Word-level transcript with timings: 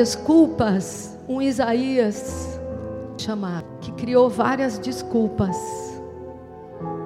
Desculpas, 0.00 1.14
um 1.28 1.42
Isaías 1.42 2.58
chamado, 3.18 3.66
que 3.82 3.92
criou 3.92 4.30
várias 4.30 4.78
desculpas 4.78 5.54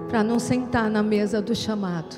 para 0.08 0.22
não 0.22 0.38
sentar 0.38 0.88
na 0.88 1.02
mesa 1.02 1.42
do 1.42 1.56
chamado. 1.56 2.14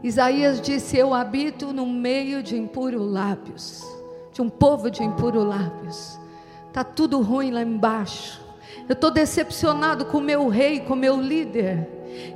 Isaías 0.00 0.60
disse: 0.60 0.96
Eu 0.96 1.12
habito 1.12 1.72
no 1.72 1.84
meio 1.86 2.40
de 2.40 2.56
impuros 2.56 3.02
lábios, 3.02 3.84
de 4.32 4.40
um 4.40 4.48
povo 4.48 4.92
de 4.92 5.02
impuros 5.02 5.44
lábios. 5.44 6.20
Está 6.68 6.84
tudo 6.84 7.20
ruim 7.20 7.50
lá 7.50 7.62
embaixo. 7.62 8.40
Eu 8.88 8.92
estou 8.92 9.10
decepcionado 9.10 10.04
com 10.04 10.18
o 10.18 10.22
meu 10.22 10.46
rei, 10.46 10.78
com 10.78 10.92
o 10.92 10.96
meu 10.96 11.20
líder. 11.20 11.88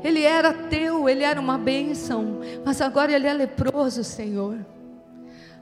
Ele 0.03 0.25
era 0.25 0.53
teu, 0.53 1.09
ele 1.09 1.23
era 1.23 1.41
uma 1.41 1.57
bênção, 1.57 2.41
mas 2.65 2.81
agora 2.81 3.13
ele 3.13 3.29
é 3.29 3.33
leproso, 3.33 4.03
Senhor. 4.03 4.59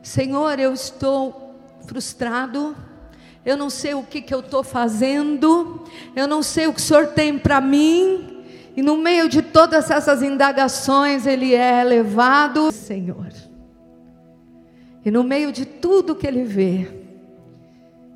Senhor, 0.03 0.59
eu 0.59 0.73
estou 0.73 1.55
frustrado, 1.87 2.77
eu 3.45 3.57
não 3.57 3.71
sei 3.71 3.95
o 3.95 4.03
que, 4.03 4.21
que 4.21 4.35
eu 4.35 4.41
estou 4.41 4.63
fazendo, 4.63 5.85
eu 6.15 6.27
não 6.27 6.43
sei 6.43 6.67
o 6.67 6.73
que 6.73 6.81
o 6.81 6.83
Senhor 6.83 7.09
tem 7.09 7.39
para 7.39 7.61
mim, 7.61 8.45
e 8.77 8.83
no 8.83 8.97
meio 8.97 9.29
de 9.29 9.43
todas 9.43 9.91
essas 9.91 10.23
indagações, 10.23 11.27
ele 11.27 11.55
é 11.55 11.83
levado, 11.83 12.71
Senhor. 12.71 13.33
E 15.05 15.11
no 15.11 15.25
meio 15.25 15.51
de 15.51 15.65
tudo 15.65 16.15
que 16.15 16.27
ele 16.27 16.45
vê, 16.45 16.89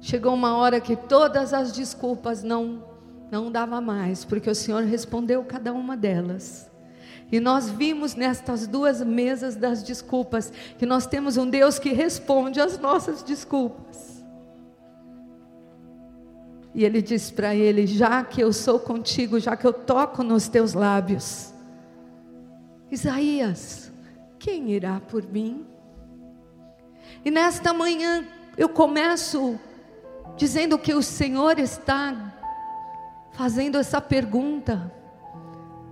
chegou 0.01 0.35
uma 0.35 0.57
hora 0.57 0.81
que 0.81 0.95
todas 0.95 1.53
as 1.53 1.73
desculpas 1.73 2.43
não 2.43 2.91
não 3.33 3.51
dava 3.51 3.81
mais, 3.81 4.27
porque 4.27 4.51
o 4.51 4.55
Senhor 4.55 4.85
respondeu 4.85 5.43
cada 5.43 5.73
uma 5.73 5.97
delas. 5.97 6.71
E 7.33 7.41
nós 7.41 7.71
vimos 7.71 8.15
nestas 8.15 8.67
duas 8.67 9.01
mesas 9.01 9.57
das 9.57 9.83
desculpas 9.83 10.53
que 10.77 10.85
nós 10.85 11.07
temos 11.07 11.39
um 11.39 11.49
Deus 11.49 11.79
que 11.79 11.91
responde 11.91 12.61
às 12.61 12.79
nossas 12.79 13.23
desculpas. 13.23 14.23
E 16.75 16.85
ele 16.85 17.01
diz 17.01 17.31
para 17.31 17.55
ele: 17.55 17.87
Já 17.87 18.23
que 18.23 18.43
eu 18.43 18.53
sou 18.53 18.79
contigo, 18.79 19.41
já 19.41 19.57
que 19.57 19.67
eu 19.67 19.73
toco 19.73 20.23
nos 20.23 20.47
teus 20.47 20.75
lábios, 20.75 21.55
Isaías, 22.91 23.91
quem 24.39 24.71
irá 24.71 25.01
por 25.01 25.27
mim? 25.27 25.67
E 27.25 27.31
nesta 27.31 27.73
manhã 27.73 28.27
eu 28.59 28.69
começo 28.69 29.59
dizendo 30.37 30.79
que 30.79 30.93
o 30.93 31.03
Senhor 31.03 31.59
está 31.59 32.35
fazendo 33.33 33.79
essa 33.79 34.03
pergunta 34.03 34.93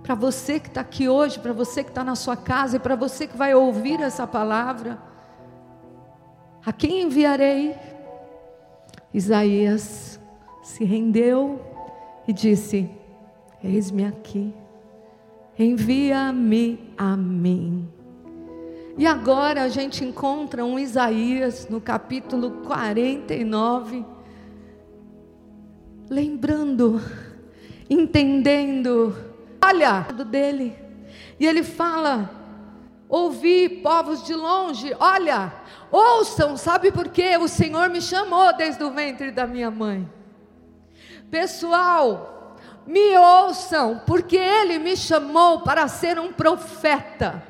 para 0.03 0.15
você 0.15 0.59
que 0.59 0.67
está 0.67 0.81
aqui 0.81 1.07
hoje, 1.07 1.39
para 1.39 1.53
você 1.53 1.83
que 1.83 1.89
está 1.89 2.03
na 2.03 2.15
sua 2.15 2.35
casa 2.35 2.77
e 2.77 2.79
para 2.79 2.95
você 2.95 3.27
que 3.27 3.37
vai 3.37 3.53
ouvir 3.53 4.01
essa 4.01 4.25
palavra: 4.25 4.99
a 6.65 6.71
quem 6.71 7.03
enviarei? 7.03 7.75
Isaías 9.13 10.19
se 10.63 10.83
rendeu 10.83 11.61
e 12.27 12.33
disse: 12.33 12.89
Eis-me 13.63 14.05
aqui, 14.05 14.53
envia-me 15.57 16.93
a 16.97 17.15
mim. 17.15 17.87
E 18.97 19.07
agora 19.07 19.63
a 19.63 19.69
gente 19.69 20.03
encontra 20.03 20.65
um 20.65 20.77
Isaías 20.77 21.67
no 21.69 21.79
capítulo 21.79 22.63
49, 22.65 24.05
lembrando 26.09 27.01
entendendo. 27.91 29.30
Olha 29.71 30.01
dele. 30.25 30.77
E 31.39 31.47
ele 31.47 31.63
fala: 31.63 32.29
Ouvi, 33.07 33.69
povos 33.69 34.23
de 34.25 34.33
longe, 34.33 34.93
olha, 34.99 35.53
ouçam, 35.89 36.57
sabe 36.57 36.91
por 36.91 37.07
quê? 37.07 37.37
O 37.37 37.47
Senhor 37.47 37.89
me 37.89 38.01
chamou 38.01 38.53
desde 38.55 38.83
o 38.83 38.91
ventre 38.91 39.31
da 39.31 39.47
minha 39.47 39.71
mãe. 39.71 40.11
Pessoal, 41.29 42.57
me 42.85 43.17
ouçam, 43.17 44.01
porque 44.05 44.35
Ele 44.35 44.77
me 44.77 44.97
chamou 44.97 45.61
para 45.61 45.87
ser 45.87 46.19
um 46.19 46.33
profeta. 46.33 47.41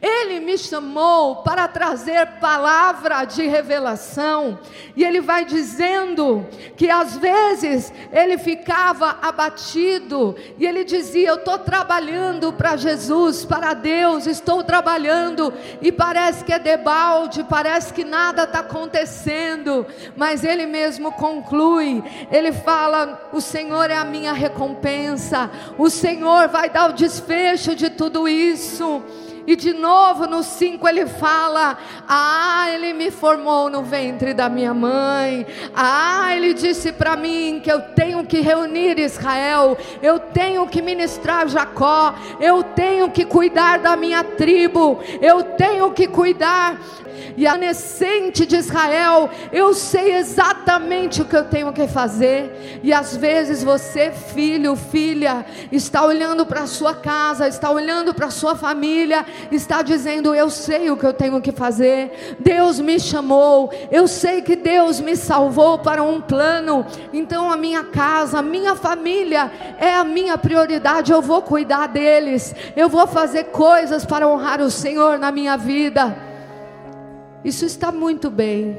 Ele 0.00 0.40
me 0.40 0.56
chamou 0.56 1.36
para 1.36 1.68
trazer 1.68 2.26
palavra 2.40 3.24
de 3.24 3.46
revelação, 3.46 4.58
e 4.96 5.04
ele 5.04 5.20
vai 5.20 5.44
dizendo 5.44 6.46
que 6.76 6.90
às 6.90 7.16
vezes 7.16 7.92
ele 8.10 8.38
ficava 8.38 9.18
abatido, 9.20 10.34
e 10.58 10.66
ele 10.66 10.84
dizia: 10.84 11.28
Eu 11.28 11.34
estou 11.36 11.58
trabalhando 11.58 12.52
para 12.52 12.76
Jesus, 12.76 13.44
para 13.44 13.74
Deus, 13.74 14.26
estou 14.26 14.64
trabalhando, 14.64 15.52
e 15.82 15.92
parece 15.92 16.44
que 16.44 16.52
é 16.52 16.58
debalde, 16.58 17.44
parece 17.44 17.92
que 17.92 18.04
nada 18.04 18.44
está 18.44 18.60
acontecendo, 18.60 19.86
mas 20.16 20.44
ele 20.44 20.66
mesmo 20.66 21.12
conclui: 21.12 22.02
Ele 22.30 22.52
fala, 22.52 23.28
O 23.32 23.40
Senhor 23.40 23.90
é 23.90 23.96
a 23.96 24.04
minha 24.04 24.32
recompensa, 24.32 25.50
o 25.76 25.90
Senhor 25.90 26.48
vai 26.48 26.70
dar 26.70 26.90
o 26.90 26.94
desfecho 26.94 27.74
de 27.74 27.90
tudo 27.90 28.26
isso. 28.26 29.02
E 29.50 29.56
de 29.56 29.72
novo 29.72 30.28
no 30.28 30.44
5 30.44 30.88
ele 30.88 31.06
fala: 31.06 31.76
Ah, 32.08 32.68
ele 32.72 32.92
me 32.92 33.10
formou 33.10 33.68
no 33.68 33.82
ventre 33.82 34.32
da 34.32 34.48
minha 34.48 34.72
mãe. 34.72 35.44
Ah, 35.74 36.36
ele 36.36 36.54
disse 36.54 36.92
para 36.92 37.16
mim 37.16 37.60
que 37.60 37.68
eu 37.68 37.80
tenho 37.80 38.24
que 38.24 38.38
reunir 38.38 38.96
Israel, 39.00 39.76
eu 40.00 40.20
tenho 40.20 40.68
que 40.68 40.80
ministrar 40.80 41.48
Jacó, 41.48 42.14
eu 42.38 42.62
tenho 42.62 43.10
que 43.10 43.24
cuidar 43.24 43.80
da 43.80 43.96
minha 43.96 44.22
tribo, 44.22 45.00
eu 45.20 45.42
tenho 45.42 45.90
que 45.90 46.06
cuidar 46.06 46.78
e 47.36 47.46
a 47.46 47.56
nascente 47.56 48.46
de 48.46 48.56
Israel, 48.56 49.30
eu 49.52 49.74
sei 49.74 50.16
exatamente 50.16 51.22
o 51.22 51.24
que 51.24 51.36
eu 51.36 51.44
tenho 51.44 51.72
que 51.72 51.86
fazer. 51.86 52.80
E 52.82 52.92
às 52.92 53.16
vezes 53.16 53.62
você, 53.62 54.10
filho, 54.10 54.76
filha, 54.76 55.44
está 55.70 56.04
olhando 56.04 56.44
para 56.46 56.62
a 56.62 56.66
sua 56.66 56.94
casa, 56.94 57.48
está 57.48 57.70
olhando 57.70 58.14
para 58.14 58.26
a 58.26 58.30
sua 58.30 58.54
família, 58.54 59.24
está 59.50 59.82
dizendo: 59.82 60.34
Eu 60.34 60.50
sei 60.50 60.90
o 60.90 60.96
que 60.96 61.06
eu 61.06 61.12
tenho 61.12 61.40
que 61.40 61.52
fazer. 61.52 62.36
Deus 62.38 62.80
me 62.80 62.98
chamou, 62.98 63.72
eu 63.90 64.06
sei 64.06 64.42
que 64.42 64.56
Deus 64.56 65.00
me 65.00 65.16
salvou 65.16 65.78
para 65.78 66.02
um 66.02 66.20
plano. 66.20 66.86
Então 67.12 67.50
a 67.50 67.56
minha 67.56 67.84
casa, 67.84 68.38
a 68.38 68.42
minha 68.42 68.74
família 68.74 69.50
é 69.78 69.94
a 69.94 70.04
minha 70.04 70.36
prioridade. 70.38 71.12
Eu 71.12 71.22
vou 71.22 71.42
cuidar 71.42 71.88
deles, 71.88 72.54
eu 72.76 72.88
vou 72.88 73.06
fazer 73.06 73.44
coisas 73.44 74.04
para 74.04 74.26
honrar 74.26 74.60
o 74.60 74.70
Senhor 74.70 75.18
na 75.18 75.30
minha 75.30 75.56
vida. 75.56 76.29
Isso 77.44 77.64
está 77.64 77.90
muito 77.90 78.30
bem, 78.30 78.76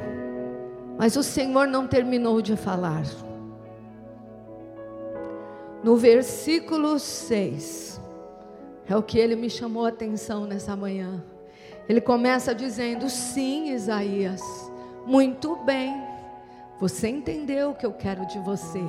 mas 0.97 1.15
o 1.15 1.23
Senhor 1.23 1.67
não 1.67 1.87
terminou 1.87 2.41
de 2.41 2.55
falar. 2.55 3.03
No 5.83 5.95
versículo 5.95 6.99
6, 6.99 7.99
é 8.87 8.95
o 8.95 9.01
que 9.01 9.17
ele 9.17 9.35
me 9.35 9.49
chamou 9.49 9.85
a 9.85 9.89
atenção 9.89 10.45
nessa 10.45 10.75
manhã. 10.75 11.23
Ele 11.89 11.99
começa 11.99 12.53
dizendo: 12.53 13.09
Sim, 13.09 13.71
Isaías, 13.71 14.43
muito 15.07 15.55
bem, 15.63 15.95
você 16.79 17.07
entendeu 17.07 17.71
o 17.71 17.75
que 17.75 17.85
eu 17.85 17.93
quero 17.93 18.27
de 18.27 18.37
você. 18.39 18.83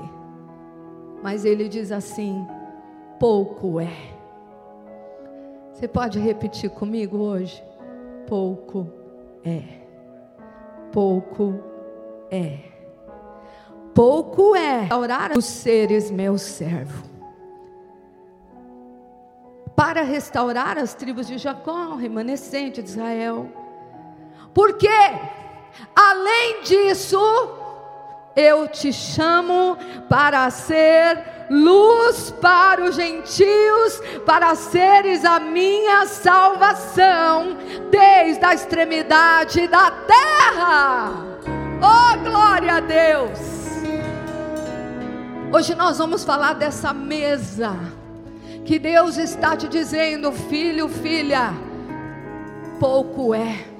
Mas 1.22 1.47
ele 1.47 1.66
diz 1.66 1.91
assim: 1.91 2.47
pouco 3.19 3.81
é. 3.81 3.97
Você 5.72 5.89
pode 5.89 6.19
repetir 6.19 6.69
comigo 6.69 7.16
hoje? 7.16 7.65
Pouco 8.27 8.87
é 8.99 9.01
é. 9.44 9.62
Pouco 10.92 11.60
é. 12.30 12.58
Pouco 13.94 14.56
é 14.56 14.88
orar 14.94 15.36
os 15.36 15.44
seres 15.44 16.10
meu 16.10 16.38
servo. 16.38 17.04
Para 19.76 20.03
restaurar 20.03 20.78
as 20.78 20.94
tribos 20.94 21.26
de 21.26 21.38
Jacó, 21.38 21.94
remanescente 21.94 22.82
de 22.82 22.88
Israel. 22.88 23.50
Porque, 24.54 24.88
além 25.94 26.62
disso, 26.62 27.19
eu 28.34 28.68
te 28.68 28.92
chamo 28.92 29.76
para 30.08 30.48
ser 30.50 31.32
luz 31.50 32.30
para 32.40 32.82
os 32.84 32.94
gentios, 32.94 34.00
para 34.24 34.54
seres 34.54 35.24
a 35.24 35.38
minha 35.38 36.06
salvação, 36.06 37.56
desde 37.90 38.44
a 38.44 38.54
extremidade 38.54 39.68
da 39.68 39.90
terra. 39.90 41.12
Oh, 41.80 42.18
glória 42.24 42.74
a 42.74 42.80
Deus! 42.80 43.38
Hoje 45.52 45.74
nós 45.74 45.98
vamos 45.98 46.24
falar 46.24 46.54
dessa 46.54 46.94
mesa 46.94 47.76
que 48.64 48.78
Deus 48.78 49.18
está 49.18 49.54
te 49.54 49.68
dizendo, 49.68 50.32
filho, 50.32 50.88
filha, 50.88 51.52
pouco 52.80 53.34
é 53.34 53.72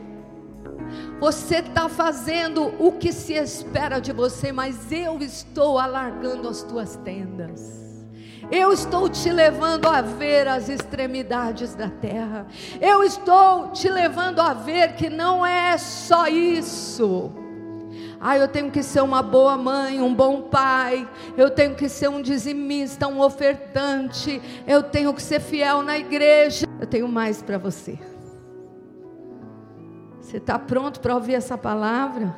você 1.23 1.59
está 1.59 1.89
fazendo 1.89 2.75
o 2.85 2.91
que 2.91 3.13
se 3.13 3.35
espera 3.35 4.01
de 4.01 4.13
você, 4.13 4.51
mas 4.51 4.91
eu 4.91 5.21
estou 5.21 5.79
alargando 5.79 6.49
as 6.49 6.65
tuas 6.65 6.97
tendas. 6.97 8.05
Eu 8.51 8.73
estou 8.73 9.09
te 9.09 9.31
levando 9.31 9.87
a 9.87 10.03
ver 10.03 10.49
as 10.49 10.69
extremidades 10.69 11.77
da 11.77 11.89
terra. 11.89 12.49
Eu 12.81 13.05
estou 13.05 13.69
te 13.69 13.89
levando 13.89 14.41
a 14.41 14.53
ver 14.53 14.97
que 14.97 15.09
não 15.09 15.47
é 15.47 15.79
só 15.79 16.27
isso. 16.27 17.31
Ah, 18.21 18.37
eu 18.37 18.49
tenho 18.49 18.73
que 18.73 18.83
ser 18.83 19.01
uma 19.01 19.23
boa 19.23 19.57
mãe, 19.57 20.03
um 20.03 20.13
bom 20.13 20.43
pai, 20.43 21.09
eu 21.37 21.51
tenho 21.51 21.77
que 21.77 21.89
ser 21.89 22.09
um 22.09 22.21
dizimista, 22.21 23.07
um 23.07 23.21
ofertante, 23.21 24.43
eu 24.67 24.83
tenho 24.83 25.15
que 25.15 25.23
ser 25.23 25.39
fiel 25.39 25.83
na 25.83 25.97
igreja. 25.97 26.67
Eu 26.81 26.87
tenho 26.89 27.07
mais 27.07 27.41
para 27.41 27.59
você. 27.59 27.97
Você 30.33 30.39
está 30.39 30.59
pronto 30.59 30.99
para 31.01 31.15
ouvir 31.15 31.35
essa 31.35 31.59
palavra? 31.59 32.35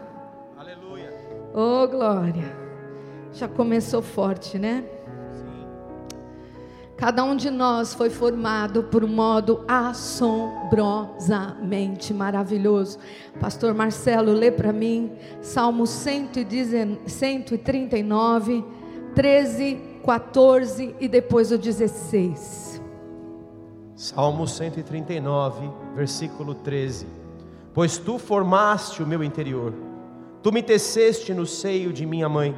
Aleluia. 0.56 1.14
Oh, 1.54 1.86
glória. 1.86 2.56
Já 3.32 3.46
começou 3.46 4.02
forte, 4.02 4.58
né? 4.58 4.84
Cada 6.96 7.22
um 7.22 7.36
de 7.36 7.52
nós 7.52 7.94
foi 7.94 8.10
formado 8.10 8.82
por 8.82 9.04
um 9.04 9.08
modo 9.08 9.64
assombrosamente 9.68 12.12
maravilhoso. 12.12 12.98
Pastor 13.38 13.72
Marcelo, 13.72 14.32
lê 14.32 14.50
para 14.50 14.72
mim 14.72 15.12
Salmo 15.40 15.86
139, 15.86 18.64
13, 19.14 20.00
14 20.04 20.96
e 20.98 21.06
depois 21.06 21.52
o 21.52 21.58
16. 21.58 22.82
Salmo 23.94 24.48
139, 24.48 25.70
versículo 25.94 26.56
13. 26.56 27.22
Pois 27.74 27.98
tu 27.98 28.20
formaste 28.20 29.02
o 29.02 29.06
meu 29.06 29.22
interior, 29.24 29.74
tu 30.40 30.52
me 30.52 30.62
teceste 30.62 31.34
no 31.34 31.44
seio 31.44 31.92
de 31.92 32.06
minha 32.06 32.28
mãe. 32.28 32.56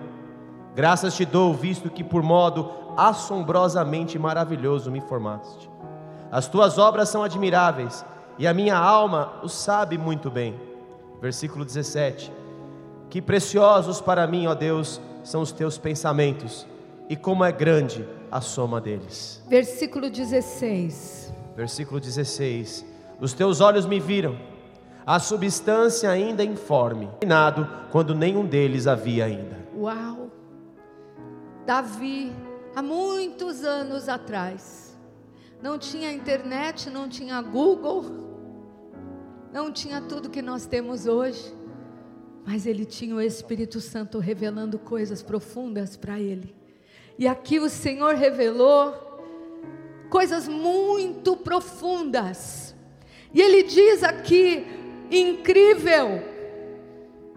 Graças 0.74 1.16
te 1.16 1.24
dou, 1.24 1.54
visto 1.54 1.88
que 1.88 2.04
por 2.04 2.22
modo 2.22 2.70
assombrosamente 2.98 4.18
maravilhoso 4.18 4.90
me 4.90 5.00
formaste. 5.00 5.70
As 6.30 6.48
tuas 6.48 6.76
obras 6.76 7.08
são 7.08 7.22
admiráveis, 7.22 8.04
e 8.38 8.46
a 8.46 8.52
minha 8.52 8.76
alma 8.76 9.40
o 9.42 9.48
sabe 9.48 9.96
muito 9.96 10.30
bem. 10.30 10.60
Versículo 11.18 11.64
17: 11.64 12.30
Que 13.08 13.22
preciosos 13.22 14.02
para 14.02 14.26
mim, 14.26 14.46
ó 14.46 14.54
Deus, 14.54 15.00
são 15.24 15.40
os 15.40 15.50
teus 15.50 15.78
pensamentos, 15.78 16.66
e 17.08 17.16
como 17.16 17.42
é 17.42 17.50
grande 17.50 18.06
a 18.30 18.42
soma 18.42 18.82
deles. 18.82 19.42
Versículo 19.48 20.10
16. 20.10 21.32
Versículo 21.56 21.98
16: 22.00 22.84
Os 23.18 23.32
teus 23.32 23.62
olhos 23.62 23.86
me 23.86 23.98
viram, 23.98 24.36
a 25.06 25.20
substância 25.20 26.10
ainda 26.10 26.42
informe, 26.42 27.08
quando 27.92 28.12
nenhum 28.12 28.44
deles 28.44 28.88
havia 28.88 29.26
ainda. 29.26 29.56
Uau! 29.76 30.32
Davi, 31.64 32.32
há 32.74 32.82
muitos 32.82 33.62
anos 33.62 34.08
atrás, 34.08 34.98
não 35.62 35.78
tinha 35.78 36.12
internet, 36.12 36.90
não 36.90 37.08
tinha 37.08 37.40
Google, 37.40 38.04
não 39.52 39.70
tinha 39.70 40.00
tudo 40.00 40.28
que 40.28 40.42
nós 40.42 40.66
temos 40.66 41.06
hoje, 41.06 41.54
mas 42.44 42.66
ele 42.66 42.84
tinha 42.84 43.14
o 43.14 43.20
Espírito 43.20 43.80
Santo 43.80 44.18
revelando 44.18 44.76
coisas 44.76 45.22
profundas 45.22 45.96
para 45.96 46.18
ele. 46.18 46.52
E 47.16 47.28
aqui 47.28 47.60
o 47.60 47.68
Senhor 47.68 48.16
revelou 48.16 48.92
coisas 50.10 50.48
muito 50.48 51.36
profundas. 51.36 52.74
E 53.32 53.40
ele 53.40 53.62
diz 53.64 54.02
aqui: 54.02 54.64
incrível, 55.10 56.22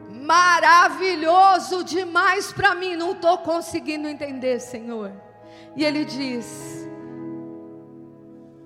maravilhoso 0.09 1.83
demais 1.83 2.51
para 2.51 2.75
mim, 2.75 2.95
não 2.95 3.11
estou 3.11 3.39
conseguindo 3.39 4.07
entender, 4.07 4.59
Senhor. 4.59 5.11
E 5.75 5.83
ele 5.83 6.05
diz: 6.05 6.87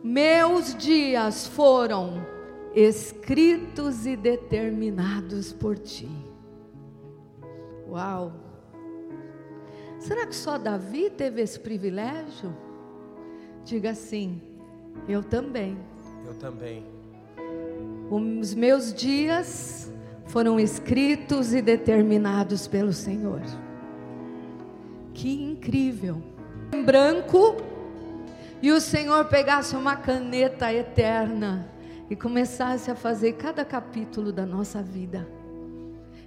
Meus 0.04 0.76
dias 0.76 1.48
foram 1.48 2.26
escritos 2.74 4.06
e 4.06 4.16
determinados 4.16 5.54
por 5.54 5.78
ti. 5.78 6.10
Uau! 7.88 8.34
Será 10.00 10.28
que 10.28 10.36
só 10.36 10.58
Davi 10.58 11.10
teve 11.10 11.42
esse 11.42 11.60
privilégio? 11.60 12.56
Diga 13.64 13.92
assim: 13.92 14.42
Eu 15.08 15.24
também. 15.24 15.78
Eu 16.26 16.34
também. 16.36 16.93
Os 18.14 18.54
meus 18.54 18.94
dias 18.94 19.92
foram 20.28 20.60
escritos 20.60 21.52
e 21.52 21.64
determinados 21.64 22.68
pelo 22.68 22.94
Senhor. 22.94 23.42
Que 25.16 25.44
incrível! 25.44 26.22
Em 26.72 26.84
branco, 26.84 27.58
e 28.62 28.72
o 28.72 28.80
Senhor 28.80 29.26
pegasse 29.26 29.76
uma 29.76 29.96
caneta 29.96 30.72
eterna 30.72 31.68
e 32.08 32.16
começasse 32.16 32.92
a 32.92 32.96
fazer 32.96 33.34
cada 33.34 33.66
capítulo 33.66 34.32
da 34.32 34.46
nossa 34.46 34.80
vida, 34.80 35.28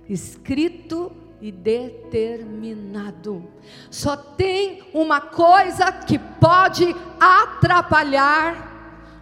escrito 0.09 1.13
e 1.41 1.53
determinado. 1.53 3.45
Só 3.93 4.17
tem 4.17 4.83
uma 4.93 5.21
coisa 5.21 5.93
que 5.93 6.19
pode 6.19 6.85
atrapalhar 7.21 8.76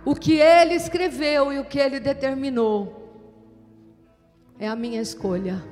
o 0.05 0.15
que 0.15 0.35
ele 0.35 0.75
escreveu 0.75 1.53
e 1.53 1.59
o 1.59 1.65
que 1.65 1.79
ele 1.79 1.99
determinou 1.99 3.05
é 4.59 4.69
a 4.69 4.77
minha 4.77 5.01
escolha. 5.01 5.65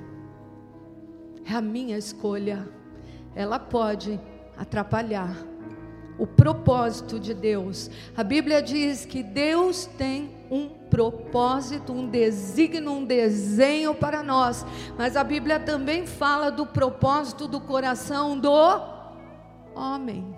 É 1.45 1.55
a 1.55 1.61
minha 1.61 1.99
escolha. 1.99 2.69
Ela 3.35 3.59
pode 3.59 4.19
atrapalhar 4.57 5.37
o 6.19 6.27
propósito 6.27 7.19
de 7.19 7.35
Deus. 7.35 7.91
A 8.17 8.23
Bíblia 8.23 8.63
diz 8.63 9.05
que 9.05 9.23
Deus 9.23 9.87
tem 9.99 10.31
um 10.51 10.69
propósito, 10.69 11.93
um 11.93 12.09
desígnio, 12.09 12.93
um 12.93 13.05
desenho 13.05 13.95
para 13.95 14.23
nós. 14.23 14.65
Mas 14.97 15.17
a 15.17 15.25
Bíblia 15.25 15.59
também 15.59 16.07
fala 16.07 16.51
do 16.51 16.67
propósito 16.67 17.49
do 17.49 17.61
coração 17.61 18.39
do 18.39 18.53
homem. 19.75 20.37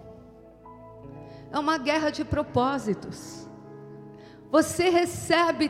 É 1.52 1.58
uma 1.58 1.78
guerra 1.78 2.10
de 2.10 2.24
propósitos. 2.24 3.43
Você 4.54 4.88
recebe 4.88 5.68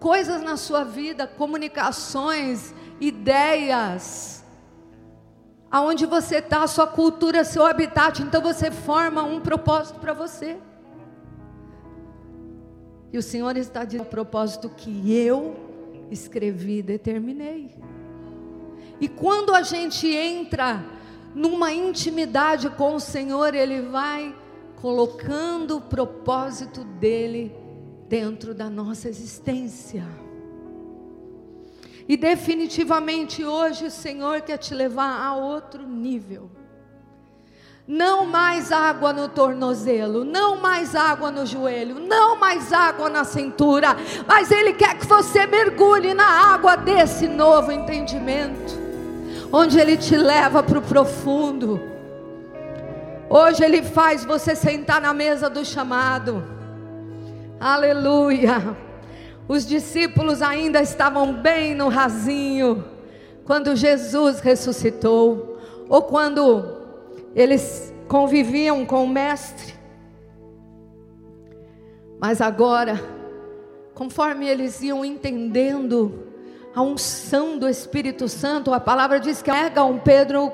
coisas 0.00 0.42
na 0.42 0.56
sua 0.56 0.82
vida, 0.82 1.24
comunicações, 1.24 2.74
ideias, 3.00 4.44
aonde 5.70 6.04
você 6.04 6.38
está, 6.38 6.64
a 6.64 6.66
sua 6.66 6.88
cultura, 6.88 7.44
seu 7.44 7.64
habitat, 7.64 8.24
então 8.24 8.42
você 8.42 8.72
forma 8.72 9.22
um 9.22 9.40
propósito 9.40 10.00
para 10.00 10.12
você. 10.12 10.56
E 13.12 13.18
o 13.18 13.22
Senhor 13.22 13.56
está 13.56 13.84
dizendo 13.84 14.02
o 14.02 14.10
propósito 14.10 14.68
que 14.68 15.14
eu 15.14 15.54
escrevi, 16.10 16.82
determinei. 16.82 17.72
E 19.00 19.06
quando 19.06 19.54
a 19.54 19.62
gente 19.62 20.08
entra 20.08 20.84
numa 21.32 21.72
intimidade 21.72 22.68
com 22.68 22.96
o 22.96 23.00
Senhor, 23.00 23.54
Ele 23.54 23.82
vai 23.82 24.34
colocando 24.74 25.76
o 25.76 25.82
propósito 25.82 26.82
dele 26.82 27.64
dentro 28.08 28.54
da 28.54 28.70
nossa 28.70 29.08
existência. 29.08 30.04
E 32.08 32.16
definitivamente 32.16 33.44
hoje 33.44 33.86
o 33.86 33.90
Senhor 33.90 34.40
quer 34.42 34.58
te 34.58 34.74
levar 34.74 35.26
a 35.26 35.34
outro 35.34 35.86
nível. 35.86 36.50
Não 37.86 38.26
mais 38.26 38.72
água 38.72 39.12
no 39.12 39.28
tornozelo, 39.28 40.24
não 40.24 40.56
mais 40.56 40.94
água 40.96 41.30
no 41.30 41.46
joelho, 41.46 42.00
não 42.00 42.36
mais 42.36 42.72
água 42.72 43.08
na 43.08 43.24
cintura, 43.24 43.96
mas 44.26 44.50
Ele 44.50 44.72
quer 44.72 44.98
que 44.98 45.06
você 45.06 45.46
mergulhe 45.46 46.12
na 46.12 46.26
água 46.26 46.76
desse 46.76 47.28
novo 47.28 47.70
entendimento, 47.70 48.74
onde 49.52 49.78
Ele 49.78 49.96
te 49.96 50.16
leva 50.16 50.64
para 50.64 50.78
o 50.80 50.82
profundo. 50.82 51.80
Hoje 53.28 53.64
Ele 53.64 53.82
faz 53.82 54.24
você 54.24 54.56
sentar 54.56 55.00
na 55.00 55.14
mesa 55.14 55.48
do 55.48 55.64
chamado. 55.64 56.55
Aleluia. 57.58 58.76
Os 59.48 59.66
discípulos 59.66 60.42
ainda 60.42 60.82
estavam 60.82 61.32
bem 61.32 61.74
no 61.74 61.88
rasinho 61.88 62.84
quando 63.44 63.76
Jesus 63.76 64.40
ressuscitou, 64.40 65.58
ou 65.88 66.02
quando 66.02 66.64
eles 67.34 67.94
conviviam 68.08 68.84
com 68.84 69.04
o 69.04 69.08
Mestre. 69.08 69.72
Mas 72.18 72.40
agora, 72.40 73.00
conforme 73.94 74.48
eles 74.48 74.82
iam 74.82 75.04
entendendo 75.04 76.26
a 76.74 76.82
unção 76.82 77.56
do 77.56 77.68
Espírito 77.68 78.28
Santo, 78.28 78.74
a 78.74 78.80
palavra 78.80 79.20
diz 79.20 79.40
que 79.40 79.50
um 79.84 79.98
Pedro 79.98 80.50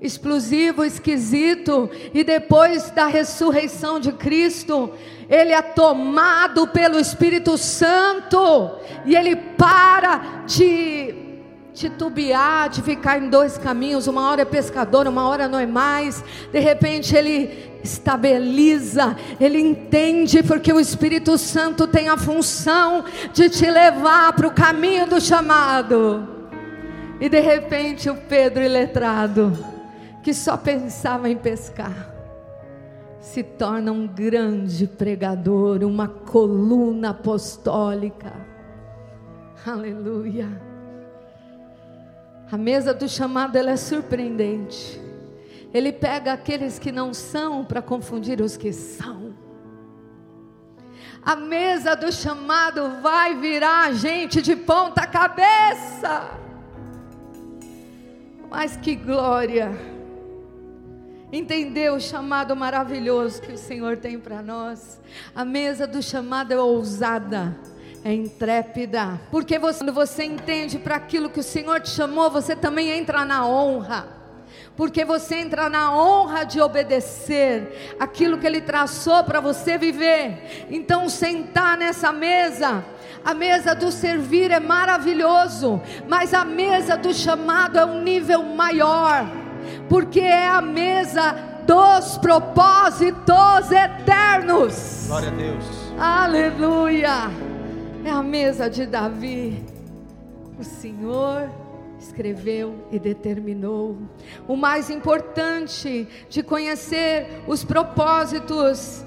explosivo, 0.00 0.84
esquisito, 0.84 1.90
e 2.12 2.22
depois 2.22 2.90
da 2.90 3.06
ressurreição 3.06 3.98
de 3.98 4.12
Cristo, 4.12 4.92
ele 5.28 5.52
é 5.52 5.62
tomado 5.62 6.68
pelo 6.68 6.98
Espírito 6.98 7.56
Santo 7.56 8.72
e 9.04 9.16
ele 9.16 9.34
para 9.36 10.44
de 10.46 11.14
titubear, 11.72 12.70
de 12.70 12.82
ficar 12.82 13.18
em 13.18 13.28
dois 13.28 13.58
caminhos, 13.58 14.06
uma 14.06 14.30
hora 14.30 14.42
é 14.42 14.44
pescador, 14.44 15.06
uma 15.06 15.28
hora 15.28 15.46
não 15.46 15.58
é 15.58 15.66
mais. 15.66 16.24
De 16.50 16.58
repente 16.58 17.14
ele 17.14 17.70
estabiliza, 17.84 19.16
ele 19.38 19.60
entende, 19.60 20.42
porque 20.42 20.72
o 20.72 20.80
Espírito 20.80 21.36
Santo 21.36 21.86
tem 21.86 22.08
a 22.08 22.16
função 22.16 23.04
de 23.32 23.50
te 23.50 23.70
levar 23.70 24.32
para 24.32 24.46
o 24.46 24.54
caminho 24.54 25.06
do 25.06 25.20
chamado. 25.20 26.26
E 27.20 27.28
de 27.28 27.40
repente 27.40 28.08
o 28.08 28.14
Pedro 28.14 28.62
iletrado, 28.62 29.75
que 30.26 30.34
só 30.34 30.56
pensava 30.56 31.30
em 31.30 31.36
pescar, 31.36 32.12
se 33.20 33.44
torna 33.44 33.92
um 33.92 34.08
grande 34.08 34.84
pregador, 34.84 35.84
uma 35.84 36.08
coluna 36.08 37.10
apostólica. 37.10 38.32
Aleluia. 39.64 40.48
A 42.50 42.58
mesa 42.58 42.92
do 42.92 43.08
chamado 43.08 43.54
ela 43.54 43.70
é 43.70 43.76
surpreendente. 43.76 45.00
Ele 45.72 45.92
pega 45.92 46.32
aqueles 46.32 46.76
que 46.76 46.90
não 46.90 47.14
são 47.14 47.64
para 47.64 47.80
confundir 47.80 48.40
os 48.40 48.56
que 48.56 48.72
são. 48.72 49.32
A 51.22 51.36
mesa 51.36 51.94
do 51.94 52.10
chamado 52.10 53.00
vai 53.00 53.36
virar 53.36 53.92
gente 53.92 54.42
de 54.42 54.56
ponta 54.56 55.06
cabeça. 55.06 56.32
Mas 58.50 58.76
que 58.76 58.96
glória! 58.96 59.94
Entender 61.32 61.92
o 61.92 62.00
chamado 62.00 62.54
maravilhoso 62.54 63.42
que 63.42 63.52
o 63.52 63.58
Senhor 63.58 63.96
tem 63.96 64.18
para 64.18 64.42
nós. 64.42 65.00
A 65.34 65.44
mesa 65.44 65.86
do 65.86 66.00
chamado 66.00 66.52
é 66.52 66.58
ousada, 66.58 67.56
é 68.04 68.12
intrépida. 68.12 69.20
Porque 69.30 69.58
você, 69.58 69.80
quando 69.80 69.92
você 69.92 70.24
entende 70.24 70.78
para 70.78 70.96
aquilo 70.96 71.28
que 71.28 71.40
o 71.40 71.42
Senhor 71.42 71.80
te 71.80 71.90
chamou, 71.90 72.30
você 72.30 72.54
também 72.54 72.90
entra 72.90 73.24
na 73.24 73.46
honra 73.46 74.16
porque 74.76 75.04
você 75.04 75.36
entra 75.36 75.70
na 75.70 75.96
honra 75.96 76.44
de 76.44 76.60
obedecer 76.60 77.96
aquilo 77.98 78.36
que 78.36 78.46
Ele 78.46 78.60
traçou 78.60 79.24
para 79.24 79.40
você 79.40 79.78
viver. 79.78 80.66
Então, 80.70 81.08
sentar 81.08 81.78
nessa 81.78 82.12
mesa, 82.12 82.84
a 83.24 83.32
mesa 83.32 83.74
do 83.74 83.90
servir 83.90 84.50
é 84.50 84.60
maravilhoso, 84.60 85.80
mas 86.06 86.34
a 86.34 86.44
mesa 86.44 86.96
do 86.96 87.12
chamado 87.14 87.78
é 87.78 87.86
um 87.86 88.02
nível 88.02 88.42
maior, 88.42 89.26
porque 89.88 90.20
é 90.20 90.48
a 90.48 90.60
mesa 90.60 91.34
dos 91.66 92.18
propósitos 92.18 93.70
eternos. 93.70 95.04
Glória 95.06 95.28
a 95.28 95.32
Deus. 95.32 95.64
Aleluia. 95.98 97.30
É 98.04 98.10
a 98.10 98.22
mesa 98.22 98.70
de 98.70 98.86
Davi. 98.86 99.64
O 100.58 100.64
Senhor 100.64 101.50
escreveu 101.98 102.86
e 102.92 102.98
determinou. 102.98 103.96
O 104.46 104.56
mais 104.56 104.90
importante 104.90 106.06
de 106.28 106.42
conhecer 106.42 107.42
os 107.46 107.64
propósitos 107.64 109.04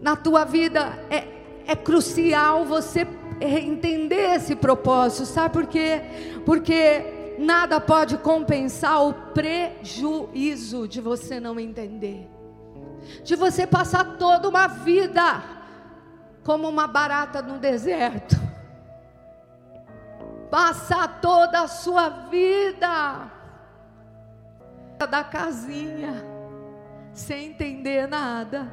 na 0.00 0.16
tua 0.16 0.44
vida 0.44 0.98
é, 1.10 1.24
é 1.66 1.76
crucial 1.76 2.64
você 2.64 3.06
entender 3.40 4.34
esse 4.36 4.54
propósito, 4.54 5.24
sabe 5.24 5.54
por 5.54 5.66
quê? 5.66 6.02
Porque 6.44 7.19
nada 7.40 7.80
pode 7.80 8.18
compensar 8.18 9.06
o 9.06 9.14
prejuízo 9.32 10.86
de 10.86 11.00
você 11.00 11.40
não 11.40 11.58
entender, 11.58 12.28
de 13.24 13.34
você 13.34 13.66
passar 13.66 14.16
toda 14.18 14.48
uma 14.48 14.66
vida 14.66 15.42
como 16.44 16.68
uma 16.68 16.86
barata 16.86 17.42
no 17.42 17.58
deserto 17.58 18.50
passar 20.50 21.20
toda 21.20 21.60
a 21.60 21.68
sua 21.68 22.08
vida 22.28 23.30
da 24.98 25.24
casinha 25.24 26.14
sem 27.12 27.50
entender 27.50 28.06
nada. 28.06 28.70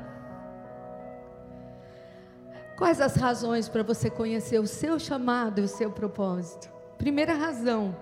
Quais 2.77 3.00
as 3.00 3.15
razões 3.15 3.69
para 3.69 3.83
você 3.83 4.09
conhecer 4.09 4.59
o 4.59 4.67
seu 4.67 5.00
chamado 5.00 5.59
e 5.59 5.63
o 5.63 5.67
seu 5.67 5.91
propósito? 5.91 6.69
Primeira 6.97 7.33
razão, 7.33 7.95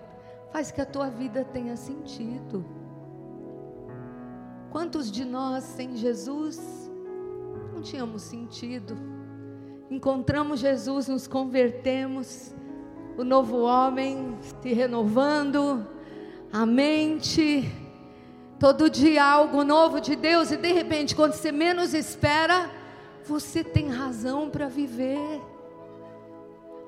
faz 0.56 0.72
que 0.72 0.80
a 0.80 0.86
tua 0.86 1.10
vida 1.10 1.44
tenha 1.44 1.76
sentido. 1.76 2.64
Quantos 4.72 5.12
de 5.12 5.26
nós 5.26 5.66
sem 5.66 5.98
Jesus 5.98 6.90
não 7.74 7.82
tínhamos 7.82 8.22
sentido? 8.22 8.96
Encontramos 9.92 10.62
Jesus, 10.62 11.10
nos 11.10 11.28
convertemos, 11.28 12.56
o 13.18 13.24
novo 13.26 13.64
homem 13.64 14.38
se 14.62 14.72
renovando, 14.72 15.86
a 16.54 16.66
mente, 16.66 17.70
todo 18.58 18.90
dia 18.90 19.26
algo 19.26 19.62
novo 19.62 20.00
de 20.00 20.16
Deus, 20.16 20.52
e 20.52 20.56
de 20.56 20.72
repente, 20.72 21.18
quando 21.18 21.34
você 21.34 21.52
menos 21.52 21.94
espera, 21.94 22.72
você 23.26 23.62
tem 23.62 23.90
razão 23.90 24.50
para 24.50 24.70
viver. 24.70 25.42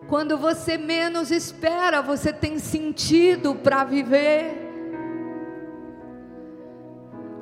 Quando 0.07 0.37
você 0.37 0.77
menos 0.77 1.31
espera, 1.31 2.01
você 2.01 2.31
tem 2.31 2.59
sentido 2.59 3.55
para 3.55 3.83
viver. 3.83 4.65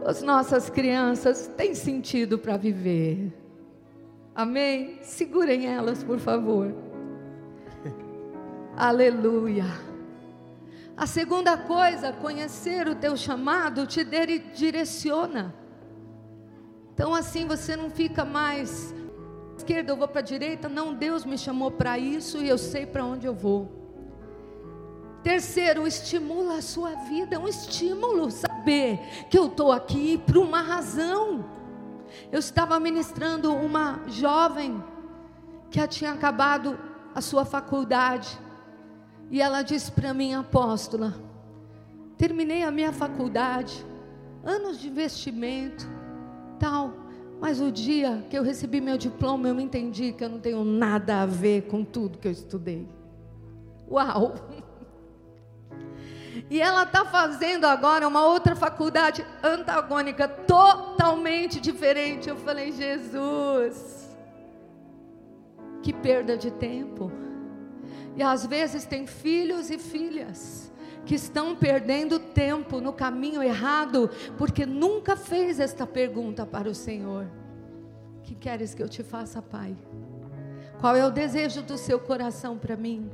As 0.04 0.22
nossas 0.24 0.70
crianças 0.70 1.48
têm 1.56 1.76
sentido 1.76 2.40
para 2.40 2.58
viver. 2.58 3.32
Amém? 4.34 5.00
Segurem 5.04 5.68
elas, 5.68 6.04
por 6.04 6.20
favor. 6.20 6.74
Aleluia. 8.76 9.66
A 10.98 11.06
segunda 11.06 11.58
coisa, 11.58 12.14
conhecer 12.14 12.88
o 12.88 12.96
teu 12.96 13.16
chamado 13.16 13.86
te 13.86 14.04
direciona. 14.56 15.54
Então 16.94 17.14
assim 17.14 17.46
você 17.46 17.76
não 17.76 17.90
fica 17.90 18.24
mais 18.24 18.94
esquerda, 19.58 19.92
eu 19.92 19.98
vou 19.98 20.08
para 20.08 20.20
a 20.20 20.24
direita, 20.24 20.68
não, 20.68 20.94
Deus 20.94 21.26
me 21.26 21.38
chamou 21.38 21.72
para 21.72 21.98
isso 21.98 22.38
e 22.38 22.50
eu 22.50 22.58
sei 22.58 22.86
para 22.86 23.06
onde 23.06 23.26
eu 23.26 23.34
vou. 23.34 23.84
Terceiro, 25.24 25.88
estimula 25.88 26.58
a 26.58 26.62
sua 26.62 26.92
vida, 27.10 27.36
é 27.36 27.40
um 27.40 27.48
estímulo 27.48 28.30
saber 28.30 29.00
que 29.30 29.38
eu 29.38 29.48
estou 29.48 29.72
aqui 29.72 30.20
por 30.20 30.38
uma 30.38 30.62
razão. 30.62 31.44
Eu 32.32 32.40
estava 32.40 32.80
ministrando 32.80 33.54
uma 33.54 34.02
jovem 34.08 34.84
que 35.72 35.86
tinha 35.88 36.12
acabado 36.12 36.78
a 37.14 37.22
sua 37.22 37.44
faculdade 37.44 38.40
e 39.32 39.42
ela 39.42 39.64
disse 39.64 39.92
para 39.92 40.14
mim, 40.14 40.34
apóstola, 40.34 41.14
terminei 42.18 42.64
a 42.64 42.72
minha 42.72 42.92
faculdade, 42.92 43.86
anos 44.44 44.80
de 44.80 44.88
investimento, 44.88 45.88
tal, 46.60 46.94
mas 47.40 47.60
o 47.60 47.72
dia 47.72 48.26
que 48.30 48.38
eu 48.38 48.44
recebi 48.44 48.80
meu 48.80 48.98
diploma, 48.98 49.48
eu 49.48 49.56
me 49.56 49.64
entendi 49.64 50.14
que 50.14 50.24
eu 50.24 50.30
não 50.30 50.40
tenho 50.40 50.64
nada 50.64 51.22
a 51.22 51.26
ver 51.26 51.64
com 51.64 51.84
tudo 51.84 52.18
que 52.18 52.28
eu 52.28 52.32
estudei. 52.32 52.88
Uau! 53.90 54.36
E 56.50 56.62
ela 56.62 56.84
está 56.84 57.04
fazendo 57.06 57.66
agora 57.66 58.08
uma 58.08 58.26
outra 58.28 58.56
faculdade 58.56 59.26
antagônica, 59.42 60.28
totalmente 60.28 61.60
diferente. 61.60 62.30
Eu 62.30 62.36
falei, 62.36 62.72
Jesus, 62.72 64.16
que 65.82 65.92
perda 65.92 66.38
de 66.38 66.52
tempo. 66.52 67.12
E 68.16 68.22
às 68.22 68.46
vezes 68.46 68.86
tem 68.86 69.08
filhos 69.08 69.72
e 69.72 69.80
filhas 69.80 70.72
que 71.06 71.16
estão 71.16 71.56
perdendo 71.56 72.20
tempo 72.20 72.82
no 72.82 72.92
caminho 72.92 73.44
errado, 73.44 74.10
porque 74.38 74.66
nunca 74.66 75.16
fez 75.16 75.60
esta 75.60 75.86
pergunta 75.86 76.46
para 76.46 76.70
o 76.70 76.76
Senhor: 76.76 77.28
Que 78.24 78.36
queres 78.36 78.74
que 78.74 78.82
eu 78.82 78.90
te 78.90 79.04
faça, 79.04 79.42
Pai? 79.42 79.76
Qual 80.80 80.96
é 80.96 81.06
o 81.06 81.12
desejo 81.12 81.62
do 81.62 81.78
seu 81.78 82.00
coração 82.00 82.58
para 82.58 82.76
mim? 82.76 83.10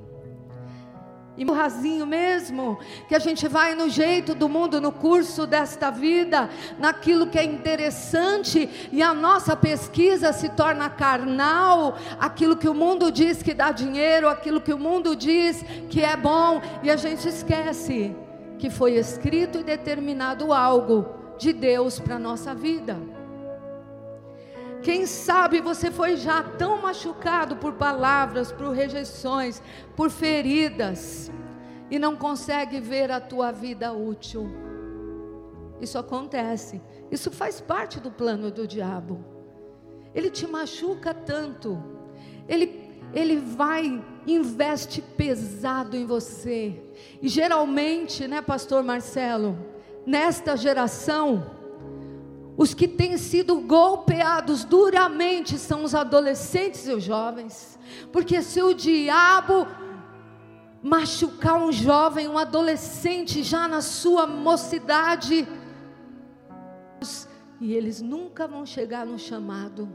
E 1.41 1.45
rasinho 1.51 2.05
mesmo, 2.05 2.77
que 3.07 3.15
a 3.15 3.19
gente 3.19 3.47
vai 3.47 3.73
no 3.73 3.89
jeito 3.89 4.35
do 4.35 4.47
mundo, 4.47 4.79
no 4.79 4.91
curso 4.91 5.47
desta 5.47 5.89
vida, 5.89 6.47
naquilo 6.77 7.25
que 7.25 7.39
é 7.39 7.43
interessante, 7.43 8.69
e 8.91 9.01
a 9.01 9.11
nossa 9.11 9.55
pesquisa 9.55 10.31
se 10.33 10.49
torna 10.49 10.87
carnal, 10.87 11.97
aquilo 12.19 12.55
que 12.55 12.69
o 12.69 12.75
mundo 12.75 13.11
diz 13.11 13.41
que 13.41 13.55
dá 13.55 13.71
dinheiro, 13.71 14.29
aquilo 14.29 14.61
que 14.61 14.71
o 14.71 14.77
mundo 14.77 15.15
diz 15.15 15.65
que 15.89 16.03
é 16.03 16.15
bom, 16.15 16.61
e 16.83 16.91
a 16.91 16.95
gente 16.95 17.27
esquece 17.27 18.15
que 18.59 18.69
foi 18.69 18.93
escrito 18.93 19.57
e 19.57 19.63
determinado 19.63 20.53
algo 20.53 21.07
de 21.39 21.51
Deus 21.51 21.99
para 21.99 22.19
nossa 22.19 22.53
vida. 22.53 22.99
Quem 24.81 25.05
sabe 25.05 25.61
você 25.61 25.91
foi 25.91 26.17
já 26.17 26.41
tão 26.41 26.81
machucado 26.81 27.55
por 27.55 27.73
palavras, 27.73 28.51
por 28.51 28.71
rejeições, 28.71 29.61
por 29.95 30.09
feridas, 30.09 31.31
e 31.89 31.99
não 31.99 32.15
consegue 32.15 32.79
ver 32.79 33.11
a 33.11 33.19
tua 33.19 33.51
vida 33.51 33.93
útil. 33.93 34.49
Isso 35.79 35.97
acontece, 35.97 36.81
isso 37.11 37.29
faz 37.29 37.61
parte 37.61 37.99
do 37.99 38.09
plano 38.09 38.49
do 38.49 38.67
diabo. 38.67 39.23
Ele 40.15 40.29
te 40.29 40.47
machuca 40.47 41.13
tanto, 41.13 41.81
ele, 42.47 42.91
ele 43.13 43.37
vai, 43.37 44.03
investe 44.25 45.01
pesado 45.01 45.95
em 45.95 46.05
você. 46.05 46.81
E 47.21 47.27
geralmente, 47.27 48.27
né, 48.27 48.41
Pastor 48.41 48.83
Marcelo, 48.83 49.57
nesta 50.05 50.57
geração, 50.57 51.60
os 52.61 52.75
que 52.75 52.87
têm 52.87 53.17
sido 53.17 53.59
golpeados 53.61 54.63
duramente 54.63 55.57
são 55.57 55.83
os 55.83 55.95
adolescentes 55.95 56.87
e 56.87 56.91
os 56.91 57.03
jovens, 57.03 57.79
porque 58.11 58.39
se 58.43 58.61
o 58.61 58.71
diabo 58.71 59.65
machucar 60.79 61.55
um 61.55 61.71
jovem, 61.71 62.27
um 62.27 62.37
adolescente 62.37 63.41
já 63.41 63.67
na 63.67 63.81
sua 63.81 64.27
mocidade. 64.27 65.47
E 67.59 67.73
eles 67.73 67.99
nunca 67.99 68.47
vão 68.47 68.63
chegar 68.63 69.07
no 69.07 69.17
chamado, 69.17 69.89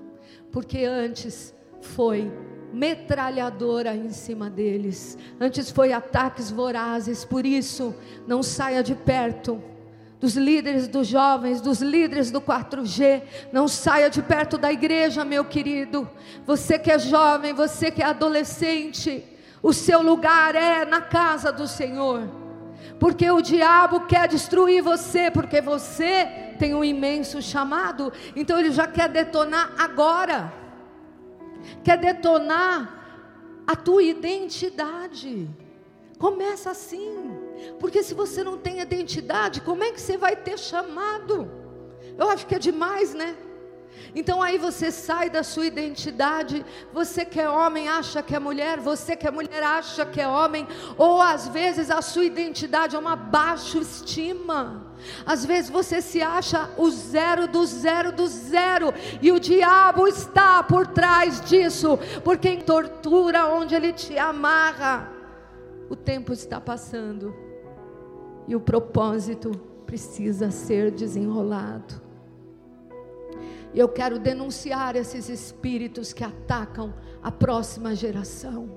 porque 0.50 0.84
antes 0.84 1.54
foi 1.80 2.32
metralhadora 2.72 3.94
em 3.94 4.10
cima 4.10 4.50
deles, 4.50 5.16
antes 5.38 5.70
foi 5.70 5.92
ataques 5.92 6.50
vorazes, 6.50 7.24
por 7.24 7.46
isso, 7.46 7.94
não 8.26 8.42
saia 8.42 8.82
de 8.82 8.96
perto 8.96 9.62
dos 10.20 10.34
líderes 10.34 10.88
dos 10.88 11.06
jovens, 11.06 11.60
dos 11.60 11.80
líderes 11.80 12.30
do 12.30 12.40
4G. 12.40 13.22
Não 13.52 13.68
saia 13.68 14.08
de 14.08 14.22
perto 14.22 14.56
da 14.56 14.72
igreja, 14.72 15.24
meu 15.24 15.44
querido. 15.44 16.08
Você 16.46 16.78
que 16.78 16.90
é 16.90 16.98
jovem, 16.98 17.52
você 17.52 17.90
que 17.90 18.02
é 18.02 18.06
adolescente, 18.06 19.24
o 19.62 19.72
seu 19.72 20.02
lugar 20.02 20.54
é 20.54 20.84
na 20.84 21.00
casa 21.00 21.52
do 21.52 21.66
Senhor. 21.66 22.28
Porque 22.98 23.30
o 23.30 23.42
diabo 23.42 24.06
quer 24.06 24.26
destruir 24.28 24.82
você, 24.82 25.30
porque 25.30 25.60
você 25.60 26.54
tem 26.58 26.74
um 26.74 26.82
imenso 26.82 27.42
chamado, 27.42 28.12
então 28.34 28.58
ele 28.58 28.70
já 28.70 28.86
quer 28.86 29.08
detonar 29.08 29.74
agora. 29.76 30.52
Quer 31.84 31.98
detonar 31.98 32.96
a 33.66 33.76
tua 33.76 34.02
identidade. 34.02 35.50
Começa 36.18 36.70
assim. 36.70 37.45
Porque 37.78 38.02
se 38.02 38.14
você 38.14 38.42
não 38.42 38.56
tem 38.56 38.80
identidade, 38.80 39.60
como 39.60 39.84
é 39.84 39.92
que 39.92 40.00
você 40.00 40.16
vai 40.16 40.36
ter 40.36 40.58
chamado? 40.58 41.50
Eu 42.18 42.28
acho 42.30 42.46
que 42.46 42.54
é 42.54 42.58
demais, 42.58 43.14
né? 43.14 43.36
Então 44.14 44.42
aí 44.42 44.56
você 44.56 44.90
sai 44.90 45.28
da 45.28 45.42
sua 45.42 45.66
identidade, 45.66 46.64
você 46.92 47.24
que 47.24 47.40
é 47.40 47.48
homem 47.48 47.88
acha 47.88 48.22
que 48.22 48.34
é 48.34 48.38
mulher, 48.38 48.78
você 48.80 49.14
que 49.14 49.26
é 49.26 49.30
mulher 49.30 49.62
acha 49.62 50.06
que 50.06 50.20
é 50.20 50.26
homem, 50.26 50.66
ou 50.96 51.20
às 51.20 51.48
vezes 51.48 51.90
a 51.90 52.00
sua 52.00 52.24
identidade 52.24 52.96
é 52.96 52.98
uma 52.98 53.16
baixa 53.16 53.78
estima. 53.78 54.94
Às 55.24 55.44
vezes 55.44 55.70
você 55.70 56.00
se 56.00 56.22
acha 56.22 56.70
o 56.78 56.90
zero 56.90 57.46
do 57.46 57.64
zero 57.66 58.10
do 58.12 58.26
zero, 58.26 58.92
e 59.20 59.30
o 59.30 59.40
diabo 59.40 60.08
está 60.08 60.62
por 60.62 60.86
trás 60.86 61.40
disso, 61.42 61.98
porque 62.24 62.48
em 62.48 62.60
tortura 62.60 63.46
onde 63.46 63.74
ele 63.74 63.92
te 63.92 64.16
amarra, 64.18 65.12
o 65.90 65.94
tempo 65.94 66.32
está 66.32 66.60
passando 66.60 67.45
e 68.46 68.54
o 68.54 68.60
propósito 68.60 69.50
precisa 69.86 70.50
ser 70.50 70.90
desenrolado. 70.90 72.06
E 73.72 73.78
eu 73.78 73.88
quero 73.88 74.18
denunciar 74.18 74.96
esses 74.96 75.28
espíritos 75.28 76.12
que 76.12 76.24
atacam 76.24 76.94
a 77.22 77.30
próxima 77.30 77.94
geração. 77.94 78.70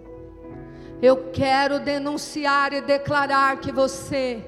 Eu 1.02 1.30
quero 1.32 1.80
denunciar 1.80 2.74
e 2.74 2.82
declarar 2.82 3.60
que 3.62 3.72
você, 3.72 4.44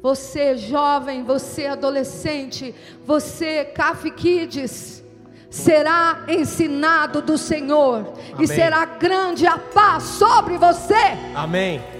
você 0.00 0.56
jovem, 0.56 1.22
você 1.22 1.66
adolescente, 1.66 2.74
você 3.04 3.64
CAF 3.66 4.10
Kids, 4.12 5.04
será 5.50 6.24
ensinado 6.28 7.20
do 7.20 7.36
Senhor 7.36 8.14
Amém. 8.32 8.34
e 8.40 8.46
será 8.46 8.86
grande 8.86 9.46
a 9.46 9.58
paz 9.58 10.04
sobre 10.04 10.56
você. 10.56 10.94
Amém. 11.34 11.93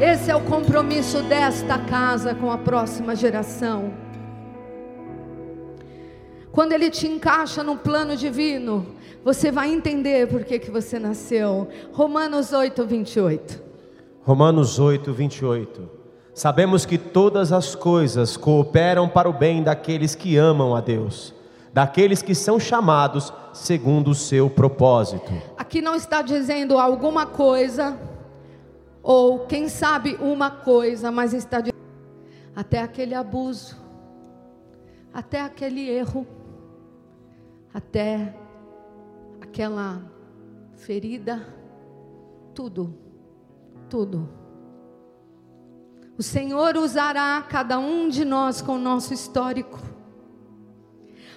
Esse 0.00 0.30
é 0.30 0.36
o 0.36 0.40
compromisso 0.40 1.22
desta 1.22 1.78
casa 1.78 2.34
com 2.34 2.50
a 2.50 2.58
próxima 2.58 3.14
geração. 3.14 3.92
Quando 6.50 6.72
ele 6.72 6.90
te 6.90 7.06
encaixa 7.06 7.62
no 7.62 7.76
plano 7.76 8.16
divino, 8.16 8.86
você 9.24 9.50
vai 9.50 9.72
entender 9.72 10.28
por 10.28 10.44
que, 10.44 10.58
que 10.58 10.70
você 10.70 10.98
nasceu. 10.98 11.68
Romanos 11.92 12.52
8, 12.52 12.84
28. 12.84 13.62
Romanos 14.22 14.78
8, 14.78 15.12
28. 15.12 15.90
Sabemos 16.34 16.84
que 16.84 16.98
todas 16.98 17.52
as 17.52 17.74
coisas 17.74 18.36
cooperam 18.36 19.08
para 19.08 19.28
o 19.28 19.32
bem 19.32 19.62
daqueles 19.62 20.14
que 20.14 20.36
amam 20.36 20.74
a 20.74 20.80
Deus, 20.80 21.34
daqueles 21.72 22.22
que 22.22 22.34
são 22.34 22.58
chamados 22.58 23.32
segundo 23.52 24.10
o 24.10 24.14
seu 24.14 24.50
propósito. 24.50 25.30
Aqui 25.56 25.80
não 25.80 25.94
está 25.94 26.22
dizendo 26.22 26.78
alguma 26.78 27.26
coisa 27.26 27.98
ou 29.02 29.46
quem 29.46 29.68
sabe 29.68 30.16
uma 30.20 30.50
coisa, 30.50 31.10
mas 31.10 31.34
está 31.34 31.60
de... 31.60 31.72
até 32.54 32.80
aquele 32.80 33.14
abuso, 33.14 33.76
até 35.12 35.40
aquele 35.40 35.88
erro, 35.88 36.26
até 37.74 38.34
aquela 39.40 40.02
ferida, 40.76 41.44
tudo, 42.54 42.96
tudo. 43.88 44.28
O 46.16 46.22
Senhor 46.22 46.76
usará 46.76 47.44
cada 47.48 47.78
um 47.78 48.08
de 48.08 48.24
nós 48.24 48.62
com 48.62 48.76
o 48.76 48.78
nosso 48.78 49.12
histórico. 49.12 49.80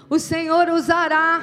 O 0.08 0.19
Senhor 0.19 0.69
usará 0.69 1.41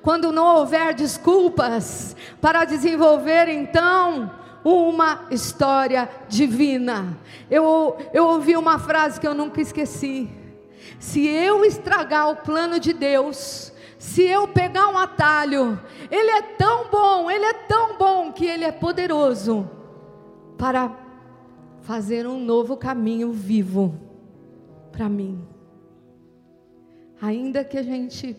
quando 0.00 0.30
não 0.30 0.58
houver 0.58 0.94
desculpas 0.94 2.14
para 2.40 2.64
desenvolver 2.64 3.48
então 3.48 4.30
uma 4.64 5.26
história 5.30 6.08
divina. 6.26 7.18
Eu, 7.50 7.98
eu 8.12 8.26
ouvi 8.26 8.56
uma 8.56 8.78
frase 8.78 9.20
que 9.20 9.26
eu 9.26 9.34
nunca 9.34 9.60
esqueci. 9.60 10.30
Se 10.98 11.26
eu 11.26 11.64
estragar 11.64 12.30
o 12.30 12.36
plano 12.36 12.80
de 12.80 12.94
Deus, 12.94 13.72
se 13.98 14.22
eu 14.22 14.48
pegar 14.48 14.88
um 14.88 14.96
atalho, 14.96 15.78
Ele 16.10 16.30
é 16.30 16.42
tão 16.42 16.88
bom, 16.90 17.30
Ele 17.30 17.44
é 17.44 17.52
tão 17.52 17.98
bom 17.98 18.32
que 18.32 18.46
Ele 18.46 18.64
é 18.64 18.72
poderoso 18.72 19.68
para 20.56 20.90
fazer 21.82 22.26
um 22.26 22.42
novo 22.42 22.76
caminho 22.76 23.30
vivo 23.32 23.94
para 24.90 25.08
mim. 25.08 25.46
Ainda 27.20 27.62
que 27.64 27.76
a 27.76 27.82
gente 27.82 28.36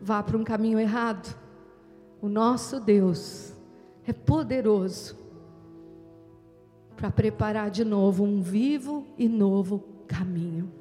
vá 0.00 0.22
para 0.22 0.36
um 0.36 0.44
caminho 0.44 0.78
errado, 0.78 1.34
o 2.20 2.28
nosso 2.28 2.78
Deus 2.78 3.55
é 4.06 4.12
poderoso 4.12 5.18
para 6.96 7.10
preparar 7.10 7.70
de 7.70 7.84
novo 7.84 8.24
um 8.24 8.40
vivo 8.40 9.06
e 9.18 9.28
novo 9.28 9.84
caminho. 10.06 10.72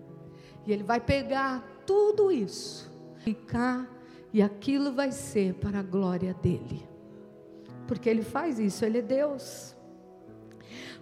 E 0.66 0.72
Ele 0.72 0.84
vai 0.84 1.00
pegar 1.00 1.64
tudo 1.86 2.32
isso, 2.32 2.92
ficar, 3.18 3.88
e 4.32 4.42
aquilo 4.42 4.94
vai 4.94 5.12
ser 5.12 5.56
para 5.56 5.80
a 5.80 5.84
glória 5.84 6.36
dEle. 6.42 6.88
Porque 7.88 8.10
Ele 8.10 8.24
faz 8.24 8.60
isso, 8.60 8.86
Ele 8.86 9.00
é 9.00 9.02
Deus. 9.02 9.76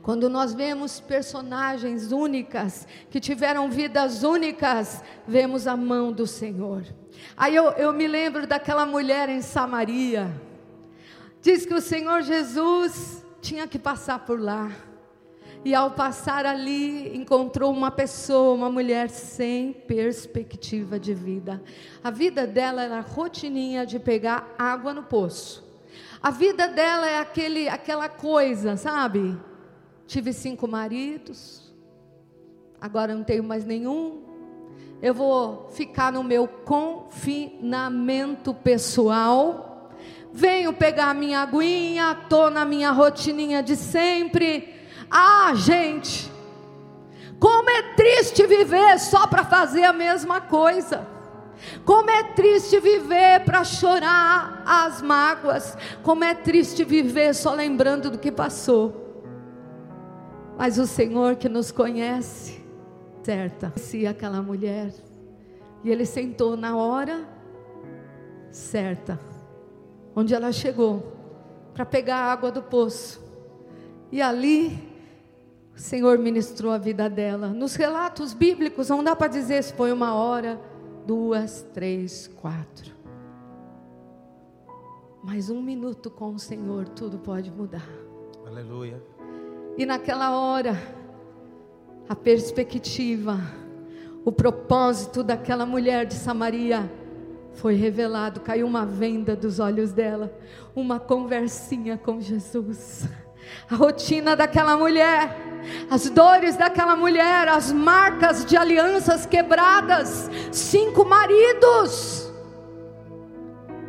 Quando 0.01 0.29
nós 0.29 0.53
vemos 0.53 0.99
personagens 0.99 2.11
únicas, 2.11 2.85
que 3.09 3.21
tiveram 3.21 3.69
vidas 3.69 4.23
únicas, 4.23 5.01
vemos 5.25 5.65
a 5.65 5.77
mão 5.77 6.11
do 6.11 6.27
Senhor. 6.27 6.83
Aí 7.37 7.55
eu, 7.55 7.69
eu 7.71 7.93
me 7.93 8.07
lembro 8.07 8.45
daquela 8.45 8.85
mulher 8.85 9.29
em 9.29 9.41
Samaria 9.41 10.29
Diz 11.43 11.65
que 11.65 11.73
o 11.73 11.81
Senhor 11.81 12.21
Jesus 12.21 13.21
tinha 13.41 13.67
que 13.67 13.77
passar 13.77 14.19
por 14.19 14.39
lá. 14.39 14.71
E 15.65 15.75
ao 15.75 15.91
passar 15.91 16.45
ali, 16.45 17.17
encontrou 17.17 17.69
uma 17.69 17.91
pessoa, 17.91 18.55
uma 18.55 18.69
mulher 18.69 19.09
sem 19.09 19.73
perspectiva 19.73 20.97
de 20.97 21.13
vida. 21.13 21.61
A 22.01 22.09
vida 22.09 22.47
dela 22.47 22.81
era 22.81 23.01
rotininha 23.01 23.85
de 23.85 23.99
pegar 23.99 24.55
água 24.57 24.93
no 24.93 25.03
poço. 25.03 25.61
A 26.21 26.31
vida 26.31 26.69
dela 26.69 27.09
é 27.09 27.19
aquele, 27.19 27.67
aquela 27.67 28.07
coisa, 28.07 28.77
sabe? 28.77 29.37
Tive 30.07 30.31
cinco 30.31 30.65
maridos, 30.65 31.73
agora 32.79 33.13
não 33.13 33.25
tenho 33.25 33.43
mais 33.43 33.65
nenhum. 33.65 34.23
Eu 35.01 35.13
vou 35.13 35.67
ficar 35.71 36.09
no 36.09 36.23
meu 36.23 36.47
confinamento 36.47 38.53
pessoal 38.53 39.71
venho 40.33 40.73
pegar 40.73 41.13
minha 41.13 41.41
aguinha, 41.41 42.17
estou 42.23 42.49
na 42.49 42.65
minha 42.65 42.91
rotininha 42.91 43.61
de 43.61 43.75
sempre. 43.75 44.73
Ah, 45.09 45.53
gente, 45.55 46.31
como 47.39 47.69
é 47.69 47.93
triste 47.93 48.47
viver 48.47 48.99
só 48.99 49.27
para 49.27 49.45
fazer 49.45 49.83
a 49.83 49.93
mesma 49.93 50.41
coisa. 50.41 51.07
Como 51.85 52.09
é 52.09 52.23
triste 52.33 52.79
viver 52.79 53.45
para 53.45 53.63
chorar 53.63 54.63
as 54.65 55.01
mágoas. 55.01 55.77
Como 56.01 56.23
é 56.23 56.33
triste 56.33 56.83
viver 56.83 57.35
só 57.35 57.53
lembrando 57.53 58.09
do 58.09 58.17
que 58.17 58.31
passou. 58.31 59.23
Mas 60.57 60.77
o 60.77 60.87
Senhor 60.87 61.35
que 61.35 61.47
nos 61.47 61.71
conhece, 61.71 62.63
certa, 63.23 63.71
se 63.75 64.05
aquela 64.05 64.41
mulher, 64.41 64.91
e 65.83 65.89
ele 65.89 66.05
sentou 66.05 66.55
na 66.55 66.75
hora 66.75 67.27
certa 68.51 69.19
onde 70.15 70.33
ela 70.33 70.51
chegou 70.51 71.13
para 71.73 71.85
pegar 71.85 72.17
a 72.17 72.31
água 72.31 72.51
do 72.51 72.61
poço. 72.61 73.21
E 74.11 74.21
ali 74.21 74.93
o 75.75 75.79
Senhor 75.79 76.17
ministrou 76.19 76.71
a 76.71 76.77
vida 76.77 77.09
dela. 77.09 77.47
Nos 77.47 77.75
relatos 77.75 78.33
bíblicos 78.33 78.89
não 78.89 79.03
dá 79.03 79.15
para 79.15 79.27
dizer 79.27 79.63
se 79.63 79.73
foi 79.73 79.91
uma 79.91 80.13
hora, 80.13 80.59
duas, 81.05 81.63
três, 81.73 82.27
quatro. 82.27 82.93
Mas 85.23 85.49
um 85.49 85.61
minuto 85.61 86.11
com 86.11 86.35
o 86.35 86.39
Senhor 86.39 86.87
tudo 86.89 87.17
pode 87.17 87.49
mudar. 87.49 87.87
Aleluia. 88.45 89.01
E 89.77 89.85
naquela 89.85 90.37
hora, 90.37 90.77
a 92.07 92.15
perspectiva, 92.15 93.39
o 94.23 94.31
propósito 94.31 95.23
daquela 95.23 95.65
mulher 95.65 96.05
de 96.05 96.13
Samaria 96.13 96.91
foi 97.53 97.75
revelado, 97.75 98.41
caiu 98.41 98.67
uma 98.67 98.85
venda 98.85 99.35
dos 99.35 99.59
olhos 99.59 99.91
dela, 99.91 100.35
uma 100.75 100.99
conversinha 100.99 101.97
com 101.97 102.19
Jesus. 102.19 103.07
A 103.69 103.75
rotina 103.75 104.35
daquela 104.35 104.77
mulher, 104.77 105.35
as 105.89 106.09
dores 106.09 106.55
daquela 106.55 106.95
mulher, 106.95 107.47
as 107.47 107.71
marcas 107.71 108.45
de 108.45 108.55
alianças 108.55 109.25
quebradas, 109.25 110.29
cinco 110.51 111.05
maridos. 111.05 112.31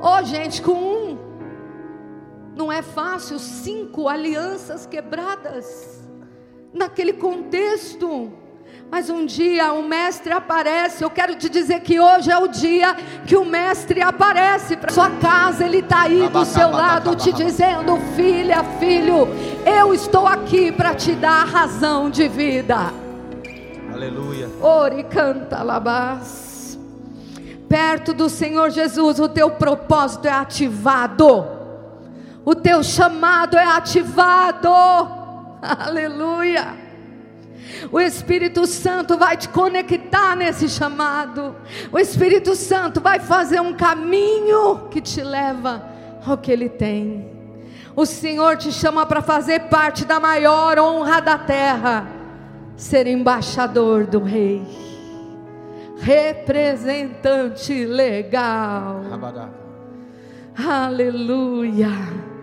Oh, 0.00 0.22
gente, 0.24 0.61
com 0.61 0.72
um 0.72 1.18
não 2.57 2.70
é 2.70 2.83
fácil, 2.83 3.38
cinco 3.38 4.09
alianças 4.09 4.87
quebradas 4.87 6.09
naquele 6.72 7.12
contexto. 7.12 8.33
Mas 8.94 9.11
um 9.11 9.26
dia 9.26 9.72
o 9.72 9.83
mestre 9.83 10.33
aparece. 10.33 11.02
Eu 11.02 11.11
quero 11.11 11.35
te 11.35 11.48
dizer 11.48 11.80
que 11.80 11.98
hoje 11.98 12.30
é 12.30 12.38
o 12.38 12.46
dia 12.46 12.94
que 13.26 13.35
o 13.35 13.44
mestre 13.44 14.00
aparece 14.00 14.76
para 14.76 14.92
sua 14.92 15.11
casa. 15.11 15.64
Ele 15.64 15.78
está 15.78 16.02
aí 16.02 16.28
do 16.28 16.44
seu 16.44 16.70
lado 16.70 17.16
te 17.16 17.33
dizendo: 17.33 17.98
filha, 18.14 18.62
filho, 18.78 19.26
eu 19.66 19.92
estou 19.92 20.28
aqui 20.28 20.70
para 20.70 20.94
te 20.94 21.11
dar 21.12 21.42
a 21.42 21.44
razão 21.44 22.09
de 22.09 22.28
vida. 22.28 22.92
Aleluia. 23.92 24.48
Ore 24.61 25.02
canta 25.02 25.61
labás. 25.64 26.78
Perto 27.68 28.14
do 28.14 28.28
Senhor 28.28 28.70
Jesus, 28.70 29.18
o 29.18 29.28
teu 29.28 29.50
propósito 29.50 30.28
é 30.28 30.33
ativado. 30.33 31.44
O 32.44 32.54
teu 32.54 32.80
chamado 32.85 33.57
é 33.57 33.66
ativado. 33.66 34.68
Aleluia. 35.61 36.84
O 37.90 38.00
Espírito 38.00 38.66
Santo 38.66 39.16
vai 39.18 39.37
te 39.37 39.48
conectar 39.48 40.37
nesse 40.37 40.68
chamado. 40.68 41.54
O 41.92 41.98
Espírito 41.98 42.54
Santo 42.54 43.00
vai 43.00 43.20
fazer 43.20 43.60
um 43.60 43.72
caminho 43.72 44.88
que 44.90 45.00
te 45.00 45.22
leva 45.22 45.82
ao 46.26 46.38
que 46.38 46.50
Ele 46.50 46.68
tem. 46.68 47.28
O 47.96 48.04
Senhor 48.04 48.56
te 48.56 48.72
chama 48.72 49.06
para 49.06 49.22
fazer 49.22 49.68
parte 49.68 50.04
da 50.04 50.18
maior 50.18 50.78
honra 50.78 51.20
da 51.20 51.38
terra 51.38 52.08
ser 52.76 53.06
embaixador 53.06 54.04
do 54.04 54.18
Rei, 54.18 54.62
representante 56.00 57.84
legal. 57.84 59.00
Aleluia 60.56 62.34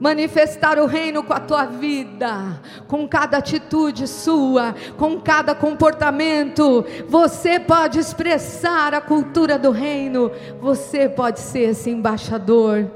manifestar 0.00 0.78
o 0.78 0.86
reino 0.86 1.22
com 1.22 1.32
a 1.32 1.40
tua 1.40 1.64
vida, 1.64 2.60
com 2.88 3.06
cada 3.08 3.38
atitude 3.38 4.06
sua, 4.08 4.74
com 4.96 5.20
cada 5.20 5.54
comportamento. 5.54 6.84
Você 7.08 7.60
pode 7.60 7.98
expressar 7.98 8.94
a 8.94 9.00
cultura 9.00 9.58
do 9.58 9.70
reino, 9.70 10.30
você 10.60 11.08
pode 11.08 11.40
ser 11.40 11.70
esse 11.70 11.90
embaixador. 11.90 12.90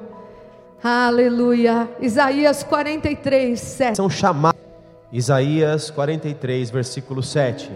Aleluia. 0.83 1.89
Isaías 2.01 2.63
43, 2.63 3.59
7. 3.59 3.97
São 3.97 4.11
chamados. 4.11 4.61
Isaías 5.13 5.91
43, 5.91 6.71
versículo 6.71 7.23
7. 7.23 7.71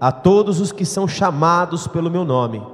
A 0.00 0.12
todos 0.12 0.60
os 0.60 0.70
que 0.70 0.84
são 0.84 1.08
chamados 1.08 1.86
pelo 1.86 2.10
meu 2.10 2.24
nome, 2.24 2.64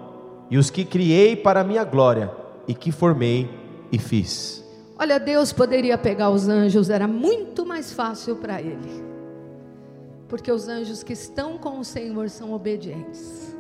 e 0.51 0.59
os 0.59 0.71
que 0.71 0.85
criei 0.85 1.37
para 1.37 1.61
a 1.61 1.65
minha 1.65 1.85
glória, 1.85 2.31
e 2.67 2.75
que 2.75 2.91
formei 2.91 3.49
e 3.93 3.99
fiz. 3.99 4.64
Olha, 4.97 5.19
Deus 5.19 5.53
poderia 5.53 5.99
pegar 5.99 6.31
os 6.31 6.49
anjos, 6.49 6.89
era 6.89 7.09
muito 7.09 7.67
mais 7.67 7.93
fácil 7.93 8.37
para 8.37 8.61
ele. 8.61 9.05
Porque 10.29 10.51
os 10.51 10.69
anjos 10.69 11.03
que 11.03 11.13
estão 11.13 11.59
com 11.59 11.81
o 11.81 11.85
Senhor 11.85 12.31
são 12.31 12.53
obedientes. 12.53 13.57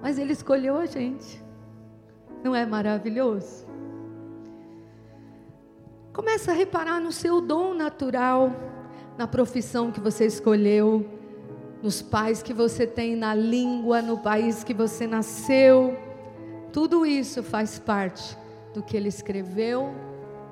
Mas 0.00 0.18
ele 0.18 0.32
escolheu 0.32 0.76
a 0.76 0.86
gente. 0.86 1.42
Não 2.42 2.54
é 2.54 2.64
maravilhoso? 2.64 3.66
Começa 6.12 6.52
a 6.52 6.54
reparar 6.54 7.00
no 7.00 7.10
seu 7.10 7.40
dom 7.40 7.74
natural, 7.74 8.52
na 9.18 9.26
profissão 9.26 9.90
que 9.90 10.00
você 10.00 10.24
escolheu, 10.24 11.04
nos 11.82 12.00
pais 12.00 12.42
que 12.42 12.54
você 12.54 12.86
tem, 12.86 13.16
na 13.16 13.34
língua, 13.34 14.00
no 14.00 14.18
país 14.18 14.62
que 14.62 14.72
você 14.72 15.06
nasceu. 15.06 15.96
Tudo 16.72 17.04
isso 17.04 17.42
faz 17.42 17.78
parte 17.78 18.45
do 18.76 18.82
que 18.82 18.94
ele 18.94 19.08
escreveu 19.08 19.94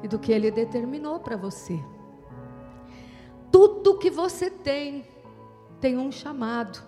e 0.03 0.09
do 0.09 0.19
que 0.19 0.33
ele 0.33 0.51
determinou 0.51 1.21
para 1.21 1.37
você. 1.37 1.79
Tudo 3.53 3.99
que 3.99 4.11
você 4.11 4.49
tem, 4.49 5.05
tem 5.79 5.99
um 5.99 6.11
chamado. 6.11 6.83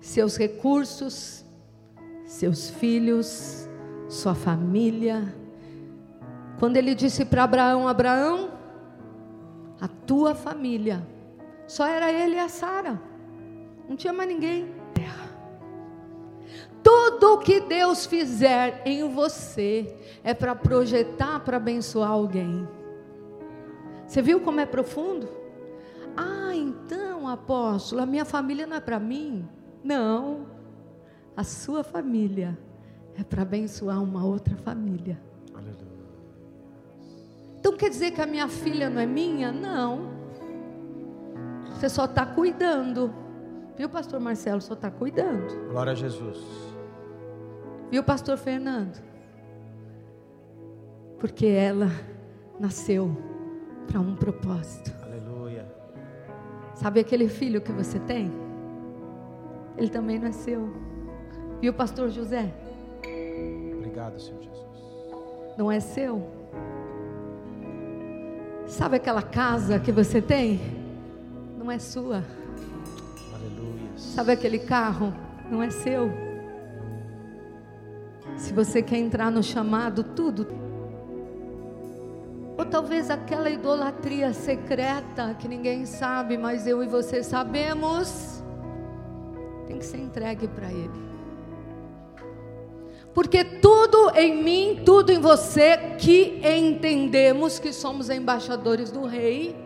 Seus 0.00 0.36
recursos, 0.36 1.44
seus 2.26 2.68
filhos, 2.68 3.68
sua 4.08 4.34
família. 4.34 5.32
Quando 6.58 6.78
ele 6.78 6.96
disse 6.96 7.24
para 7.24 7.44
Abraão: 7.44 7.86
Abraão, 7.86 8.50
a 9.80 9.86
tua 9.86 10.34
família, 10.34 11.06
só 11.64 11.86
era 11.86 12.12
ele 12.12 12.34
e 12.34 12.40
a 12.40 12.48
Sara, 12.48 13.00
não 13.88 13.94
tinha 13.94 14.12
mais 14.12 14.28
ninguém. 14.28 14.73
Tudo 16.84 17.32
o 17.32 17.38
que 17.38 17.60
Deus 17.60 18.04
fizer 18.04 18.82
em 18.84 19.08
você 19.08 19.96
é 20.22 20.34
para 20.34 20.54
projetar, 20.54 21.40
para 21.40 21.56
abençoar 21.56 22.10
alguém. 22.10 22.68
Você 24.06 24.20
viu 24.20 24.40
como 24.40 24.60
é 24.60 24.66
profundo? 24.66 25.26
Ah, 26.14 26.54
então, 26.54 27.26
apóstolo, 27.26 28.02
a 28.02 28.06
minha 28.06 28.26
família 28.26 28.66
não 28.66 28.76
é 28.76 28.80
para 28.80 29.00
mim? 29.00 29.48
Não. 29.82 30.46
A 31.34 31.42
sua 31.42 31.82
família 31.82 32.56
é 33.18 33.24
para 33.24 33.42
abençoar 33.42 34.02
uma 34.02 34.24
outra 34.24 34.54
família. 34.56 35.18
Aleluia. 35.54 35.84
Então 37.58 37.76
quer 37.76 37.88
dizer 37.88 38.10
que 38.10 38.20
a 38.20 38.26
minha 38.26 38.46
filha 38.46 38.90
não 38.90 39.00
é 39.00 39.06
minha? 39.06 39.50
Não. 39.50 40.12
Você 41.70 41.88
só 41.88 42.04
está 42.04 42.26
cuidando. 42.26 43.12
Viu, 43.76 43.88
pastor 43.88 44.20
Marcelo? 44.20 44.60
Só 44.60 44.74
está 44.74 44.90
cuidando. 44.90 45.70
Glória 45.70 45.92
a 45.92 45.96
Jesus. 45.96 46.73
Viu, 47.90 48.02
pastor 48.02 48.36
Fernando? 48.36 49.02
Porque 51.18 51.46
ela 51.46 51.90
nasceu 52.58 53.16
para 53.86 54.00
um 54.00 54.14
propósito. 54.14 54.92
Aleluia. 55.02 55.66
Sabe 56.74 57.00
aquele 57.00 57.28
filho 57.28 57.60
que 57.60 57.72
você 57.72 57.98
tem? 58.00 58.30
Ele 59.76 59.88
também 59.88 60.18
nasceu. 60.18 60.68
Viu, 61.60 61.72
pastor 61.72 62.10
José? 62.10 62.52
Obrigado, 63.78 64.20
Senhor 64.20 64.42
Jesus. 64.42 64.64
Não 65.56 65.70
é 65.70 65.80
seu? 65.80 66.22
Sabe 68.66 68.96
aquela 68.96 69.22
casa 69.22 69.78
que 69.78 69.92
você 69.92 70.20
tem? 70.20 70.60
Não 71.58 71.70
é 71.70 71.78
sua. 71.78 72.24
Aleluia. 73.34 73.90
Sabe 73.96 74.32
aquele 74.32 74.58
carro? 74.58 75.12
Não 75.50 75.62
é 75.62 75.70
seu. 75.70 76.10
Se 78.36 78.52
você 78.52 78.82
quer 78.82 78.98
entrar 78.98 79.30
no 79.30 79.42
chamado, 79.42 80.02
tudo. 80.02 80.46
Ou 82.56 82.64
talvez 82.64 83.10
aquela 83.10 83.50
idolatria 83.50 84.32
secreta 84.32 85.34
que 85.38 85.48
ninguém 85.48 85.86
sabe, 85.86 86.38
mas 86.38 86.66
eu 86.66 86.82
e 86.82 86.86
você 86.86 87.22
sabemos, 87.22 88.42
tem 89.66 89.78
que 89.78 89.84
ser 89.84 89.98
entregue 89.98 90.46
para 90.46 90.70
Ele. 90.70 91.04
Porque 93.12 93.44
tudo 93.44 94.10
em 94.16 94.42
mim, 94.42 94.82
tudo 94.84 95.10
em 95.10 95.20
você, 95.20 95.76
que 95.98 96.40
entendemos 96.44 97.58
que 97.60 97.72
somos 97.72 98.10
embaixadores 98.10 98.90
do 98.90 99.04
Rei, 99.04 99.56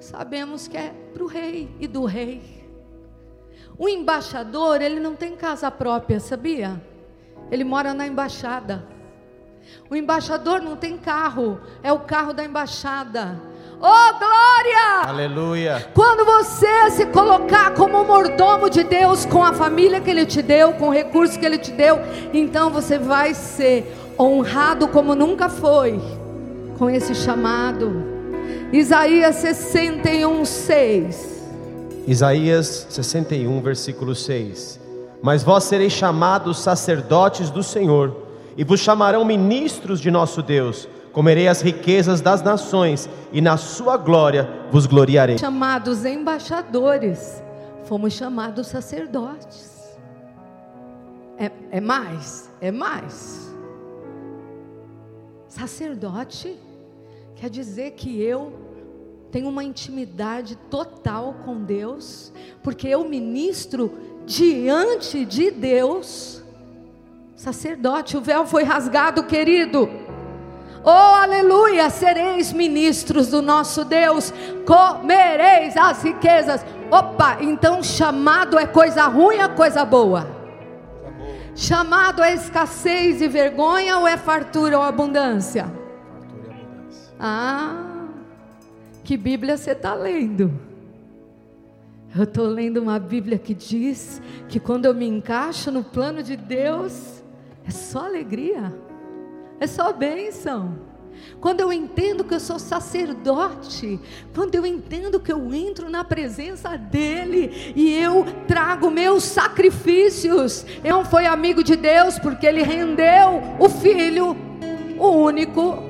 sabemos 0.00 0.66
que 0.66 0.76
é 0.76 0.94
para 1.12 1.22
o 1.22 1.26
Rei 1.26 1.68
e 1.78 1.86
do 1.86 2.04
Rei. 2.06 2.66
O 3.78 3.88
embaixador, 3.88 4.80
ele 4.80 4.98
não 4.98 5.14
tem 5.14 5.36
casa 5.36 5.70
própria, 5.70 6.18
sabia? 6.18 6.82
Ele 7.50 7.64
mora 7.64 7.94
na 7.94 8.06
embaixada. 8.06 8.84
O 9.90 9.96
embaixador 9.96 10.60
não 10.60 10.76
tem 10.76 10.96
carro, 10.96 11.60
é 11.82 11.92
o 11.92 12.00
carro 12.00 12.32
da 12.32 12.44
embaixada. 12.44 13.40
Oh, 13.80 14.18
glória! 14.18 15.06
Aleluia! 15.06 15.88
Quando 15.94 16.24
você 16.24 16.90
se 16.90 17.06
colocar 17.06 17.74
como 17.74 18.04
mordomo 18.04 18.68
de 18.68 18.82
Deus, 18.82 19.24
com 19.24 19.44
a 19.44 19.52
família 19.52 20.00
que 20.00 20.10
Ele 20.10 20.26
te 20.26 20.42
deu, 20.42 20.72
com 20.72 20.88
o 20.88 20.92
recurso 20.92 21.38
que 21.38 21.46
Ele 21.46 21.58
te 21.58 21.70
deu, 21.70 22.00
então 22.34 22.70
você 22.70 22.98
vai 22.98 23.34
ser 23.34 23.94
honrado 24.18 24.88
como 24.88 25.14
nunca 25.14 25.48
foi, 25.48 26.00
com 26.76 26.90
esse 26.90 27.14
chamado. 27.14 28.04
Isaías 28.72 29.36
61, 29.36 30.44
6. 30.44 31.38
Isaías 32.06 32.86
61, 32.90 33.60
versículo 33.60 34.14
6. 34.14 34.77
Mas 35.22 35.42
vós 35.42 35.64
sereis 35.64 35.92
chamados 35.92 36.60
sacerdotes 36.60 37.50
do 37.50 37.62
Senhor, 37.62 38.14
e 38.56 38.64
vos 38.64 38.80
chamarão 38.80 39.24
ministros 39.24 40.00
de 40.00 40.10
nosso 40.10 40.42
Deus 40.42 40.88
Comerei 41.18 41.48
as 41.48 41.60
riquezas 41.60 42.20
das 42.20 42.42
nações 42.42 43.08
e 43.32 43.40
na 43.40 43.56
sua 43.56 43.96
glória 43.96 44.48
vos 44.70 44.86
gloriarei. 44.86 45.36
Chamados 45.36 46.04
embaixadores, 46.04 47.42
fomos 47.86 48.12
chamados 48.12 48.68
sacerdotes. 48.68 49.98
É, 51.36 51.50
é 51.72 51.80
mais, 51.80 52.48
é 52.60 52.70
mais. 52.70 53.52
Sacerdote 55.48 56.56
quer 57.34 57.50
dizer 57.50 57.92
que 57.92 58.22
eu 58.22 58.52
tenho 59.32 59.48
uma 59.48 59.64
intimidade 59.64 60.56
total 60.70 61.34
com 61.44 61.64
Deus, 61.64 62.32
porque 62.62 62.86
eu 62.86 63.08
ministro 63.08 63.90
diante 64.28 65.24
de 65.24 65.50
Deus. 65.50 66.42
Sacerdote, 67.34 68.16
o 68.16 68.20
véu 68.20 68.46
foi 68.46 68.62
rasgado, 68.62 69.24
querido. 69.24 69.88
Oh, 70.84 70.90
aleluia! 70.90 71.88
Sereis 71.90 72.52
ministros 72.52 73.28
do 73.28 73.42
nosso 73.42 73.84
Deus, 73.84 74.32
comereis 74.66 75.76
as 75.76 76.02
riquezas. 76.02 76.64
Opa, 76.90 77.38
então 77.40 77.82
chamado 77.82 78.58
é 78.58 78.66
coisa 78.66 79.06
ruim 79.06 79.40
ou 79.40 79.48
coisa 79.50 79.84
boa? 79.84 80.28
Chamado 81.54 82.22
é 82.22 82.34
escassez 82.34 83.20
e 83.20 83.28
vergonha 83.28 83.98
ou 83.98 84.06
é 84.06 84.16
fartura 84.16 84.78
ou 84.78 84.84
abundância? 84.84 85.64
Fartura 85.64 86.46
e 86.48 86.62
abundância. 86.62 87.12
Ah, 87.18 87.84
que 89.02 89.16
Bíblia 89.16 89.56
você 89.56 89.72
está 89.72 89.94
lendo? 89.94 90.67
Eu 92.16 92.24
estou 92.24 92.46
lendo 92.46 92.80
uma 92.80 92.98
Bíblia 92.98 93.38
que 93.38 93.52
diz 93.52 94.20
que 94.48 94.58
quando 94.58 94.86
eu 94.86 94.94
me 94.94 95.06
encaixo 95.06 95.70
no 95.70 95.84
plano 95.84 96.22
de 96.22 96.36
Deus, 96.36 97.22
é 97.66 97.70
só 97.70 98.06
alegria, 98.06 98.74
é 99.60 99.66
só 99.66 99.92
bênção. 99.92 100.88
Quando 101.40 101.60
eu 101.60 101.72
entendo 101.72 102.24
que 102.24 102.34
eu 102.34 102.40
sou 102.40 102.58
sacerdote, 102.58 104.00
quando 104.34 104.54
eu 104.54 104.64
entendo 104.64 105.20
que 105.20 105.32
eu 105.32 105.52
entro 105.52 105.90
na 105.90 106.02
presença 106.02 106.76
dEle 106.76 107.72
e 107.76 107.92
eu 107.92 108.24
trago 108.46 108.90
meus 108.90 109.24
sacrifícios, 109.24 110.64
eu 110.82 110.96
não 110.96 111.04
fui 111.04 111.26
amigo 111.26 111.62
de 111.62 111.76
Deus 111.76 112.18
porque 112.18 112.46
Ele 112.46 112.62
rendeu 112.62 113.42
o 113.58 113.68
Filho, 113.68 114.36
o 114.98 115.08
único. 115.08 115.87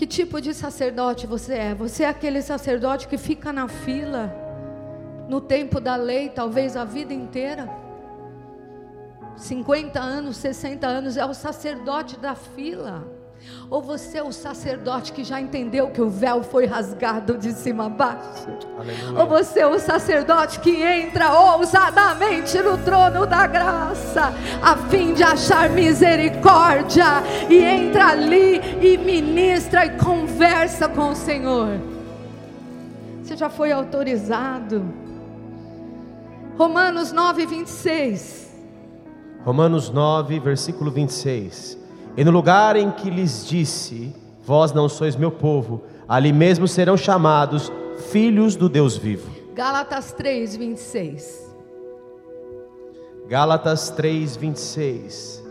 Que 0.00 0.06
tipo 0.06 0.40
de 0.40 0.54
sacerdote 0.54 1.26
você 1.26 1.52
é? 1.52 1.74
Você 1.74 2.04
é 2.04 2.08
aquele 2.08 2.40
sacerdote 2.40 3.06
que 3.06 3.18
fica 3.18 3.52
na 3.52 3.68
fila, 3.68 4.34
no 5.28 5.42
tempo 5.42 5.78
da 5.78 5.94
lei, 5.94 6.30
talvez 6.30 6.74
a 6.74 6.86
vida 6.86 7.12
inteira? 7.12 7.68
50 9.36 10.00
anos, 10.00 10.38
60 10.38 10.86
anos, 10.86 11.18
é 11.18 11.26
o 11.26 11.34
sacerdote 11.34 12.18
da 12.18 12.34
fila. 12.34 13.06
Ou 13.70 13.80
você 13.80 14.18
é 14.18 14.22
o 14.22 14.32
sacerdote 14.32 15.12
que 15.12 15.22
já 15.22 15.40
entendeu 15.40 15.90
que 15.90 16.02
o 16.02 16.10
véu 16.10 16.42
foi 16.42 16.66
rasgado 16.66 17.38
de 17.38 17.52
cima 17.52 17.86
a 17.86 17.88
baixo? 17.88 18.48
Aleluia. 18.78 19.20
Ou 19.20 19.26
você 19.26 19.60
é 19.60 19.66
o 19.66 19.78
sacerdote 19.78 20.60
que 20.60 20.82
entra 20.82 21.32
ousadamente 21.32 22.58
no 22.58 22.76
trono 22.78 23.26
da 23.26 23.46
graça, 23.46 24.32
a 24.62 24.76
fim 24.76 25.14
de 25.14 25.22
achar 25.22 25.70
misericórdia, 25.70 27.04
e 27.48 27.58
entra 27.58 28.08
ali 28.08 28.60
e 28.82 28.98
ministra 28.98 29.86
e 29.86 29.90
conversa 29.98 30.88
com 30.88 31.10
o 31.10 31.16
Senhor? 31.16 31.78
Você 33.22 33.36
já 33.36 33.48
foi 33.48 33.70
autorizado? 33.70 34.84
Romanos 36.58 37.12
9, 37.12 37.46
26. 37.46 38.50
Romanos 39.44 39.88
9, 39.88 40.40
versículo 40.40 40.90
26. 40.90 41.79
E 42.16 42.24
no 42.24 42.30
lugar 42.30 42.76
em 42.76 42.90
que 42.90 43.10
lhes 43.10 43.46
disse: 43.46 44.14
Vós 44.44 44.72
não 44.72 44.88
sois 44.88 45.16
meu 45.16 45.30
povo, 45.30 45.82
ali 46.08 46.32
mesmo 46.32 46.66
serão 46.66 46.96
chamados 46.96 47.70
filhos 48.10 48.56
do 48.56 48.68
Deus 48.68 48.96
vivo. 48.96 49.30
Gálatas 49.54 50.12
3, 50.12 50.56
26. 50.56 51.54
Gálatas 53.28 53.90
3, 53.90 54.36
26. 54.36 55.44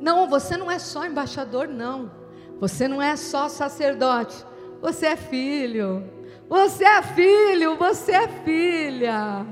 Não, 0.00 0.28
você 0.28 0.56
não 0.56 0.70
é 0.70 0.78
só 0.78 1.06
embaixador, 1.06 1.68
não. 1.68 2.10
Você 2.60 2.88
não 2.88 3.00
é 3.00 3.16
só 3.16 3.48
sacerdote. 3.48 4.44
Você 4.82 5.06
é 5.06 5.16
filho. 5.16 6.04
Você 6.48 6.84
é 6.84 7.02
filho, 7.02 7.76
você 7.76 8.12
é 8.12 8.28
filha. 8.28 9.46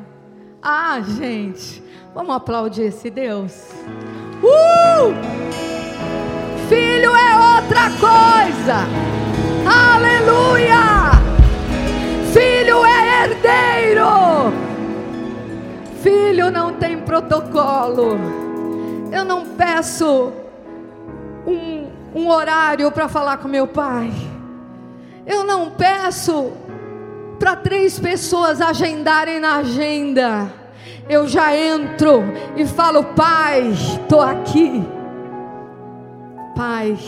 Ah, 0.61 1.01
gente, 1.01 1.83
vamos 2.15 2.35
aplaudir 2.35 2.83
esse 2.83 3.11
Deus. 3.11 3.69
Uh! 4.42 5.14
Filho 6.68 7.14
é 7.14 7.57
outra 7.57 7.90
coisa. 8.00 8.87
Aleluia! 9.64 11.12
Filho 12.33 12.85
é 12.85 13.24
herdeiro. 13.24 14.52
Filho 16.02 16.50
não 16.50 16.72
tem 16.74 16.98
protocolo. 16.98 18.18
Eu 19.12 19.24
não 19.24 19.46
peço 19.46 20.33
um, 21.46 21.90
um 22.14 22.28
horário 22.28 22.90
para 22.90 23.09
falar 23.09 23.37
com 23.37 23.48
meu 23.48 23.66
pai. 23.66 24.11
Eu 25.26 25.44
não 25.44 25.70
peço 25.70 26.52
para 27.38 27.55
três 27.55 27.98
pessoas 28.00 28.61
agendarem 28.61 29.38
na 29.38 29.57
agenda. 29.57 30.62
Eu 31.09 31.27
já 31.27 31.57
entro 31.57 32.21
e 32.57 32.67
falo, 32.67 33.03
Pai, 33.15 33.71
estou 33.71 34.21
aqui. 34.21 34.85
Pai. 36.55 36.99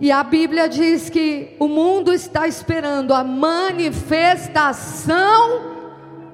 E 0.00 0.10
a 0.10 0.24
Bíblia 0.24 0.68
diz 0.68 1.08
que 1.08 1.54
o 1.60 1.68
mundo 1.68 2.12
está 2.12 2.48
esperando 2.48 3.14
a 3.14 3.22
manifestação 3.22 5.70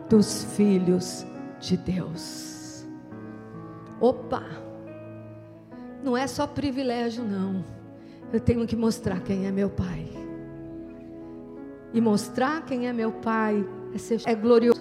dos 0.09 0.45
filhos 0.57 1.27
de 1.61 1.77
Deus. 1.77 2.87
Opa! 4.01 4.43
Não 6.03 6.17
é 6.17 6.27
só 6.27 6.47
privilégio, 6.47 7.23
não. 7.25 7.63
Eu 8.33 8.41
tenho 8.41 8.67
que 8.67 8.77
mostrar 8.77 9.21
quem 9.21 9.47
é 9.47 9.51
meu 9.51 9.69
Pai. 9.69 10.07
E 11.93 12.01
mostrar 12.01 12.65
quem 12.65 12.89
é 12.89 12.93
meu 12.93 13.13
Pai 13.13 13.63
é, 13.95 13.99
ser, 13.99 14.23
é 14.25 14.35
glorioso. 14.35 14.81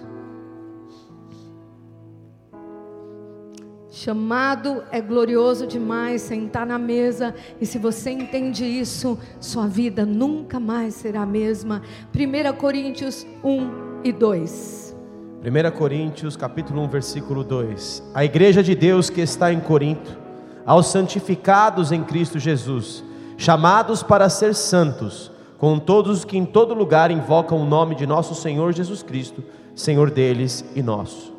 Chamado 3.90 4.82
é 4.92 5.00
glorioso 5.00 5.66
demais 5.66 6.20
sentar 6.20 6.66
na 6.66 6.78
mesa, 6.78 7.34
e 7.58 7.64
se 7.64 7.78
você 7.78 8.10
entende 8.10 8.62
isso, 8.62 9.18
sua 9.40 9.66
vida 9.66 10.04
nunca 10.04 10.60
mais 10.60 10.92
será 10.92 11.22
a 11.22 11.26
mesma. 11.26 11.80
1 12.14 12.56
Coríntios 12.58 13.26
1 13.42 14.02
e 14.04 14.12
2. 14.12 14.94
1 15.40 15.78
Coríntios, 15.78 16.36
capítulo 16.36 16.82
1, 16.82 16.88
versículo 16.88 17.42
2. 17.42 18.10
A 18.12 18.26
igreja 18.26 18.62
de 18.62 18.74
Deus 18.74 19.08
que 19.08 19.22
está 19.22 19.50
em 19.54 19.60
Corinto, 19.60 20.18
aos 20.66 20.88
santificados 20.88 21.90
em 21.90 22.04
Cristo 22.04 22.38
Jesus, 22.38 23.02
chamados 23.38 24.02
para 24.02 24.28
ser 24.28 24.54
santos, 24.54 25.32
com 25.56 25.78
todos 25.78 26.26
que 26.26 26.36
em 26.36 26.44
todo 26.44 26.74
lugar 26.74 27.10
invocam 27.10 27.62
o 27.62 27.64
nome 27.64 27.94
de 27.94 28.06
nosso 28.06 28.34
Senhor 28.34 28.74
Jesus 28.74 29.02
Cristo, 29.02 29.42
Senhor 29.74 30.10
deles 30.10 30.62
e 30.76 30.82
nosso. 30.82 31.32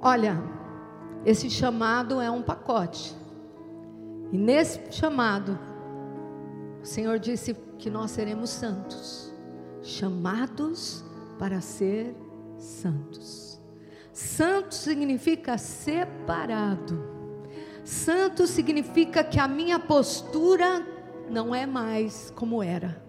Olha, 0.00 0.59
esse 1.24 1.50
chamado 1.50 2.20
é 2.20 2.30
um 2.30 2.42
pacote. 2.42 3.14
E 4.32 4.38
nesse 4.38 4.80
chamado, 4.90 5.58
o 6.82 6.86
Senhor 6.86 7.18
disse 7.18 7.54
que 7.78 7.90
nós 7.90 8.10
seremos 8.10 8.50
santos, 8.50 9.32
chamados 9.82 11.04
para 11.38 11.60
ser 11.60 12.14
santos. 12.56 13.60
Santo 14.12 14.74
significa 14.74 15.58
separado. 15.58 17.02
Santo 17.84 18.46
significa 18.46 19.24
que 19.24 19.38
a 19.40 19.48
minha 19.48 19.78
postura 19.78 20.86
não 21.28 21.54
é 21.54 21.66
mais 21.66 22.32
como 22.36 22.62
era. 22.62 23.02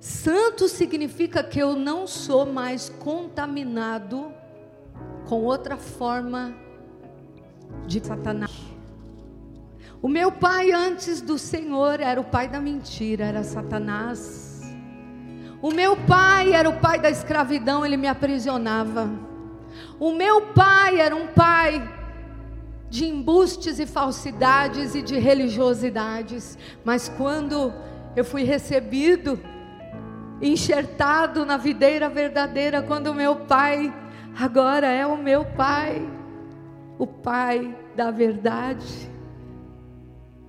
Santo 0.00 0.68
significa 0.68 1.42
que 1.42 1.58
eu 1.58 1.74
não 1.74 2.06
sou 2.06 2.44
mais 2.44 2.90
contaminado 2.90 4.32
com 5.26 5.42
outra 5.42 5.76
forma 5.76 6.54
de 7.86 8.04
Satanás. 8.04 8.74
O 10.00 10.08
meu 10.08 10.30
pai 10.30 10.70
antes 10.70 11.20
do 11.20 11.38
Senhor 11.38 12.00
era 12.00 12.20
o 12.20 12.24
pai 12.24 12.46
da 12.46 12.60
mentira, 12.60 13.24
era 13.24 13.42
Satanás. 13.42 14.60
O 15.62 15.70
meu 15.70 15.96
pai 15.96 16.52
era 16.52 16.68
o 16.68 16.78
pai 16.78 16.98
da 16.98 17.08
escravidão, 17.08 17.86
ele 17.86 17.96
me 17.96 18.06
aprisionava. 18.06 19.08
O 19.98 20.12
meu 20.12 20.48
pai 20.48 21.00
era 21.00 21.16
um 21.16 21.28
pai 21.28 21.90
de 22.90 23.06
embustes 23.06 23.78
e 23.78 23.86
falsidades 23.86 24.94
e 24.94 25.00
de 25.00 25.18
religiosidades, 25.18 26.58
mas 26.84 27.08
quando 27.08 27.72
eu 28.14 28.24
fui 28.24 28.44
recebido, 28.44 29.40
enxertado 30.40 31.46
na 31.46 31.56
videira 31.56 32.08
verdadeira, 32.08 32.82
quando 32.82 33.14
meu 33.14 33.36
pai 33.36 33.92
agora 34.38 34.86
é 34.86 35.06
o 35.06 35.16
meu 35.16 35.44
pai. 35.44 36.10
o 36.98 37.06
Pai 37.06 37.76
da 37.96 38.10
verdade, 38.10 39.10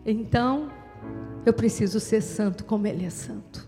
então 0.06 0.72
eu 1.46 1.54
preciso 1.54 2.00
ser 2.00 2.22
santo 2.22 2.64
como 2.66 2.86
Ele 2.86 3.06
é 3.06 3.10
santo. 3.10 3.68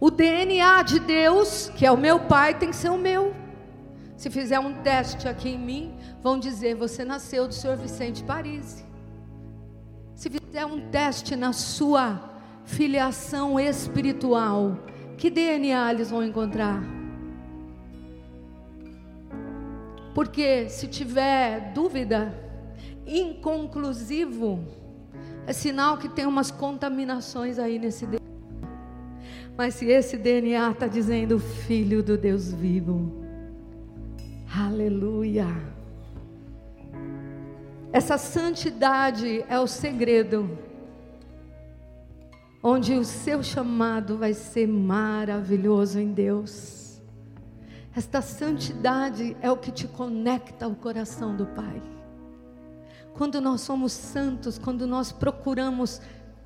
O 0.00 0.10
DNA 0.10 0.82
de 0.82 0.98
Deus, 0.98 1.70
que 1.76 1.86
é 1.86 1.90
o 1.90 1.96
meu 1.96 2.20
Pai, 2.20 2.58
tem 2.58 2.70
que 2.70 2.76
ser 2.76 2.90
o 2.90 2.98
meu. 2.98 3.34
Se 4.16 4.28
fizer 4.30 4.58
um 4.58 4.74
teste 4.82 5.28
aqui 5.28 5.50
em 5.50 5.58
mim, 5.58 5.94
vão 6.22 6.38
dizer: 6.38 6.74
você 6.74 7.04
nasceu 7.04 7.46
do 7.46 7.54
Senhor 7.54 7.76
Vicente 7.76 8.22
Paris. 8.24 8.84
Se 10.14 10.30
fizer 10.30 10.66
um 10.66 10.90
teste 10.90 11.36
na 11.36 11.52
sua 11.52 12.30
filiação 12.64 13.58
espiritual, 13.58 14.78
que 15.16 15.30
DNA 15.30 15.92
eles 15.92 16.10
vão 16.10 16.24
encontrar? 16.24 16.82
Porque 20.14 20.68
se 20.68 20.86
tiver 20.86 21.72
dúvida, 21.72 22.32
inconclusivo, 23.04 24.64
é 25.46 25.52
sinal 25.52 25.98
que 25.98 26.08
tem 26.08 26.24
umas 26.24 26.50
contaminações 26.50 27.58
aí 27.58 27.78
nesse 27.78 28.06
DNA. 28.06 28.20
Mas 29.56 29.74
se 29.74 29.86
esse 29.86 30.16
DNA 30.16 30.70
está 30.70 30.86
dizendo 30.86 31.38
Filho 31.38 32.02
do 32.02 32.16
Deus 32.16 32.52
vivo, 32.52 33.24
aleluia. 34.56 35.46
Essa 37.92 38.16
santidade 38.18 39.44
é 39.48 39.58
o 39.58 39.66
segredo, 39.66 40.58
onde 42.62 42.94
o 42.94 43.04
seu 43.04 43.42
chamado 43.42 44.16
vai 44.16 44.32
ser 44.32 44.66
maravilhoso 44.66 46.00
em 46.00 46.12
Deus. 46.12 46.83
Esta 47.96 48.20
santidade 48.20 49.36
é 49.40 49.48
o 49.48 49.56
que 49.56 49.70
te 49.70 49.86
conecta 49.86 50.64
ao 50.64 50.74
coração 50.74 51.36
do 51.36 51.46
Pai. 51.46 51.80
Quando 53.12 53.40
nós 53.40 53.60
somos 53.60 53.92
santos, 53.92 54.58
quando 54.58 54.84
nós 54.84 55.12
procuramos, 55.12 56.00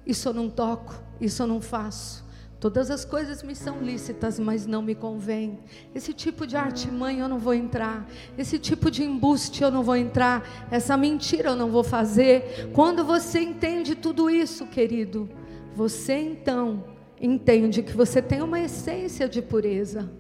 isso 0.07 0.29
eu 0.29 0.35
não 0.35 0.51
toco, 0.51 1.03
isso 1.19 1.43
eu 1.43 1.47
não 1.47 1.59
faço. 1.59 2.23
Todas 2.61 2.91
as 2.91 3.03
coisas 3.03 3.43
me 3.43 3.55
são 3.55 3.81
lícitas, 3.81 4.39
mas 4.39 4.67
não 4.67 4.83
me 4.83 4.95
convém. 4.95 5.59
Esse 5.95 6.13
tipo 6.13 6.47
de 6.47 6.55
artimanha 6.55 7.25
eu 7.25 7.29
não 7.29 7.39
vou 7.39 7.55
entrar. 7.55 8.07
Esse 8.37 8.59
tipo 8.59 8.91
de 8.91 9.03
embuste 9.03 9.63
eu 9.63 9.71
não 9.71 9.83
vou 9.83 9.97
entrar. 9.97 10.67
Essa 10.71 10.99
mentira 10.99 11.51
eu 11.51 11.57
não 11.57 11.71
vou 11.71 11.85
fazer. 11.85 12.69
Quando 12.75 13.05
você 13.05 13.41
entende 13.41 13.95
tudo 13.95 14.29
isso, 14.29 14.67
querido, 14.67 15.31
você 15.75 16.15
então 16.15 16.85
entende 17.19 17.83
que 17.83 17.93
você 17.93 18.21
tem 18.21 18.43
uma 18.43 18.61
essência 18.61 19.27
de 19.27 19.41
pureza 19.41 20.11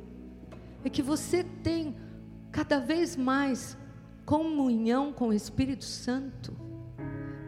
é 0.84 0.88
que 0.88 1.02
você 1.02 1.44
tem 1.62 1.96
cada 2.50 2.78
vez 2.78 3.16
mais 3.16 3.76
comunhão 4.24 5.12
com 5.12 5.28
o 5.28 5.32
Espírito 5.32 5.84
Santo. 5.84 6.56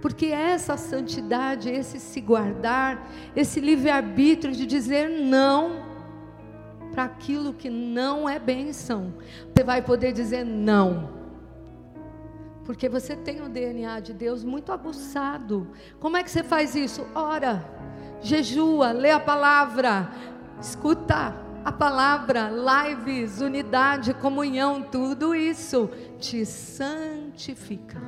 Porque 0.01 0.27
essa 0.27 0.77
santidade, 0.77 1.69
esse 1.69 2.01
se 2.01 2.21
guardar, 2.21 3.11
esse 3.37 3.61
livre-arbítrio 3.61 4.55
de 4.55 4.64
dizer 4.64 5.11
não 5.11 5.90
para 6.90 7.05
aquilo 7.05 7.53
que 7.53 7.69
não 7.69 8.29
é 8.29 8.38
bênção, 8.38 9.14
você 9.55 9.62
vai 9.62 9.83
poder 9.83 10.12
dizer 10.12 10.45
não. 10.45 11.21
Porque 12.64 12.88
você 12.88 13.14
tem 13.14 13.43
o 13.43 13.49
DNA 13.49 14.01
de 14.01 14.12
Deus 14.12 14.43
muito 14.43 14.73
aguçado. 14.73 15.69
Como 15.99 16.16
é 16.16 16.23
que 16.23 16.31
você 16.31 16.43
faz 16.43 16.75
isso? 16.75 17.07
Ora, 17.14 17.64
jejua, 18.23 18.93
lê 18.93 19.11
a 19.11 19.21
palavra, 19.21 20.11
escuta 20.61 21.50
a 21.64 21.73
palavra, 21.73 22.51
lives, 22.51 23.40
unidade, 23.40 24.14
comunhão, 24.14 24.83
tudo 24.83 25.35
isso 25.35 25.90
te 26.18 26.44
santifica. 26.46 28.01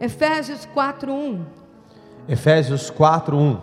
Efésios 0.00 0.66
4:1. 0.66 1.44
Efésios 2.28 2.90
4:1. 2.90 3.58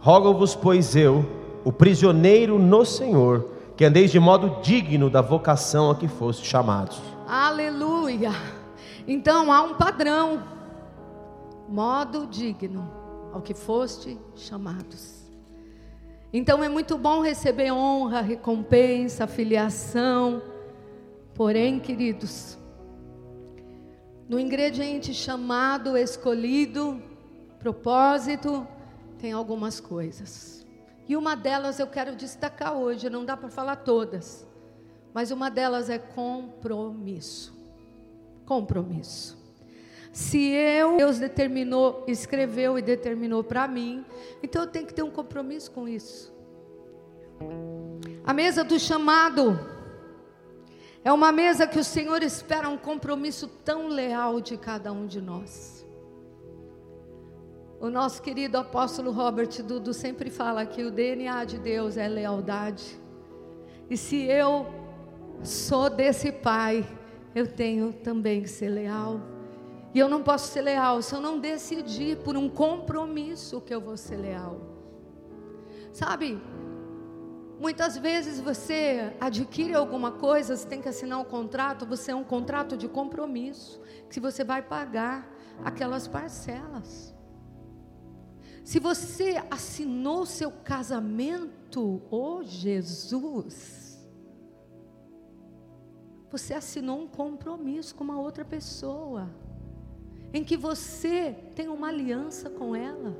Rogo-vos, 0.00 0.54
pois 0.54 0.94
eu, 0.94 1.24
o 1.64 1.72
prisioneiro 1.72 2.58
no 2.58 2.84
Senhor, 2.84 3.50
que 3.76 3.84
andeis 3.84 4.10
de 4.10 4.18
modo 4.18 4.60
digno 4.62 5.08
da 5.08 5.20
vocação 5.20 5.90
a 5.90 5.94
que 5.94 6.08
foste 6.08 6.46
chamados. 6.46 7.00
Aleluia. 7.26 8.32
Então 9.06 9.52
há 9.52 9.62
um 9.62 9.74
padrão. 9.74 10.42
Modo 11.68 12.26
digno 12.26 12.90
ao 13.32 13.42
que 13.42 13.52
foste 13.54 14.18
chamados. 14.34 15.17
Então 16.32 16.62
é 16.62 16.68
muito 16.68 16.98
bom 16.98 17.22
receber 17.22 17.72
honra, 17.72 18.20
recompensa, 18.20 19.26
filiação. 19.26 20.42
Porém, 21.34 21.80
queridos, 21.80 22.58
no 24.28 24.38
ingrediente 24.38 25.14
chamado, 25.14 25.96
escolhido, 25.96 27.02
propósito, 27.58 28.66
tem 29.18 29.32
algumas 29.32 29.80
coisas. 29.80 30.66
E 31.08 31.16
uma 31.16 31.34
delas 31.34 31.80
eu 31.80 31.86
quero 31.86 32.14
destacar 32.14 32.74
hoje, 32.74 33.08
não 33.08 33.24
dá 33.24 33.34
para 33.34 33.48
falar 33.48 33.76
todas, 33.76 34.46
mas 35.14 35.30
uma 35.30 35.50
delas 35.50 35.88
é 35.88 35.98
compromisso. 35.98 37.56
Compromisso. 38.44 39.37
Se 40.12 40.50
eu, 40.50 40.96
Deus 40.96 41.18
determinou, 41.18 42.04
escreveu 42.06 42.78
e 42.78 42.82
determinou 42.82 43.44
para 43.44 43.68
mim, 43.68 44.04
então 44.42 44.62
eu 44.62 44.68
tenho 44.68 44.86
que 44.86 44.94
ter 44.94 45.02
um 45.02 45.10
compromisso 45.10 45.70
com 45.70 45.88
isso. 45.88 46.32
A 48.24 48.34
mesa 48.34 48.64
do 48.64 48.78
chamado 48.78 49.58
é 51.04 51.12
uma 51.12 51.30
mesa 51.30 51.66
que 51.66 51.78
o 51.78 51.84
Senhor 51.84 52.22
espera 52.22 52.68
um 52.68 52.76
compromisso 52.76 53.46
tão 53.64 53.88
leal 53.88 54.40
de 54.40 54.56
cada 54.56 54.92
um 54.92 55.06
de 55.06 55.20
nós. 55.20 55.86
O 57.80 57.88
nosso 57.88 58.20
querido 58.20 58.58
apóstolo 58.58 59.12
Robert 59.12 59.62
Dudu 59.62 59.94
sempre 59.94 60.30
fala 60.30 60.66
que 60.66 60.82
o 60.82 60.90
DNA 60.90 61.44
de 61.44 61.58
Deus 61.58 61.96
é 61.96 62.08
lealdade. 62.08 62.98
E 63.88 63.96
se 63.96 64.24
eu 64.24 64.66
sou 65.44 65.88
desse 65.88 66.32
pai, 66.32 66.84
eu 67.34 67.46
tenho 67.46 67.92
também 67.92 68.42
que 68.42 68.48
ser 68.48 68.68
leal. 68.68 69.20
E 69.94 69.98
eu 69.98 70.08
não 70.08 70.22
posso 70.22 70.52
ser 70.52 70.62
leal 70.62 71.00
se 71.00 71.14
eu 71.14 71.20
não 71.20 71.38
decidir 71.38 72.18
por 72.18 72.36
um 72.36 72.48
compromisso 72.48 73.60
que 73.60 73.74
eu 73.74 73.80
vou 73.80 73.96
ser 73.96 74.16
leal. 74.16 74.60
Sabe? 75.92 76.40
Muitas 77.58 77.96
vezes 77.96 78.38
você 78.38 79.16
adquire 79.20 79.74
alguma 79.74 80.12
coisa, 80.12 80.56
você 80.56 80.66
tem 80.66 80.80
que 80.80 80.88
assinar 80.88 81.18
um 81.18 81.24
contrato, 81.24 81.86
você 81.86 82.12
é 82.12 82.14
um 82.14 82.22
contrato 82.22 82.76
de 82.76 82.86
compromisso, 82.86 83.80
que 84.08 84.20
você 84.20 84.44
vai 84.44 84.62
pagar 84.62 85.28
aquelas 85.64 86.06
parcelas. 86.06 87.14
Se 88.62 88.78
você 88.78 89.42
assinou 89.50 90.24
seu 90.26 90.52
casamento, 90.52 92.02
oh 92.10 92.44
Jesus, 92.44 94.06
você 96.30 96.54
assinou 96.54 97.00
um 97.00 97.08
compromisso 97.08 97.94
com 97.94 98.04
uma 98.04 98.20
outra 98.20 98.44
pessoa 98.44 99.28
em 100.32 100.44
que 100.44 100.56
você 100.56 101.34
tem 101.54 101.68
uma 101.68 101.88
aliança 101.88 102.50
com 102.50 102.74
ela. 102.74 103.16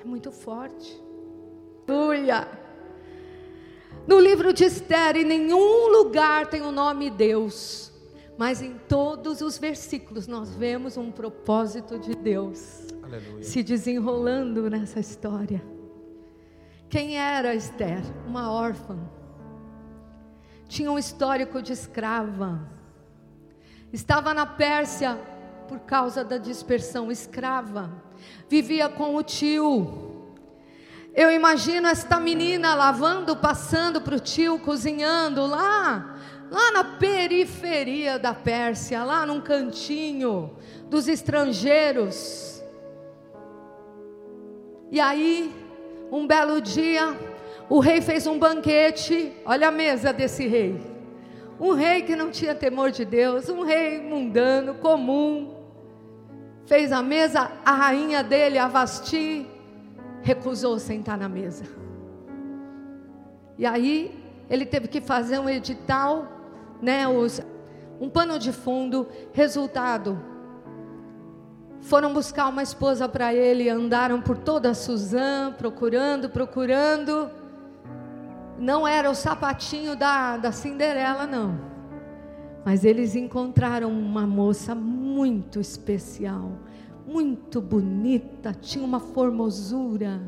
É 0.00 0.04
muito 0.04 0.30
forte. 0.30 1.02
Aleluia. 1.88 2.46
No 4.06 4.20
livro 4.20 4.52
de 4.52 4.64
Esther, 4.64 5.16
em 5.16 5.24
nenhum 5.24 5.88
lugar 5.88 6.46
tem 6.48 6.60
o 6.60 6.70
nome 6.70 7.08
Deus, 7.08 7.90
mas 8.36 8.60
em 8.60 8.76
todos 8.86 9.40
os 9.40 9.56
versículos 9.56 10.26
nós 10.26 10.54
vemos 10.54 10.98
um 10.98 11.10
propósito 11.10 11.98
de 11.98 12.14
Deus 12.14 12.86
Aleluia. 13.02 13.42
se 13.42 13.62
desenrolando 13.62 14.68
nessa 14.68 15.00
história. 15.00 15.62
Quem 16.90 17.18
era 17.18 17.54
Esther? 17.54 18.02
Uma 18.26 18.52
órfã. 18.52 18.98
Tinha 20.68 20.92
um 20.92 20.98
histórico 20.98 21.62
de 21.62 21.72
escrava. 21.72 22.68
Estava 23.90 24.34
na 24.34 24.44
Pérsia 24.44 25.18
por 25.68 25.80
causa 25.80 26.24
da 26.24 26.38
dispersão 26.38 27.10
escrava. 27.10 27.90
Vivia 28.48 28.88
com 28.88 29.16
o 29.16 29.22
tio. 29.22 30.12
Eu 31.14 31.30
imagino 31.30 31.86
esta 31.86 32.18
menina 32.18 32.74
lavando, 32.74 33.36
passando 33.36 34.00
para 34.00 34.16
o 34.16 34.20
tio, 34.20 34.58
cozinhando 34.58 35.46
lá, 35.46 36.18
lá 36.50 36.72
na 36.72 36.84
periferia 36.84 38.18
da 38.18 38.34
Pérsia, 38.34 39.04
lá 39.04 39.24
num 39.24 39.40
cantinho 39.40 40.56
dos 40.90 41.06
estrangeiros. 41.06 42.62
E 44.90 45.00
aí, 45.00 45.54
um 46.10 46.26
belo 46.26 46.60
dia, 46.60 47.16
o 47.68 47.78
rei 47.78 48.00
fez 48.00 48.26
um 48.26 48.38
banquete. 48.38 49.32
Olha 49.44 49.68
a 49.68 49.72
mesa 49.72 50.12
desse 50.12 50.46
rei. 50.46 50.80
Um 51.60 51.72
rei 51.72 52.02
que 52.02 52.16
não 52.16 52.30
tinha 52.30 52.54
temor 52.54 52.90
de 52.90 53.04
Deus, 53.04 53.48
um 53.48 53.62
rei 53.62 54.00
mundano, 54.00 54.74
comum. 54.74 55.53
Fez 56.66 56.92
a 56.92 57.02
mesa, 57.02 57.50
a 57.64 57.72
rainha 57.72 58.22
dele, 58.22 58.58
a 58.58 58.68
Vasti, 58.68 59.46
recusou 60.22 60.78
sentar 60.78 61.18
na 61.18 61.28
mesa. 61.28 61.64
E 63.58 63.66
aí 63.66 64.18
ele 64.48 64.64
teve 64.64 64.88
que 64.88 65.00
fazer 65.00 65.38
um 65.38 65.48
edital, 65.48 66.26
né? 66.80 67.06
Os, 67.06 67.40
um 68.00 68.08
pano 68.08 68.38
de 68.38 68.50
fundo. 68.50 69.06
Resultado: 69.32 70.18
foram 71.80 72.14
buscar 72.14 72.48
uma 72.48 72.62
esposa 72.62 73.06
para 73.06 73.34
ele, 73.34 73.68
andaram 73.68 74.22
por 74.22 74.38
toda 74.38 74.70
a 74.70 74.74
Suzã, 74.74 75.52
procurando, 75.56 76.30
procurando. 76.30 77.30
Não 78.58 78.88
era 78.88 79.10
o 79.10 79.14
sapatinho 79.14 79.94
da, 79.94 80.38
da 80.38 80.50
Cinderela, 80.50 81.26
não. 81.26 81.73
Mas 82.64 82.84
eles 82.84 83.14
encontraram 83.14 83.90
uma 83.90 84.26
moça 84.26 84.74
muito 84.74 85.60
especial, 85.60 86.52
muito 87.06 87.60
bonita, 87.60 88.54
tinha 88.54 88.82
uma 88.82 88.98
formosura. 88.98 90.22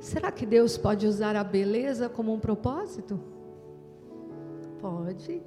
Será 0.00 0.32
que 0.32 0.44
Deus 0.44 0.76
pode 0.76 1.06
usar 1.06 1.36
a 1.36 1.44
beleza 1.44 2.08
como 2.08 2.32
um 2.32 2.40
propósito? 2.40 3.20
Pode. 4.80 5.40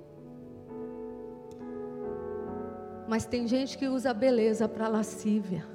Mas 3.07 3.25
tem 3.25 3.45
gente 3.45 3.77
que 3.77 3.89
usa 3.89 4.11
a 4.11 4.13
beleza 4.13 4.69
para 4.69 4.87
lascívia, 4.87 5.65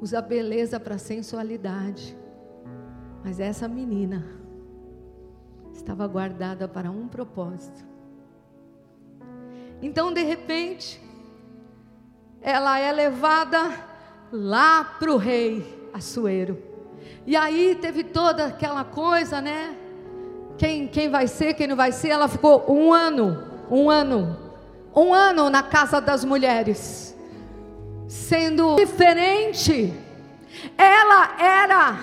usa 0.00 0.20
a 0.20 0.22
beleza 0.22 0.78
para 0.78 0.98
sensualidade. 0.98 2.16
Mas 3.24 3.40
essa 3.40 3.66
menina 3.66 4.24
estava 5.72 6.06
guardada 6.06 6.68
para 6.68 6.92
um 6.92 7.08
propósito. 7.08 7.95
Então, 9.82 10.12
de 10.12 10.22
repente, 10.22 11.00
ela 12.40 12.78
é 12.78 12.90
levada 12.92 13.70
lá 14.32 14.84
para 14.84 15.12
o 15.12 15.16
rei 15.16 15.88
Assuero. 15.92 16.62
E 17.26 17.34
aí 17.34 17.74
teve 17.74 18.04
toda 18.04 18.46
aquela 18.46 18.84
coisa, 18.84 19.40
né? 19.40 19.74
Quem, 20.58 20.86
quem 20.86 21.08
vai 21.08 21.26
ser, 21.26 21.54
quem 21.54 21.66
não 21.66 21.76
vai 21.76 21.90
ser. 21.90 22.10
Ela 22.10 22.28
ficou 22.28 22.64
um 22.68 22.92
ano, 22.92 23.42
um 23.70 23.90
ano, 23.90 24.36
um 24.94 25.12
ano 25.12 25.50
na 25.50 25.62
casa 25.62 26.00
das 26.00 26.24
mulheres, 26.24 27.16
sendo 28.08 28.76
diferente. 28.76 29.92
Ela 30.76 31.36
era 31.38 31.98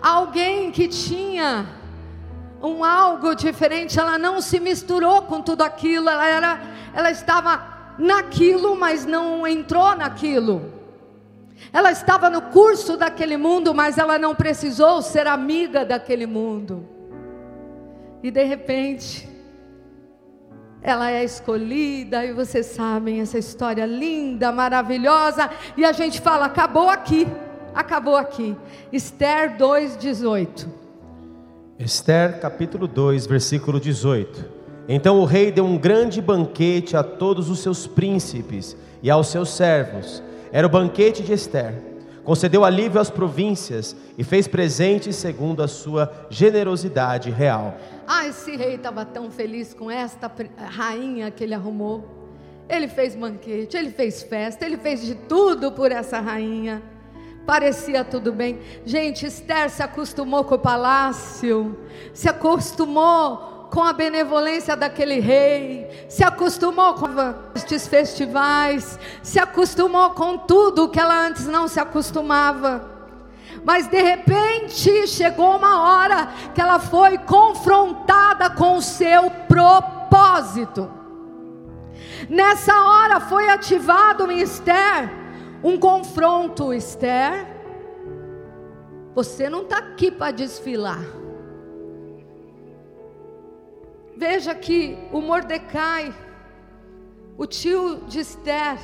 alguém 0.00 0.70
que 0.70 0.88
tinha 0.88 1.66
um 2.62 2.84
algo 2.84 3.34
diferente. 3.34 3.98
Ela 3.98 4.18
não 4.18 4.40
se 4.40 4.60
misturou 4.60 5.22
com 5.22 5.42
tudo 5.42 5.62
aquilo. 5.62 6.08
Ela 6.08 6.26
era, 6.26 6.60
ela 6.94 7.10
estava 7.10 7.94
naquilo, 7.98 8.76
mas 8.76 9.04
não 9.04 9.46
entrou 9.46 9.96
naquilo. 9.96 10.72
Ela 11.72 11.90
estava 11.90 12.30
no 12.30 12.42
curso 12.42 12.96
daquele 12.96 13.36
mundo, 13.36 13.74
mas 13.74 13.98
ela 13.98 14.18
não 14.18 14.34
precisou 14.34 15.02
ser 15.02 15.26
amiga 15.26 15.84
daquele 15.84 16.26
mundo. 16.26 16.88
E 18.22 18.30
de 18.30 18.44
repente, 18.44 19.28
ela 20.82 21.10
é 21.10 21.24
escolhida, 21.24 22.24
e 22.24 22.32
vocês 22.32 22.66
sabem 22.66 23.20
essa 23.20 23.38
história 23.38 23.86
linda, 23.86 24.52
maravilhosa, 24.52 25.50
e 25.76 25.84
a 25.84 25.92
gente 25.92 26.20
fala: 26.20 26.46
acabou 26.46 26.88
aqui, 26.88 27.26
acabou 27.74 28.16
aqui. 28.16 28.56
Esther 28.92 29.56
2,18. 29.56 30.68
Esther 31.78 32.38
capítulo 32.40 32.86
2, 32.86 33.26
versículo 33.26 33.80
18. 33.80 34.53
Então 34.88 35.18
o 35.20 35.24
rei 35.24 35.50
deu 35.50 35.64
um 35.64 35.78
grande 35.78 36.20
banquete 36.20 36.96
a 36.96 37.02
todos 37.02 37.48
os 37.48 37.60
seus 37.60 37.86
príncipes 37.86 38.76
e 39.02 39.10
aos 39.10 39.28
seus 39.28 39.50
servos. 39.50 40.22
Era 40.52 40.66
o 40.66 40.70
banquete 40.70 41.22
de 41.22 41.32
Esther. 41.32 41.74
Concedeu 42.22 42.64
alívio 42.64 43.00
às 43.00 43.10
províncias 43.10 43.94
e 44.16 44.24
fez 44.24 44.48
presentes 44.48 45.16
segundo 45.16 45.62
a 45.62 45.68
sua 45.68 46.10
generosidade 46.30 47.30
real. 47.30 47.76
Ah, 48.06 48.26
esse 48.26 48.56
rei 48.56 48.76
estava 48.76 49.04
tão 49.04 49.30
feliz 49.30 49.74
com 49.74 49.90
esta 49.90 50.30
rainha 50.56 51.30
que 51.30 51.44
ele 51.44 51.54
arrumou. 51.54 52.04
Ele 52.66 52.88
fez 52.88 53.14
banquete, 53.14 53.76
ele 53.76 53.90
fez 53.90 54.22
festa, 54.22 54.64
ele 54.64 54.78
fez 54.78 55.02
de 55.02 55.14
tudo 55.14 55.70
por 55.72 55.92
essa 55.92 56.18
rainha. 56.18 56.82
Parecia 57.44 58.02
tudo 58.04 58.32
bem. 58.32 58.58
Gente, 58.86 59.26
Esther 59.26 59.68
se 59.68 59.82
acostumou 59.82 60.44
com 60.44 60.54
o 60.54 60.58
palácio, 60.58 61.78
se 62.14 62.26
acostumou 62.26 63.53
com 63.74 63.82
a 63.82 63.92
benevolência 63.92 64.76
daquele 64.76 65.18
rei, 65.18 66.06
se 66.08 66.22
acostumou 66.22 66.94
com 66.94 67.08
estes 67.56 67.88
festivais, 67.88 68.96
se 69.20 69.40
acostumou 69.40 70.10
com 70.10 70.38
tudo 70.38 70.88
que 70.88 71.00
ela 71.00 71.26
antes 71.26 71.48
não 71.48 71.66
se 71.66 71.80
acostumava. 71.80 72.88
Mas 73.64 73.88
de 73.88 74.00
repente 74.00 75.08
chegou 75.08 75.56
uma 75.56 75.82
hora 75.82 76.28
que 76.54 76.60
ela 76.60 76.78
foi 76.78 77.18
confrontada 77.18 78.48
com 78.50 78.76
o 78.76 78.82
seu 78.82 79.28
propósito. 79.48 80.88
Nessa 82.30 82.80
hora 82.80 83.18
foi 83.18 83.48
ativado 83.48 84.30
em 84.30 84.38
Esther 84.38 85.10
um 85.64 85.76
confronto, 85.76 86.72
Esther. 86.72 87.44
Você 89.16 89.50
não 89.50 89.62
está 89.62 89.78
aqui 89.78 90.12
para 90.12 90.30
desfilar. 90.30 91.23
Veja 94.16 94.54
que 94.54 94.96
o 95.12 95.20
Mordecai, 95.20 96.14
o 97.36 97.46
tio 97.46 98.02
de 98.06 98.20
Esther, 98.20 98.78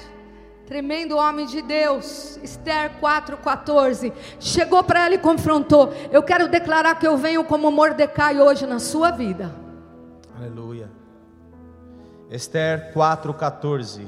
tremendo 0.66 1.16
homem 1.16 1.47
de 1.47 1.62
Deus, 1.62 2.39
Esther 2.43 2.93
4,14, 3.01 4.12
chegou 4.41 4.83
para 4.83 5.07
ela 5.07 5.14
e 5.14 5.18
confrontou: 5.18 5.93
Eu 6.11 6.22
quero 6.22 6.49
declarar 6.49 6.97
que 6.97 7.07
eu 7.07 7.16
venho 7.16 7.45
como 7.45 7.70
Mordecai 7.70 8.41
hoje 8.41 8.66
na 8.66 8.78
sua 8.78 9.11
vida. 9.11 9.55
Aleluia. 10.37 10.91
Esther 12.31 12.93
4,14: 12.95 14.03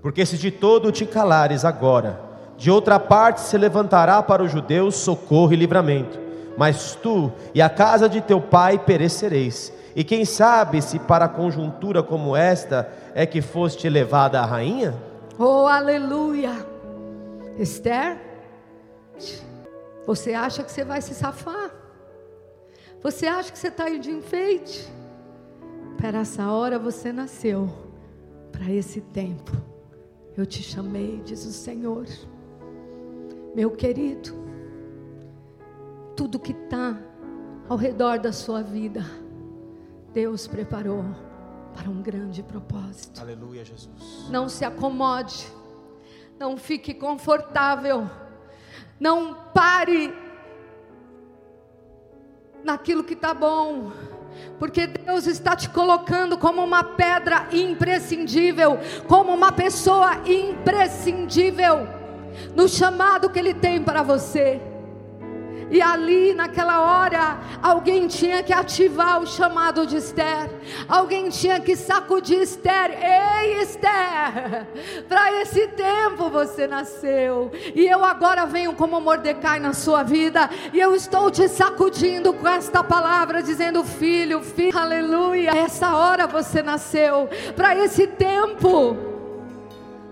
Porque 0.00 0.24
se 0.24 0.38
de 0.38 0.50
todo 0.50 0.90
te 0.90 1.04
calares 1.04 1.64
agora, 1.64 2.20
de 2.56 2.70
outra 2.70 2.98
parte 3.00 3.40
se 3.40 3.58
levantará 3.58 4.22
para 4.22 4.42
os 4.42 4.52
judeus 4.52 4.96
socorro 4.96 5.52
e 5.52 5.56
livramento, 5.56 6.18
mas 6.56 6.94
tu 6.96 7.32
e 7.54 7.62
a 7.62 7.68
casa 7.68 8.08
de 8.08 8.20
teu 8.20 8.40
pai 8.40 8.78
perecereis 8.78 9.72
e 9.94 10.02
quem 10.02 10.24
sabe 10.24 10.80
se 10.80 10.98
para 10.98 11.28
conjuntura 11.28 12.02
como 12.02 12.34
esta 12.34 12.90
é 13.14 13.26
que 13.26 13.42
foste 13.42 13.88
levada 13.88 14.40
a 14.40 14.46
rainha? 14.46 14.94
Oh, 15.38 15.66
aleluia! 15.66 16.66
Esther, 17.58 18.18
você 20.06 20.32
acha 20.32 20.62
que 20.62 20.72
você 20.72 20.84
vai 20.84 21.02
se 21.02 21.14
safar? 21.14 21.70
Você 23.02 23.26
acha 23.26 23.52
que 23.52 23.58
você 23.58 23.68
está 23.68 23.84
aí 23.84 23.98
de 23.98 24.10
enfeite? 24.10 24.90
Para 25.98 26.20
essa 26.20 26.50
hora 26.50 26.78
você 26.78 27.12
nasceu, 27.12 27.68
para 28.50 28.70
esse 28.70 29.00
tempo. 29.00 29.52
Eu 30.36 30.46
te 30.46 30.62
chamei, 30.62 31.20
diz 31.24 31.44
o 31.44 31.52
Senhor. 31.52 32.06
Meu 33.54 33.70
querido, 33.70 34.34
tudo 36.22 36.38
que 36.38 36.52
está 36.52 36.96
ao 37.68 37.76
redor 37.76 38.20
da 38.20 38.30
sua 38.30 38.62
vida, 38.62 39.04
Deus 40.12 40.46
preparou 40.46 41.04
para 41.74 41.90
um 41.90 42.00
grande 42.00 42.44
propósito. 42.44 43.20
Aleluia, 43.20 43.64
Jesus. 43.64 44.28
Não 44.30 44.48
se 44.48 44.64
acomode, 44.64 45.44
não 46.38 46.56
fique 46.56 46.94
confortável, 46.94 48.08
não 49.00 49.34
pare 49.52 50.14
naquilo 52.62 53.02
que 53.02 53.14
está 53.14 53.34
bom, 53.34 53.90
porque 54.60 54.86
Deus 54.86 55.26
está 55.26 55.56
te 55.56 55.68
colocando 55.70 56.38
como 56.38 56.62
uma 56.62 56.84
pedra 56.84 57.48
imprescindível, 57.50 58.78
como 59.08 59.34
uma 59.34 59.50
pessoa 59.50 60.20
imprescindível 60.24 61.78
no 62.54 62.68
chamado 62.68 63.28
que 63.28 63.40
Ele 63.40 63.54
tem 63.54 63.82
para 63.82 64.04
você. 64.04 64.62
E 65.72 65.80
ali, 65.80 66.34
naquela 66.34 66.82
hora, 66.82 67.38
alguém 67.62 68.06
tinha 68.06 68.42
que 68.42 68.52
ativar 68.52 69.22
o 69.22 69.26
chamado 69.26 69.86
de 69.86 69.96
Esther. 69.96 70.50
Alguém 70.86 71.30
tinha 71.30 71.58
que 71.60 71.74
sacudir 71.74 72.42
Esther. 72.42 72.90
Ei, 72.90 73.62
Esther, 73.62 74.66
para 75.08 75.40
esse 75.40 75.68
tempo 75.68 76.28
você 76.28 76.66
nasceu. 76.66 77.50
E 77.74 77.86
eu 77.86 78.04
agora 78.04 78.44
venho 78.44 78.74
como 78.74 79.00
Mordecai 79.00 79.58
na 79.58 79.72
sua 79.72 80.02
vida. 80.02 80.50
E 80.74 80.78
eu 80.78 80.94
estou 80.94 81.30
te 81.30 81.48
sacudindo 81.48 82.34
com 82.34 82.46
esta 82.46 82.84
palavra, 82.84 83.42
dizendo: 83.42 83.82
Filho, 83.82 84.42
filho, 84.42 84.78
aleluia. 84.78 85.52
Essa 85.52 85.96
hora 85.96 86.26
você 86.26 86.62
nasceu. 86.62 87.30
Para 87.56 87.74
esse 87.74 88.06
tempo. 88.06 88.94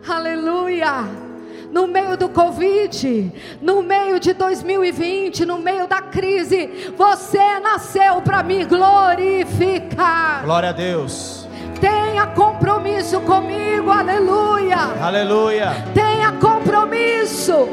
Aleluia 0.09 1.30
no 1.71 1.87
meio 1.87 2.17
do 2.17 2.29
Covid, 2.29 3.33
no 3.61 3.83
meio 3.83 4.19
de 4.19 4.33
2020, 4.33 5.45
no 5.45 5.59
meio 5.59 5.87
da 5.87 6.03
crise, 6.03 6.93
você 6.97 7.61
nasceu 7.61 8.21
para 8.23 8.43
me 8.43 8.65
glorificar. 8.65 10.43
Glória 10.45 10.71
a 10.71 10.73
Deus. 10.73 11.49
Tenha 11.81 12.27
compromisso 12.27 13.21
comigo, 13.21 13.91
aleluia. 13.91 14.77
Aleluia. 15.01 15.71
Tenha 15.95 16.33
compromisso, 16.33 17.69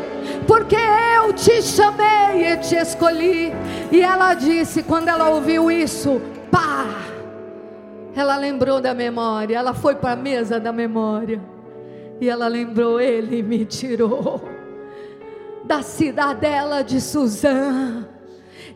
porque 0.47 0.77
eu 1.15 1.33
te 1.33 1.61
chamei 1.61 2.53
e 2.53 2.57
te 2.57 2.75
escolhi. 2.75 3.53
E 3.91 4.01
ela 4.01 4.33
disse, 4.33 4.83
quando 4.83 5.09
ela 5.09 5.29
ouviu 5.29 5.69
isso, 5.69 6.21
pá, 6.49 6.85
ela 8.15 8.37
lembrou 8.37 8.79
da 8.79 8.93
memória, 8.93 9.57
ela 9.57 9.73
foi 9.73 9.95
para 9.95 10.13
a 10.13 10.15
mesa 10.15 10.59
da 10.59 10.71
memória. 10.71 11.56
E 12.19 12.29
ela 12.29 12.47
lembrou, 12.47 12.99
ele 12.99 13.43
me 13.43 13.65
tirou 13.65 14.41
da 15.63 15.81
cidadela 15.81 16.83
de 16.83 16.99
Suzã. 16.99 18.05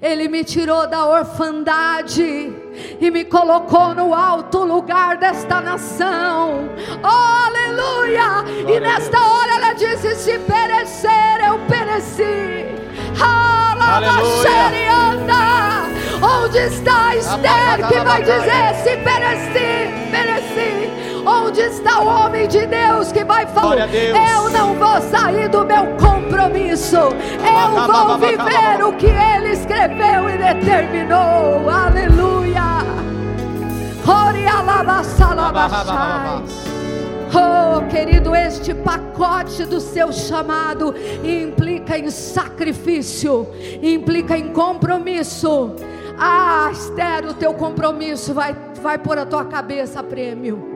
Ele 0.01 0.27
me 0.27 0.43
tirou 0.43 0.87
da 0.87 1.05
orfandade 1.05 2.53
e 2.99 3.11
me 3.11 3.23
colocou 3.23 3.93
no 3.93 4.13
alto 4.15 4.63
lugar 4.63 5.17
desta 5.17 5.61
nação. 5.61 6.69
Oh, 7.03 7.47
aleluia! 7.47 7.61
Glória 8.01 8.75
e 8.75 8.79
nesta 8.79 9.19
hora 9.19 9.53
ela 9.55 9.73
disse: 9.73 10.15
Se 10.15 10.39
perecer, 10.39 11.39
eu 11.47 11.59
pereci. 11.67 12.65
Aleluia! 13.19 14.31
Onde 16.23 16.57
está 16.59 17.15
Esther 17.15 17.87
que 17.87 17.99
vai 17.99 18.21
dizer: 18.21 18.75
Se 18.83 18.97
pereci, 18.97 20.09
pereci? 20.11 21.00
Onde 21.25 21.61
está 21.61 22.01
o 22.01 22.07
homem 22.07 22.47
de 22.47 22.65
Deus 22.65 23.11
que 23.11 23.23
vai 23.23 23.45
falar? 23.47 23.87
Eu 23.93 24.49
não 24.49 24.73
vou 24.75 25.01
sair 25.01 25.47
do 25.49 25.65
meu 25.65 25.85
compromisso. 25.97 26.97
Eu 26.97 27.87
vou 27.87 28.17
viver 28.17 28.83
o 28.83 28.93
que 28.93 29.07
ele 29.07 29.51
escreveu 29.51 30.29
e 30.29 30.37
determinou. 30.37 31.69
Aleluia. 31.69 32.61
Oh, 37.33 37.87
querido, 37.87 38.35
este 38.35 38.73
pacote 38.73 39.63
do 39.65 39.79
seu 39.79 40.11
chamado 40.11 40.93
implica 41.23 41.97
em 41.97 42.09
sacrifício, 42.09 43.47
implica 43.81 44.37
em 44.37 44.51
compromisso. 44.51 45.75
Ah, 46.17 46.69
Esther, 46.71 47.25
o 47.29 47.33
teu 47.33 47.53
compromisso 47.53 48.33
vai, 48.33 48.53
vai 48.81 48.97
pôr 48.97 49.17
a 49.17 49.25
tua 49.25 49.45
cabeça 49.45 50.01
a 50.01 50.03
prêmio. 50.03 50.70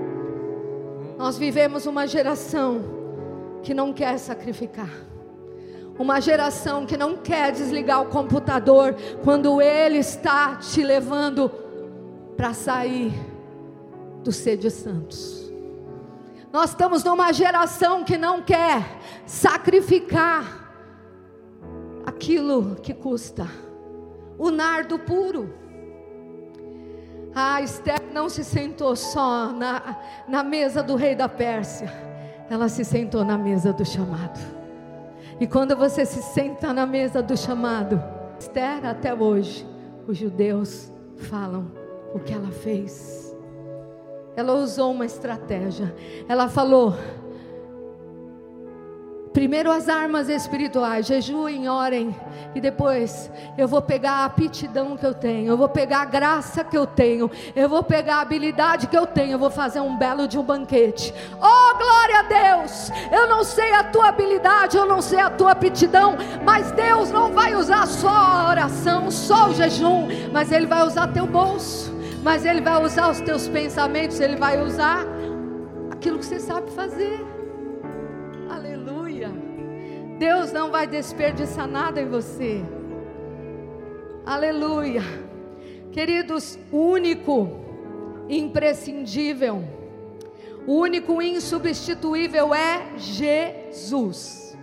Nós 1.18 1.38
vivemos 1.38 1.86
uma 1.86 2.06
geração 2.06 2.84
que 3.64 3.74
não 3.74 3.94
quer 3.94 4.18
sacrificar. 4.18 4.92
Uma 5.98 6.20
geração 6.20 6.86
que 6.86 6.98
não 6.98 7.16
quer 7.16 7.54
desligar 7.54 8.02
o 8.02 8.08
computador 8.08 8.96
quando 9.24 9.62
ele 9.62 9.98
está 9.98 10.58
te 10.58 10.84
levando 10.84 11.50
para 12.36 12.54
sair 12.54 13.14
do 14.22 14.32
ser 14.32 14.58
de 14.58 14.70
santos. 14.70 15.54
Nós 16.52 16.72
estamos 16.72 17.04
numa 17.04 17.32
geração 17.32 18.04
que 18.04 18.18
não 18.18 18.42
quer 18.42 19.00
sacrificar 19.26 20.66
aquilo 22.06 22.76
que 22.76 22.94
custa. 22.94 23.48
O 24.38 24.52
nardo 24.52 25.00
puro. 25.00 25.54
A 27.36 27.62
Esther 27.62 28.02
não 28.14 28.30
se 28.30 28.46
sentou 28.46 28.96
só 28.96 29.52
na, 29.52 30.00
na 30.26 30.42
mesa 30.42 30.82
do 30.82 30.96
rei 30.96 31.14
da 31.14 31.28
Pérsia, 31.28 31.92
ela 32.50 32.70
se 32.70 32.86
sentou 32.86 33.26
na 33.26 33.38
mesa 33.38 33.74
do 33.74 33.84
chamado. 33.84 34.40
E 35.38 35.46
quando 35.46 35.76
você 35.76 36.06
se 36.06 36.24
senta 36.24 36.72
na 36.72 36.86
mesa 36.86 37.22
do 37.22 37.36
chamado, 37.36 38.02
Esther, 38.40 38.86
até 38.86 39.14
hoje, 39.14 39.68
os 40.08 40.18
judeus 40.18 40.94
falam 41.18 41.70
o 42.14 42.20
que 42.20 42.34
ela 42.34 42.52
fez. 42.52 43.36
Ela 44.36 44.54
usou 44.54 44.92
uma 44.92 45.06
estratégia. 45.06 45.94
Ela 46.30 46.48
falou: 46.48 46.94
Primeiro 49.36 49.70
as 49.70 49.90
armas 49.90 50.30
espirituais, 50.30 51.08
jejuem, 51.08 51.68
orem, 51.68 52.16
e 52.56 52.62
depois 52.62 53.30
eu 53.58 53.68
vou 53.68 53.82
pegar 53.82 54.12
a 54.12 54.26
aptidão 54.26 54.96
que 54.96 55.06
eu 55.06 55.14
tenho, 55.14 55.48
eu 55.50 55.58
vou 55.58 55.68
pegar 55.68 56.04
a 56.04 56.06
graça 56.06 56.64
que 56.64 56.78
eu 56.78 56.88
tenho, 56.88 57.30
eu 57.54 57.68
vou 57.68 57.84
pegar 57.84 58.16
a 58.16 58.22
habilidade 58.22 58.88
que 58.88 58.98
eu 58.98 59.06
tenho, 59.06 59.34
eu 59.34 59.38
vou 59.38 59.50
fazer 59.50 59.82
um 59.82 59.98
belo 59.98 60.26
de 60.26 60.40
um 60.40 60.42
banquete. 60.42 61.14
Oh, 61.34 61.78
glória 61.78 62.20
a 62.20 62.22
Deus! 62.22 62.90
Eu 63.12 63.28
não 63.28 63.44
sei 63.44 63.74
a 63.74 63.84
tua 63.84 64.08
habilidade, 64.08 64.78
eu 64.78 64.86
não 64.86 65.02
sei 65.02 65.20
a 65.20 65.30
tua 65.30 65.52
aptidão, 65.52 66.16
mas 66.46 66.72
Deus 66.72 67.12
não 67.12 67.34
vai 67.34 67.56
usar 67.56 67.88
só 67.88 68.08
a 68.08 68.48
oração, 68.48 69.12
só 69.12 69.50
o 69.50 69.54
jejum, 69.54 70.08
mas 70.32 70.50
Ele 70.50 70.66
vai 70.66 70.82
usar 70.88 71.08
teu 71.08 71.28
bolso, 71.28 71.94
mas 72.24 72.46
Ele 72.46 72.62
vai 72.62 72.82
usar 72.82 73.12
os 73.12 73.20
teus 73.20 73.50
pensamentos, 73.50 74.18
Ele 74.22 74.38
vai 74.38 74.62
usar 74.62 75.06
aquilo 75.92 76.20
que 76.20 76.26
você 76.26 76.40
sabe 76.40 76.72
fazer. 76.72 77.35
Deus 80.18 80.52
não 80.52 80.72
vai 80.72 80.88
desperdiçar 80.88 81.68
nada 81.68 82.02
em 82.02 82.08
você. 82.08 82.62
Aleluia. 84.26 85.02
Queridos, 85.92 86.58
único 86.72 87.50
imprescindível, 88.28 89.64
único 90.68 91.22
insubstituível 91.22 92.54
é 92.54 92.98
Jesus. 92.98 94.58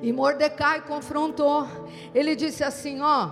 E 0.00 0.12
Mordecai 0.12 0.82
confrontou, 0.82 1.66
ele 2.14 2.36
disse 2.36 2.62
assim: 2.62 3.00
Ó, 3.00 3.30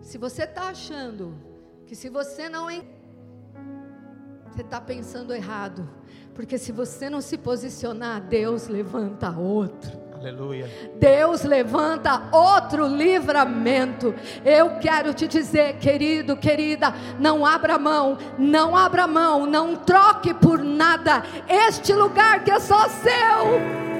se 0.00 0.18
você 0.18 0.44
está 0.44 0.68
achando 0.68 1.34
que 1.86 1.94
se 1.94 2.08
você 2.08 2.48
não. 2.48 2.66
Você 4.50 4.62
está 4.62 4.80
pensando 4.80 5.34
errado. 5.34 5.88
Porque 6.34 6.56
se 6.56 6.72
você 6.72 7.10
não 7.10 7.20
se 7.20 7.36
posicionar, 7.36 8.20
Deus 8.22 8.68
levanta 8.68 9.30
outro. 9.30 10.00
Aleluia. 10.22 10.70
Deus 11.00 11.42
levanta 11.42 12.28
outro 12.30 12.86
livramento. 12.86 14.14
Eu 14.44 14.78
quero 14.78 15.12
te 15.12 15.26
dizer, 15.26 15.78
querido, 15.78 16.36
querida, 16.36 16.94
não 17.18 17.44
abra 17.44 17.76
mão, 17.76 18.16
não 18.38 18.76
abra 18.76 19.06
mão, 19.08 19.46
não 19.46 19.74
troque 19.74 20.32
por 20.32 20.62
nada 20.62 21.24
este 21.48 21.92
lugar 21.92 22.44
que 22.44 22.52
é 22.52 22.60
só 22.60 22.88
seu. 22.88 23.92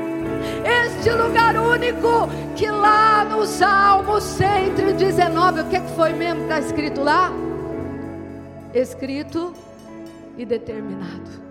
Este 0.64 1.11
lugar 1.11 1.57
único 1.57 2.28
que 2.57 2.70
lá 2.70 3.24
no 3.24 3.45
Salmo 3.45 4.20
119, 4.20 5.62
o 5.62 5.64
que 5.68 5.80
foi 5.97 6.12
mesmo 6.12 6.37
que 6.37 6.43
está 6.43 6.61
escrito 6.61 7.03
lá? 7.03 7.33
Escrito 8.72 9.53
e 10.39 10.47
determinado. 10.47 11.41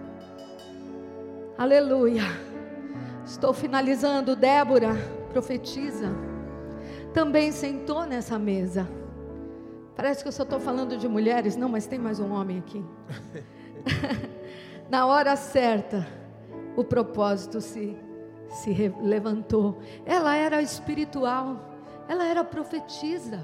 Aleluia. 1.61 2.23
Estou 3.23 3.53
finalizando. 3.53 4.35
Débora, 4.35 4.95
profetiza, 5.31 6.07
também 7.13 7.51
sentou 7.51 8.03
nessa 8.03 8.39
mesa. 8.39 8.89
Parece 9.95 10.23
que 10.23 10.27
eu 10.27 10.31
só 10.31 10.41
estou 10.41 10.59
falando 10.59 10.97
de 10.97 11.07
mulheres, 11.07 11.55
não, 11.55 11.69
mas 11.69 11.85
tem 11.85 11.99
mais 11.99 12.19
um 12.19 12.33
homem 12.33 12.57
aqui. 12.57 12.83
Na 14.89 15.05
hora 15.05 15.35
certa, 15.35 16.07
o 16.75 16.83
propósito 16.83 17.61
se, 17.61 17.95
se 18.49 18.91
levantou. 18.99 19.77
Ela 20.03 20.35
era 20.35 20.63
espiritual, 20.63 21.75
ela 22.09 22.25
era 22.25 22.43
profetisa. 22.43 23.39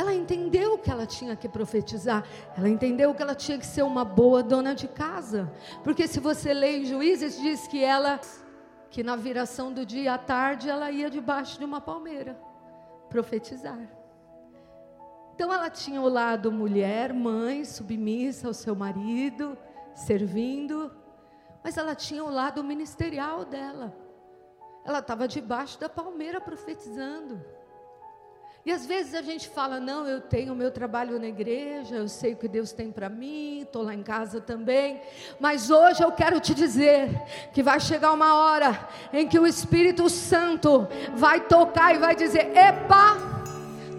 Ela 0.00 0.14
entendeu 0.14 0.78
que 0.78 0.90
ela 0.90 1.04
tinha 1.04 1.36
que 1.36 1.46
profetizar, 1.46 2.24
ela 2.56 2.70
entendeu 2.70 3.14
que 3.14 3.20
ela 3.20 3.34
tinha 3.34 3.58
que 3.58 3.66
ser 3.66 3.82
uma 3.82 4.02
boa 4.02 4.42
dona 4.42 4.74
de 4.74 4.88
casa. 4.88 5.52
Porque 5.84 6.08
se 6.08 6.18
você 6.18 6.54
lê 6.54 6.78
em 6.78 6.86
Juízes, 6.86 7.38
diz 7.38 7.66
que 7.66 7.84
ela, 7.84 8.18
que 8.88 9.02
na 9.02 9.14
viração 9.14 9.70
do 9.70 9.84
dia 9.84 10.14
à 10.14 10.18
tarde, 10.18 10.70
ela 10.70 10.90
ia 10.90 11.10
debaixo 11.10 11.58
de 11.58 11.66
uma 11.66 11.82
palmeira 11.82 12.40
profetizar. 13.10 13.78
Então 15.34 15.52
ela 15.52 15.68
tinha 15.68 16.00
o 16.00 16.08
lado 16.08 16.50
mulher, 16.50 17.12
mãe, 17.12 17.62
submissa 17.66 18.46
ao 18.48 18.54
seu 18.54 18.74
marido, 18.74 19.54
servindo, 19.94 20.90
mas 21.62 21.76
ela 21.76 21.94
tinha 21.94 22.24
o 22.24 22.30
lado 22.30 22.64
ministerial 22.64 23.44
dela. 23.44 23.94
Ela 24.82 25.00
estava 25.00 25.28
debaixo 25.28 25.78
da 25.78 25.90
palmeira 25.90 26.40
profetizando. 26.40 27.59
E 28.64 28.70
às 28.70 28.84
vezes 28.84 29.14
a 29.14 29.22
gente 29.22 29.48
fala: 29.48 29.80
não, 29.80 30.06
eu 30.06 30.20
tenho 30.20 30.54
meu 30.54 30.70
trabalho 30.70 31.18
na 31.18 31.26
igreja, 31.26 31.96
eu 31.96 32.08
sei 32.08 32.34
o 32.34 32.36
que 32.36 32.46
Deus 32.46 32.72
tem 32.72 32.90
para 32.92 33.08
mim, 33.08 33.60
estou 33.62 33.82
lá 33.82 33.94
em 33.94 34.02
casa 34.02 34.40
também. 34.40 35.00
Mas 35.38 35.70
hoje 35.70 36.02
eu 36.02 36.12
quero 36.12 36.38
te 36.40 36.54
dizer 36.54 37.08
que 37.54 37.62
vai 37.62 37.80
chegar 37.80 38.12
uma 38.12 38.34
hora 38.34 38.88
em 39.12 39.26
que 39.26 39.38
o 39.38 39.46
Espírito 39.46 40.10
Santo 40.10 40.86
vai 41.14 41.40
tocar 41.40 41.94
e 41.94 41.98
vai 41.98 42.14
dizer: 42.14 42.54
epa! 42.54 43.40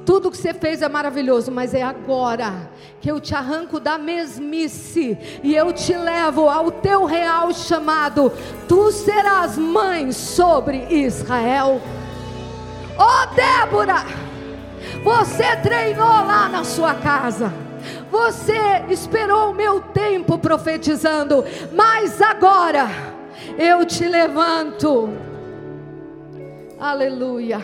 Tudo 0.06 0.32
que 0.32 0.38
você 0.38 0.54
fez 0.54 0.82
é 0.82 0.90
maravilhoso, 0.90 1.52
mas 1.52 1.76
é 1.76 1.84
agora 1.84 2.70
que 3.00 3.10
eu 3.10 3.20
te 3.20 3.36
arranco 3.36 3.80
da 3.80 4.00
mesmice 4.00 5.18
e 5.44 5.56
eu 5.56 5.72
te 5.72 5.96
levo 5.96 6.50
ao 6.50 6.72
teu 6.72 7.06
real 7.06 7.54
chamado. 7.54 8.32
Tu 8.68 8.92
serás 8.92 9.58
mãe 9.58 10.12
sobre 10.12 10.88
Israel. 10.90 11.80
Oh 12.98 13.36
Débora! 13.36 14.31
Você 15.04 15.56
treinou 15.58 16.06
lá 16.06 16.48
na 16.48 16.64
sua 16.64 16.94
casa. 16.94 17.52
Você 18.12 18.54
esperou 18.90 19.52
o 19.52 19.54
meu 19.54 19.82
tempo 19.82 20.38
profetizando, 20.38 21.44
mas 21.74 22.22
agora 22.22 22.88
eu 23.58 23.86
te 23.86 24.08
levanto. 24.08 25.10
Aleluia. 26.80 27.60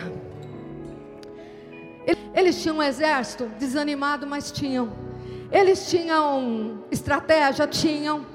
Eles 2.34 2.62
tinham 2.62 2.78
um 2.78 2.84
exército 2.84 3.46
desanimado, 3.60 4.26
mas 4.26 4.52
tinham. 4.52 4.90
Eles 5.52 5.90
tinham 5.90 6.84
estratégia, 6.92 7.68
tinham, 7.68 8.26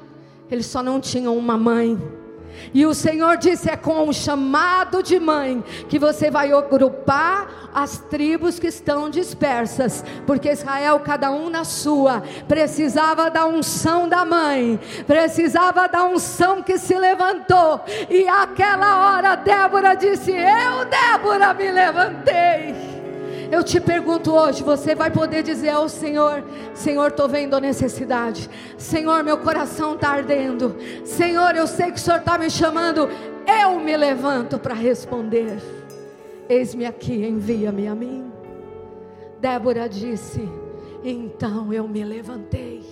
eles 0.51 0.67
só 0.67 0.83
não 0.83 1.01
tinham 1.01 1.37
uma 1.37 1.57
mãe. 1.57 1.99
E 2.75 2.87
o 2.87 2.95
Senhor 2.95 3.37
disse: 3.37 3.71
é 3.71 3.77
com 3.77 4.09
um 4.09 4.13
chamado 4.13 5.03
de 5.03 5.19
mãe 5.19 5.63
que 5.89 5.99
você 5.99 6.31
vai 6.31 6.53
agrupar 6.53 7.71
as 7.75 7.99
tribos 7.99 8.59
que 8.59 8.67
estão 8.67 9.09
dispersas, 9.09 10.05
porque 10.27 10.51
Israel, 10.51 11.01
cada 11.01 11.31
um 11.31 11.49
na 11.49 11.65
sua, 11.65 12.23
precisava 12.47 13.31
da 13.31 13.47
unção 13.47 14.09
da 14.09 14.25
mãe, 14.25 14.79
precisava 15.07 15.89
da 15.89 16.05
unção 16.05 16.63
que 16.63 16.79
se 16.79 16.95
levantou. 16.95 17.81
E 18.11 18.29
aquela 18.29 19.17
hora, 19.17 19.35
Débora 19.37 19.95
disse: 19.95 20.31
Eu, 20.31 20.85
Débora, 20.85 21.55
me 21.55 21.71
levantei. 21.71 22.92
Eu 23.53 23.63
te 23.63 23.79
pergunto 23.79 24.33
hoje, 24.33 24.63
você 24.63 24.95
vai 24.95 25.11
poder 25.11 25.43
dizer 25.43 25.69
ao 25.69 25.87
Senhor: 25.87 26.43
Senhor, 26.73 27.09
estou 27.09 27.29
vendo 27.29 27.55
a 27.55 27.61
necessidade. 27.61 28.49
Senhor, 28.79 29.23
meu 29.23 29.37
coração 29.37 29.95
está 29.95 30.09
ardendo. 30.13 30.75
Senhor, 31.05 31.55
eu 31.55 31.67
sei 31.67 31.91
que 31.91 31.99
o 31.99 32.01
Senhor 32.01 32.21
está 32.21 32.39
me 32.39 32.49
chamando. 32.49 33.11
Eu 33.47 33.79
me 33.79 33.95
levanto 33.95 34.59
para 34.59 34.73
responder. 34.73 35.59
Eis-me 36.49 36.87
aqui, 36.87 37.27
envia-me 37.27 37.87
a 37.87 37.95
mim. 37.95 38.33
Débora 39.39 39.87
disse: 39.87 40.49
Então 41.05 41.71
eu 41.75 41.87
me 41.87 42.03
levantei 42.03 42.83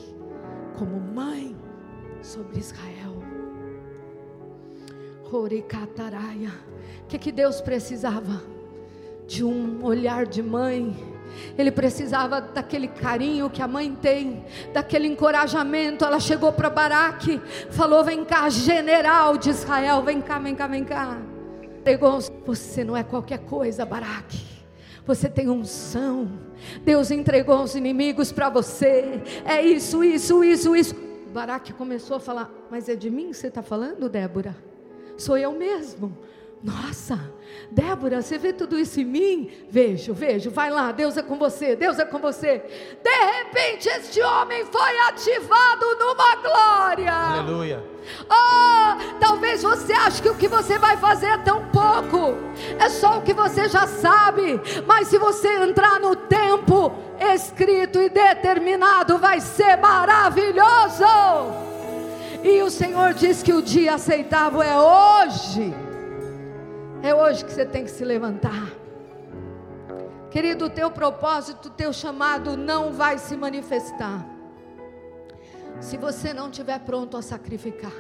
como 0.79 1.01
mãe 1.01 1.57
sobre 2.21 2.59
Israel. 2.59 3.15
Horicataraia. 5.33 6.53
O 7.03 7.07
que, 7.07 7.19
que 7.19 7.33
Deus 7.33 7.63
precisava? 7.63 8.60
De 9.31 9.45
um 9.45 9.85
olhar 9.85 10.27
de 10.27 10.43
mãe. 10.43 10.93
Ele 11.57 11.71
precisava 11.71 12.41
daquele 12.41 12.89
carinho 12.89 13.49
que 13.49 13.63
a 13.63 13.69
mãe 13.69 13.95
tem, 13.95 14.45
daquele 14.75 15.07
encorajamento. 15.07 16.05
Ela 16.05 16.19
chegou 16.19 16.53
para 16.53 16.69
Baraque, 16.69 17.41
falou: 17.71 18.03
Vem 18.03 18.25
cá, 18.25 18.49
general 18.51 19.37
de 19.37 19.51
Israel, 19.51 20.03
vem 20.03 20.21
cá, 20.21 20.41
vem 20.41 20.57
cá, 20.57 20.67
vem 20.67 20.85
cá. 20.85 21.23
Pegou, 21.85 22.19
você 22.45 22.83
não 22.83 22.97
é 22.97 23.05
qualquer 23.05 23.39
coisa, 23.39 23.87
Baraque. 23.87 24.45
Você 25.07 25.29
tem 25.29 25.49
unção. 25.49 26.29
Deus 26.83 27.13
entregou 27.13 27.63
os 27.63 27.77
inimigos 27.77 28.33
para 28.33 28.51
você. 28.51 29.23
É 29.45 29.63
isso, 29.63 30.03
isso, 30.03 30.43
isso, 30.43 30.75
isso. 30.75 30.95
Baraque 31.33 31.73
começou 31.73 32.17
a 32.17 32.21
falar: 32.21 32.51
Mas 32.69 32.89
é 32.89 32.97
de 32.97 33.09
mim 33.09 33.29
que 33.29 33.37
você 33.37 33.47
está 33.47 33.63
falando, 33.63 34.09
Débora? 34.09 34.57
Sou 35.17 35.39
eu 35.39 35.53
mesmo. 35.53 36.19
Nossa, 36.63 37.19
Débora, 37.71 38.21
você 38.21 38.37
vê 38.37 38.53
tudo 38.53 38.79
isso 38.79 39.01
em 39.01 39.05
mim? 39.05 39.51
Vejo, 39.71 40.13
vejo, 40.13 40.51
vai 40.51 40.71
lá, 40.71 40.93
Deus 40.93 41.17
é 41.17 41.23
com 41.23 41.39
você, 41.39 41.75
Deus 41.75 41.99
é 41.99 42.05
com 42.05 42.19
você. 42.19 42.63
De 43.03 43.11
repente, 43.11 43.89
este 43.89 44.21
homem 44.21 44.67
foi 44.67 44.99
ativado 45.09 45.87
numa 45.99 46.37
glória. 46.37 47.13
Aleluia. 47.13 47.85
Oh, 48.29 49.19
talvez 49.19 49.63
você 49.63 49.93
ache 49.95 50.21
que 50.21 50.29
o 50.29 50.35
que 50.35 50.49
você 50.49 50.79
vai 50.79 50.99
fazer 50.99 51.29
é 51.29 51.39
tão 51.39 51.65
pouco, 51.69 52.35
é 52.79 52.89
só 52.91 53.19
o 53.19 53.23
que 53.23 53.33
você 53.33 53.69
já 53.69 53.87
sabe, 53.87 54.61
mas 54.87 55.09
se 55.09 55.17
você 55.17 55.49
entrar 55.63 55.99
no 55.99 56.15
tempo 56.15 56.93
escrito 57.35 58.01
e 58.01 58.11
determinado, 58.11 59.17
vai 59.19 59.41
ser 59.41 59.77
maravilhoso. 59.77 61.05
E 62.43 62.61
o 62.63 62.71
Senhor 62.71 63.15
diz 63.15 63.43
que 63.43 63.53
o 63.53 63.63
dia 63.63 63.95
aceitável 63.95 64.63
é 64.63 64.77
hoje. 64.79 65.90
É 67.03 67.15
hoje 67.15 67.45
que 67.45 67.51
você 67.51 67.65
tem 67.65 67.85
que 67.85 67.91
se 67.91 68.05
levantar. 68.05 68.71
Querido, 70.31 70.67
o 70.67 70.71
teu 70.71 70.91
propósito, 70.91 71.69
o 71.69 71.71
teu 71.71 71.93
chamado 71.93 72.57
não 72.57 72.93
vai 72.93 73.19
se 73.19 73.37
manifestar 73.37 74.27
se 75.81 75.97
você 75.97 76.35
não 76.35 76.51
estiver 76.51 76.79
pronto 76.81 77.17
a 77.17 77.23
sacrificar. 77.23 77.93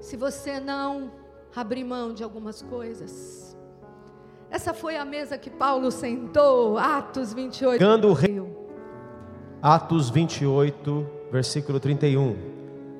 Se 0.00 0.16
você 0.16 0.58
não 0.58 1.12
abrir 1.54 1.84
mão 1.84 2.12
de 2.12 2.24
algumas 2.24 2.60
coisas. 2.60 3.56
Essa 4.50 4.74
foi 4.74 4.96
a 4.96 5.04
mesa 5.04 5.38
que 5.38 5.50
Paulo 5.50 5.90
sentou, 5.92 6.76
Atos 6.76 7.32
28. 7.32 7.78
Pregando 7.78 8.08
o 8.08 8.12
rei, 8.12 8.42
Atos 9.62 10.10
28, 10.10 11.06
versículo 11.30 11.78
31. 11.78 12.36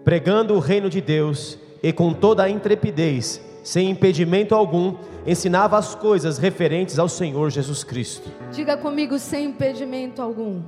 Pregando 0.05 0.55
o 0.55 0.59
reino 0.61 0.89
de 0.89 1.01
Deus 1.01 1.59
e 1.83 1.93
com 1.93 2.13
toda 2.13 2.45
a 2.45 2.51
intrepidez 2.51 3.48
sem 3.69 3.91
impedimento 3.91 4.55
algum, 4.55 4.97
ensinava 5.27 5.77
as 5.77 5.95
coisas 5.95 6.39
referentes 6.39 6.99
ao 6.99 7.07
Senhor 7.07 7.51
Jesus 7.51 7.85
Cristo. 7.85 8.31
Diga 8.51 8.79
comigo, 8.79 9.19
sem 9.19 9.45
impedimento 9.45 10.23
algum. 10.23 10.63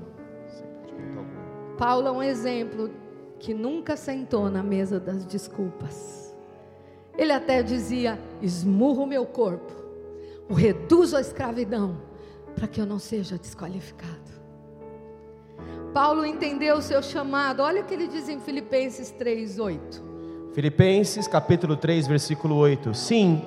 Paulo 1.78 2.08
é 2.08 2.10
um 2.10 2.22
exemplo 2.22 2.90
que 3.38 3.54
nunca 3.54 3.96
sentou 3.96 4.50
na 4.50 4.62
mesa 4.62 5.00
das 5.00 5.24
desculpas. 5.24 6.36
Ele 7.16 7.32
até 7.32 7.62
dizia: 7.62 8.20
esmurro 8.42 9.04
o 9.04 9.06
meu 9.06 9.24
corpo, 9.24 9.72
o 10.46 10.52
reduzo 10.52 11.16
à 11.16 11.22
escravidão, 11.22 11.96
para 12.54 12.68
que 12.68 12.82
eu 12.82 12.84
não 12.84 12.98
seja 12.98 13.38
desqualificado. 13.38 14.30
Paulo 15.94 16.26
entendeu 16.26 16.76
o 16.76 16.82
seu 16.82 17.02
chamado. 17.02 17.62
Olha 17.62 17.80
o 17.80 17.84
que 17.86 17.94
ele 17.94 18.08
diz 18.08 18.28
em 18.28 18.38
Filipenses 18.40 19.10
3:8. 19.10 20.09
Filipenses 20.52 21.28
capítulo 21.28 21.76
3, 21.76 22.08
versículo 22.08 22.56
8. 22.56 22.92
Sim, 22.92 23.44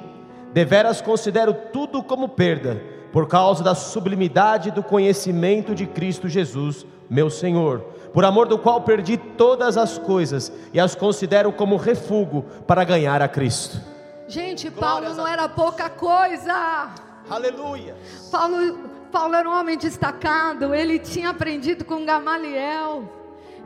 deveras 0.53 1.01
considero 1.01 1.53
tudo 1.53 2.01
como 2.01 2.29
perda, 2.29 2.81
por 3.11 3.27
causa 3.27 3.61
da 3.63 3.75
sublimidade 3.75 4.71
do 4.71 4.81
conhecimento 4.81 5.75
de 5.75 5.85
Cristo 5.85 6.29
Jesus, 6.29 6.85
meu 7.09 7.29
Senhor, 7.29 7.81
por 8.13 8.23
amor 8.23 8.47
do 8.47 8.57
qual 8.57 8.81
perdi 8.81 9.17
todas 9.17 9.75
as 9.77 9.97
coisas 9.97 10.51
e 10.73 10.79
as 10.79 10.95
considero 10.95 11.51
como 11.51 11.75
refúgio 11.75 12.43
para 12.65 12.85
ganhar 12.85 13.21
a 13.21 13.27
Cristo. 13.27 13.81
Gente, 14.27 14.71
Paulo 14.71 15.13
não 15.13 15.27
era 15.27 15.49
pouca 15.49 15.89
coisa. 15.89 16.89
Aleluia. 17.29 17.95
Paulo, 18.31 18.79
Paulo 19.11 19.35
era 19.35 19.49
um 19.49 19.53
homem 19.53 19.77
destacado, 19.77 20.73
ele 20.73 20.97
tinha 20.99 21.29
aprendido 21.29 21.83
com 21.83 22.05
Gamaliel, 22.05 23.03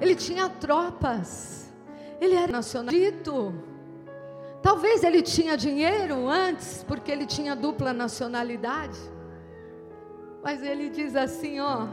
ele 0.01 0.15
tinha 0.15 0.49
tropas. 0.49 1.56
Ele 2.19 2.35
era 2.35 2.51
nacionalito. 2.51 3.53
Talvez 4.61 5.03
ele 5.03 5.21
tinha 5.21 5.55
dinheiro 5.55 6.27
antes, 6.27 6.83
porque 6.83 7.11
ele 7.11 7.25
tinha 7.25 7.55
dupla 7.55 7.93
nacionalidade. 7.93 8.99
Mas 10.43 10.61
ele 10.63 10.89
diz 10.89 11.15
assim, 11.15 11.59
ó, 11.59 11.87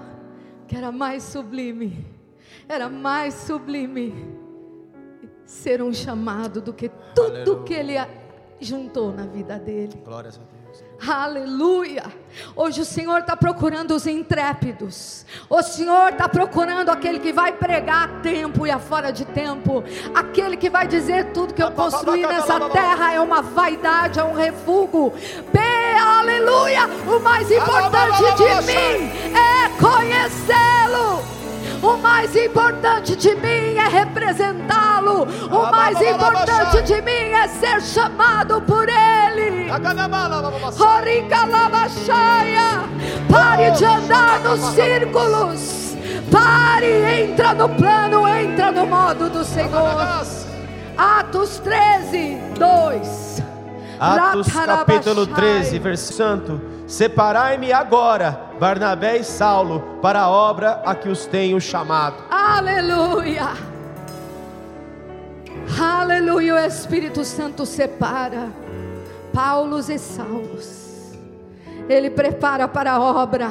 que 0.67 0.77
era 0.77 0.91
mais 0.91 1.23
sublime, 1.23 2.07
era 2.69 2.89
mais 2.89 3.35
sublime 3.35 4.15
ser 5.45 5.83
um 5.83 5.93
chamado 5.93 6.61
do 6.61 6.73
que 6.73 6.89
tudo 7.15 7.27
Aleluia. 7.27 7.63
que 7.65 7.75
ele 7.75 7.95
juntou 8.61 9.13
na 9.13 9.27
vida 9.27 9.59
dele. 9.59 10.01
Glórias 10.05 10.37
a 10.37 10.39
Deus. 10.39 10.54
Aleluia. 11.07 12.05
Hoje 12.57 12.81
o 12.81 12.85
Senhor 12.85 13.21
está 13.21 13.37
procurando 13.37 13.95
os 13.95 14.07
intrépidos. 14.07 15.25
O 15.49 15.63
Senhor 15.63 16.11
está 16.11 16.29
procurando 16.29 16.89
aquele 16.89 17.19
que 17.19 17.33
vai 17.33 17.53
pregar 17.53 18.05
a 18.05 18.09
tempo 18.21 18.67
e 18.67 18.71
a 18.71 18.79
fora 18.79 19.13
de 19.13 19.25
tempo. 19.25 19.85
Aquele 20.15 20.57
que 20.57 20.69
vai 20.69 20.87
dizer 20.87 21.33
tudo 21.33 21.55
que 21.55 21.63
eu 21.63 21.71
construí 21.71 22.27
nessa 22.27 22.59
terra 22.71 23.13
é 23.13 23.21
uma 23.21 23.43
vaidade, 23.43 24.19
é 24.19 24.25
um 24.25 24.35
refúgio. 24.35 25.13
aleluia. 26.01 26.87
O 27.07 27.21
mais 27.21 27.51
importante 27.51 28.23
de 28.37 28.67
mim 28.67 29.13
é 29.35 29.69
conhecê-lo. 29.81 31.44
O 31.85 31.99
mais 31.99 32.35
importante 32.35 33.15
de 33.15 33.35
mim 33.35 33.77
é 33.77 33.87
representá-lo. 33.89 35.25
O 35.25 35.71
mais 35.71 36.01
importante 36.01 36.83
de 36.83 37.03
mim 37.03 37.11
é 37.11 37.47
ser 37.47 37.83
chamado 37.83 38.63
por 38.63 38.89
Ele. 38.89 39.71
Pare 43.31 43.71
de 43.73 43.85
andar 43.85 44.41
nos 44.41 44.61
círculos. 44.75 45.95
Pare, 46.33 47.23
entra 47.23 47.53
no 47.53 47.69
plano, 47.69 48.27
entra 48.27 48.73
no 48.73 48.87
modo 48.87 49.29
do 49.29 49.45
Senhor. 49.45 50.25
Atos 50.97 51.59
13, 51.59 52.39
2. 52.59 53.43
Atos 54.01 54.47
capítulo 54.53 55.27
13, 55.27 55.79
versículo 55.79 56.17
santo. 56.17 56.74
Separai-me 56.87 57.73
agora, 57.73 58.51
Barnabé 58.61 59.17
e 59.17 59.25
Saulo, 59.25 59.99
para 60.03 60.21
a 60.21 60.31
obra 60.31 60.83
a 60.85 60.95
que 60.95 61.09
os 61.09 61.25
tenho 61.25 61.61
chamado. 61.61 62.17
Aleluia. 62.31 63.49
Aleluia. 65.81 66.55
O 66.55 66.59
Espírito 66.59 67.25
Santo 67.25 67.65
separa 67.65 68.51
Paulos 69.33 69.89
e 69.89 69.99
Saulos. 69.99 71.15
Ele 71.89 72.11
prepara 72.11 72.69
para 72.69 72.93
a 72.93 73.01
obra. 73.01 73.51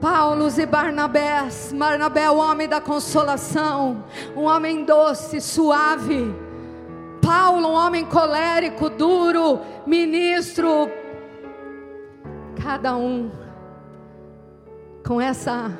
Paulos 0.00 0.58
e 0.58 0.66
Barnabés. 0.66 1.74
Barnabé 1.76 2.22
é 2.22 2.30
o 2.30 2.38
homem 2.38 2.68
da 2.68 2.80
consolação, 2.80 4.04
um 4.34 4.44
homem 4.44 4.84
doce, 4.84 5.40
suave. 5.40 6.34
Paulo, 7.22 7.68
um 7.68 7.74
homem 7.74 8.04
colérico, 8.04 8.90
duro, 8.90 9.60
ministro, 9.86 10.90
cada 12.62 12.96
um 12.96 13.30
com 15.06 15.20
essa 15.20 15.70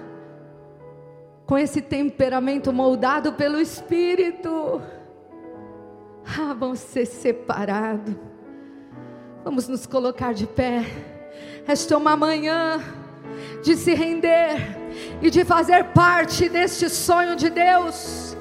com 1.46 1.58
esse 1.58 1.82
temperamento 1.82 2.72
moldado 2.72 3.34
pelo 3.34 3.60
Espírito. 3.60 4.80
Ah, 6.26 6.54
vamos 6.54 6.78
ser 6.78 7.04
separados. 7.04 8.14
Vamos 9.44 9.68
nos 9.68 9.84
colocar 9.86 10.32
de 10.32 10.46
pé. 10.46 10.86
Esta 11.66 11.94
é 11.94 11.96
uma 11.96 12.16
manhã 12.16 12.80
de 13.62 13.76
se 13.76 13.92
render 13.94 14.56
e 15.20 15.30
de 15.30 15.44
fazer 15.44 15.84
parte 15.92 16.48
deste 16.48 16.88
sonho 16.88 17.36
de 17.36 17.50
Deus. 17.50 18.34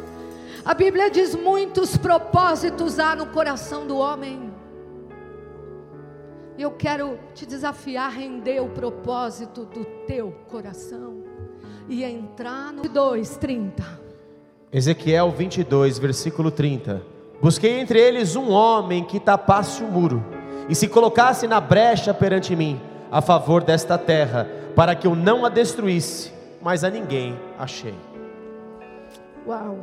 A 0.64 0.74
Bíblia 0.74 1.12
diz: 1.12 1.36
muitos 1.36 1.98
propósitos 1.98 3.00
há 3.00 3.16
no 3.16 3.28
coração 3.28 3.86
do 3.86 3.98
homem. 3.98 4.53
E 6.58 6.62
eu 6.62 6.72
quero 6.72 7.18
te 7.34 7.46
desafiar 7.46 8.08
a 8.08 8.10
render 8.10 8.60
o 8.62 8.70
propósito 8.70 9.66
do 9.66 9.84
teu 10.06 10.32
coração 10.50 11.24
e 11.90 12.04
entrar 12.04 12.72
no 12.72 12.84
2, 12.84 13.38
30. 13.38 13.84
Ezequiel 14.72 15.32
22, 15.32 15.98
versículo 15.98 16.52
30. 16.52 17.02
Busquei 17.42 17.80
entre 17.80 18.00
eles 18.00 18.36
um 18.36 18.52
homem 18.52 19.04
que 19.04 19.20
tapasse 19.20 19.84
o 19.84 19.88
muro 19.88 20.24
e 20.70 20.76
se 20.76 20.88
colocasse 20.88 21.48
na 21.48 21.60
brecha 21.60 22.14
perante 22.14 22.56
mim, 22.56 22.80
a 23.12 23.22
favor 23.22 23.64
desta 23.64 23.98
terra, 23.98 24.50
para 24.76 24.96
que 24.96 25.06
eu 25.06 25.16
não 25.16 25.46
a 25.46 25.50
destruísse, 25.50 26.32
mas 26.62 26.84
a 26.84 26.90
ninguém 26.90 27.38
achei. 27.60 27.96
Uau! 29.46 29.78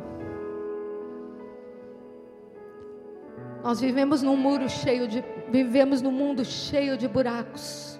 Nós 3.63 3.79
vivemos 3.79 4.23
num 4.23 4.35
muro 4.35 4.67
cheio 4.67 5.07
de, 5.07 5.23
vivemos 5.49 6.01
num 6.01 6.11
mundo 6.11 6.43
cheio 6.43 6.97
de 6.97 7.07
buracos, 7.07 7.99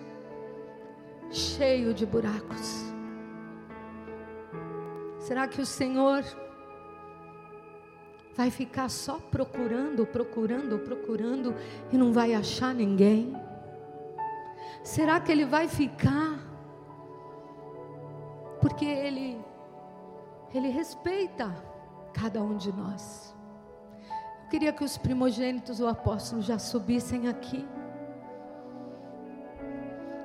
cheio 1.29 1.93
de 1.93 2.05
buracos. 2.05 2.91
Será 5.19 5.47
que 5.47 5.61
o 5.61 5.65
Senhor 5.65 6.23
vai 8.35 8.49
ficar 8.49 8.89
só 8.89 9.19
procurando, 9.19 10.05
procurando, 10.05 10.79
procurando 10.79 11.55
e 11.91 11.97
não 11.97 12.11
vai 12.11 12.33
achar 12.33 12.73
ninguém? 12.73 13.35
Será 14.83 15.19
que 15.19 15.31
Ele 15.31 15.45
vai 15.45 15.67
ficar? 15.67 16.39
Porque 18.59 18.85
Ele, 18.85 19.39
Ele 20.53 20.69
respeita 20.69 21.53
cada 22.13 22.41
um 22.41 22.57
de 22.57 22.71
nós. 22.73 23.30
Queria 24.51 24.73
que 24.73 24.83
os 24.83 24.97
primogênitos 24.97 25.77
do 25.77 25.87
apóstolo 25.87 26.41
já 26.41 26.59
subissem 26.59 27.29
aqui. 27.29 27.65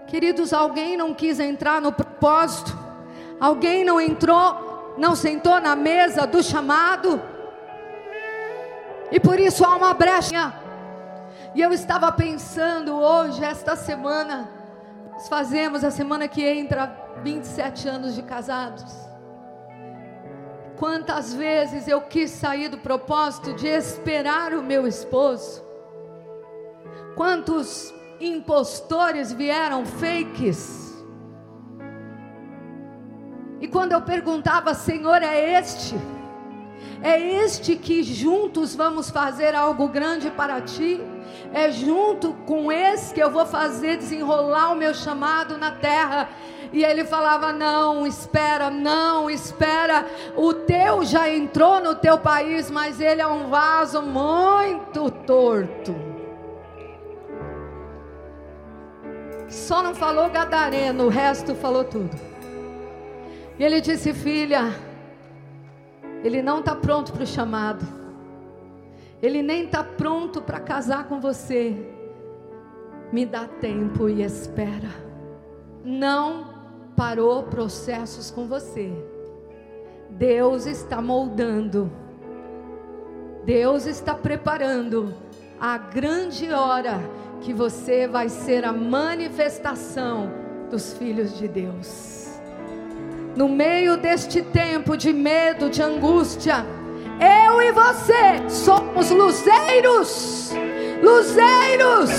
Queridos, 0.09 0.53
alguém 0.53 0.97
não 0.97 1.15
quis 1.15 1.39
entrar 1.39 1.81
no 1.81 1.93
propósito, 1.93 2.77
alguém 3.39 3.85
não 3.85 4.01
entrou, 4.01 4.97
não 4.99 5.15
sentou 5.15 5.61
na 5.61 5.77
mesa 5.77 6.27
do 6.27 6.43
chamado, 6.43 7.23
e 9.13 9.21
por 9.21 9.39
isso 9.39 9.65
há 9.65 9.77
uma 9.77 9.95
brecha. 9.95 10.53
E 11.55 11.61
eu 11.61 11.73
estava 11.73 12.11
pensando 12.11 12.97
hoje, 12.97 13.45
esta 13.45 13.77
semana, 13.77 14.51
nós 15.13 15.29
fazemos 15.29 15.85
a 15.85 15.93
semana 15.93 16.27
que 16.27 16.45
entra 16.45 16.93
27 17.23 17.89
anos 17.89 18.17
de 18.17 18.25
casados. 18.25 19.06
Quantas 20.79 21.33
vezes 21.33 21.89
eu 21.89 22.03
quis 22.03 22.31
sair 22.31 22.69
do 22.69 22.79
propósito 22.79 23.55
de 23.55 23.67
esperar 23.67 24.53
o 24.53 24.63
meu 24.63 24.87
esposo? 24.87 25.65
Quantos 27.15 27.95
impostores 28.21 29.33
vieram 29.33 29.87
fakes? 29.87 30.95
E 33.59 33.67
quando 33.67 33.93
eu 33.93 34.03
perguntava, 34.03 34.75
Senhor, 34.75 35.23
é 35.23 35.59
este? 35.59 35.95
É 37.03 37.19
este 37.19 37.75
que 37.77 38.03
juntos 38.03 38.75
vamos 38.75 39.09
fazer 39.09 39.55
algo 39.55 39.89
grande 39.89 40.31
para 40.31 40.61
ti? 40.61 41.01
É 41.55 41.71
junto 41.71 42.35
com 42.47 42.71
esse 42.71 43.15
que 43.15 43.23
eu 43.23 43.31
vou 43.31 43.47
fazer 43.47 43.97
desenrolar 43.97 44.73
o 44.73 44.77
meu 44.77 44.93
chamado 44.93 45.57
na 45.57 45.71
terra. 45.71 46.29
E 46.73 46.85
ele 46.85 47.05
falava: 47.05 47.53
Não, 47.53 48.07
espera, 48.07 48.71
não, 48.71 49.31
espera. 49.31 50.07
O 50.37 50.53
teu 50.53 51.05
já 51.05 51.29
entrou 51.31 51.81
no 51.81 51.95
teu 51.95 52.19
país, 52.19 52.71
mas 52.71 53.01
ele 53.01 53.21
é 53.21 53.27
um 53.27 53.49
vaso 53.49 54.03
muito 54.03 55.11
torto. 55.11 55.95
Só 59.49 59.83
não 59.83 59.95
falou 59.95 60.29
gadareno, 60.29 61.05
o 61.05 61.09
resto 61.09 61.55
falou 61.55 61.85
tudo. 61.85 62.17
E 63.59 63.65
ele 63.65 63.81
disse: 63.81 64.13
Filha, 64.13 64.75
ele 66.23 66.43
não 66.43 66.61
está 66.61 66.75
pronto 66.75 67.13
para 67.13 67.23
o 67.23 67.27
chamado. 67.27 67.87
Ele 69.23 69.43
nem 69.43 69.65
está 69.65 69.83
pronto 69.83 70.43
para 70.43 70.61
casar 70.61 71.05
com 71.09 71.21
você. 71.21 71.75
Me 73.13 73.25
dá 73.25 73.47
tempo 73.47 74.09
e 74.09 74.23
espera. 74.23 74.91
Não 75.85 76.56
parou 76.97 77.43
processos 77.45 78.31
com 78.31 78.47
você. 78.47 78.91
Deus 80.11 80.67
está 80.67 81.01
moldando. 81.03 81.91
Deus 83.45 83.87
está 83.87 84.15
preparando 84.15 85.15
a 85.61 85.79
grande 85.79 86.51
hora 86.51 86.99
que 87.43 87.53
você 87.53 88.09
vai 88.09 88.29
ser 88.29 88.65
a 88.65 88.73
manifestação 88.73 90.33
dos 90.71 90.95
filhos 90.95 91.37
de 91.39 91.47
Deus 91.47 92.27
no 93.37 93.49
meio 93.49 93.99
deste 93.99 94.41
tempo 94.41 94.97
de 94.97 95.13
medo, 95.13 95.69
de 95.69 95.83
angústia, 95.83 96.65
eu 97.21 97.61
e 97.61 97.71
você 97.71 98.49
somos 98.49 99.11
luzeiros, 99.11 100.53
luzeiros, 101.03 102.11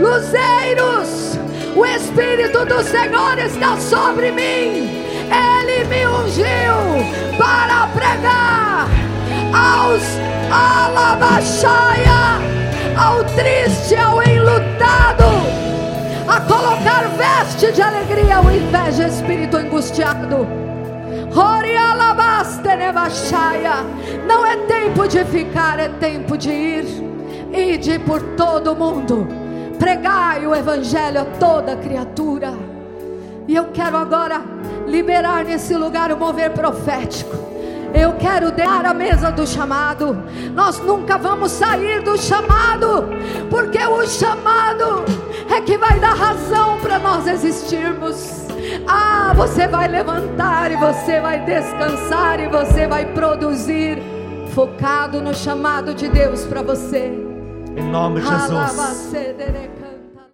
luzeiros. 0.00 1.33
O 1.76 1.84
Espírito 1.84 2.64
do 2.64 2.82
Senhor 2.82 3.38
está 3.38 3.76
sobre 3.76 4.30
mim. 4.30 4.88
Ele 5.30 5.84
me 5.84 6.06
ungiu 6.06 7.36
para 7.36 7.86
pregar 7.88 8.88
aos 9.52 10.02
alabaxaia, 10.50 12.38
ao 12.96 13.24
triste, 13.24 13.96
ao 13.96 14.22
enlutado 14.22 15.24
a 16.28 16.40
colocar 16.40 17.08
veste 17.16 17.72
de 17.72 17.82
alegria 17.82 18.36
ao 18.36 18.50
de 18.50 19.02
espírito 19.02 19.56
angustiado. 19.56 20.46
Não 24.26 24.46
é 24.46 24.56
tempo 24.66 25.06
de 25.06 25.24
ficar, 25.24 25.78
é 25.78 25.88
tempo 25.88 26.36
de 26.36 26.50
ir. 26.50 26.84
Ide 27.52 27.98
por 28.00 28.20
todo 28.36 28.72
o 28.72 28.76
mundo, 28.76 29.28
pregai 29.78 30.46
o 30.46 30.54
Evangelho 30.54 31.22
a 31.22 31.24
toda 31.24 31.76
criatura. 31.76 32.52
E 33.46 33.54
eu 33.54 33.66
quero 33.72 33.96
agora 33.96 34.42
liberar 34.86 35.44
nesse 35.44 35.74
lugar 35.74 36.10
o 36.12 36.16
mover 36.16 36.50
profético. 36.50 37.44
Eu 37.94 38.14
quero 38.14 38.50
dar 38.50 38.84
a 38.84 38.92
mesa 38.92 39.30
do 39.30 39.46
chamado. 39.46 40.16
Nós 40.52 40.80
nunca 40.80 41.16
vamos 41.16 41.52
sair 41.52 42.02
do 42.02 42.18
chamado, 42.18 43.08
porque 43.48 43.78
o 43.78 44.04
chamado 44.06 45.04
é 45.48 45.60
que 45.60 45.78
vai 45.78 46.00
dar 46.00 46.14
razão 46.14 46.80
para 46.80 46.98
nós 46.98 47.26
existirmos. 47.28 48.48
Ah, 48.86 49.32
você 49.36 49.68
vai 49.68 49.86
levantar 49.86 50.72
e 50.72 50.76
você 50.76 51.20
vai 51.20 51.44
descansar 51.44 52.40
e 52.40 52.48
você 52.48 52.88
vai 52.88 53.06
produzir 53.06 54.02
focado 54.54 55.20
no 55.20 55.34
chamado 55.34 55.94
de 55.94 56.08
Deus 56.08 56.44
para 56.44 56.62
você. 56.62 57.33
Em 57.76 57.82
nome 57.90 58.20
de 58.20 58.28
Jesus. 58.28 59.93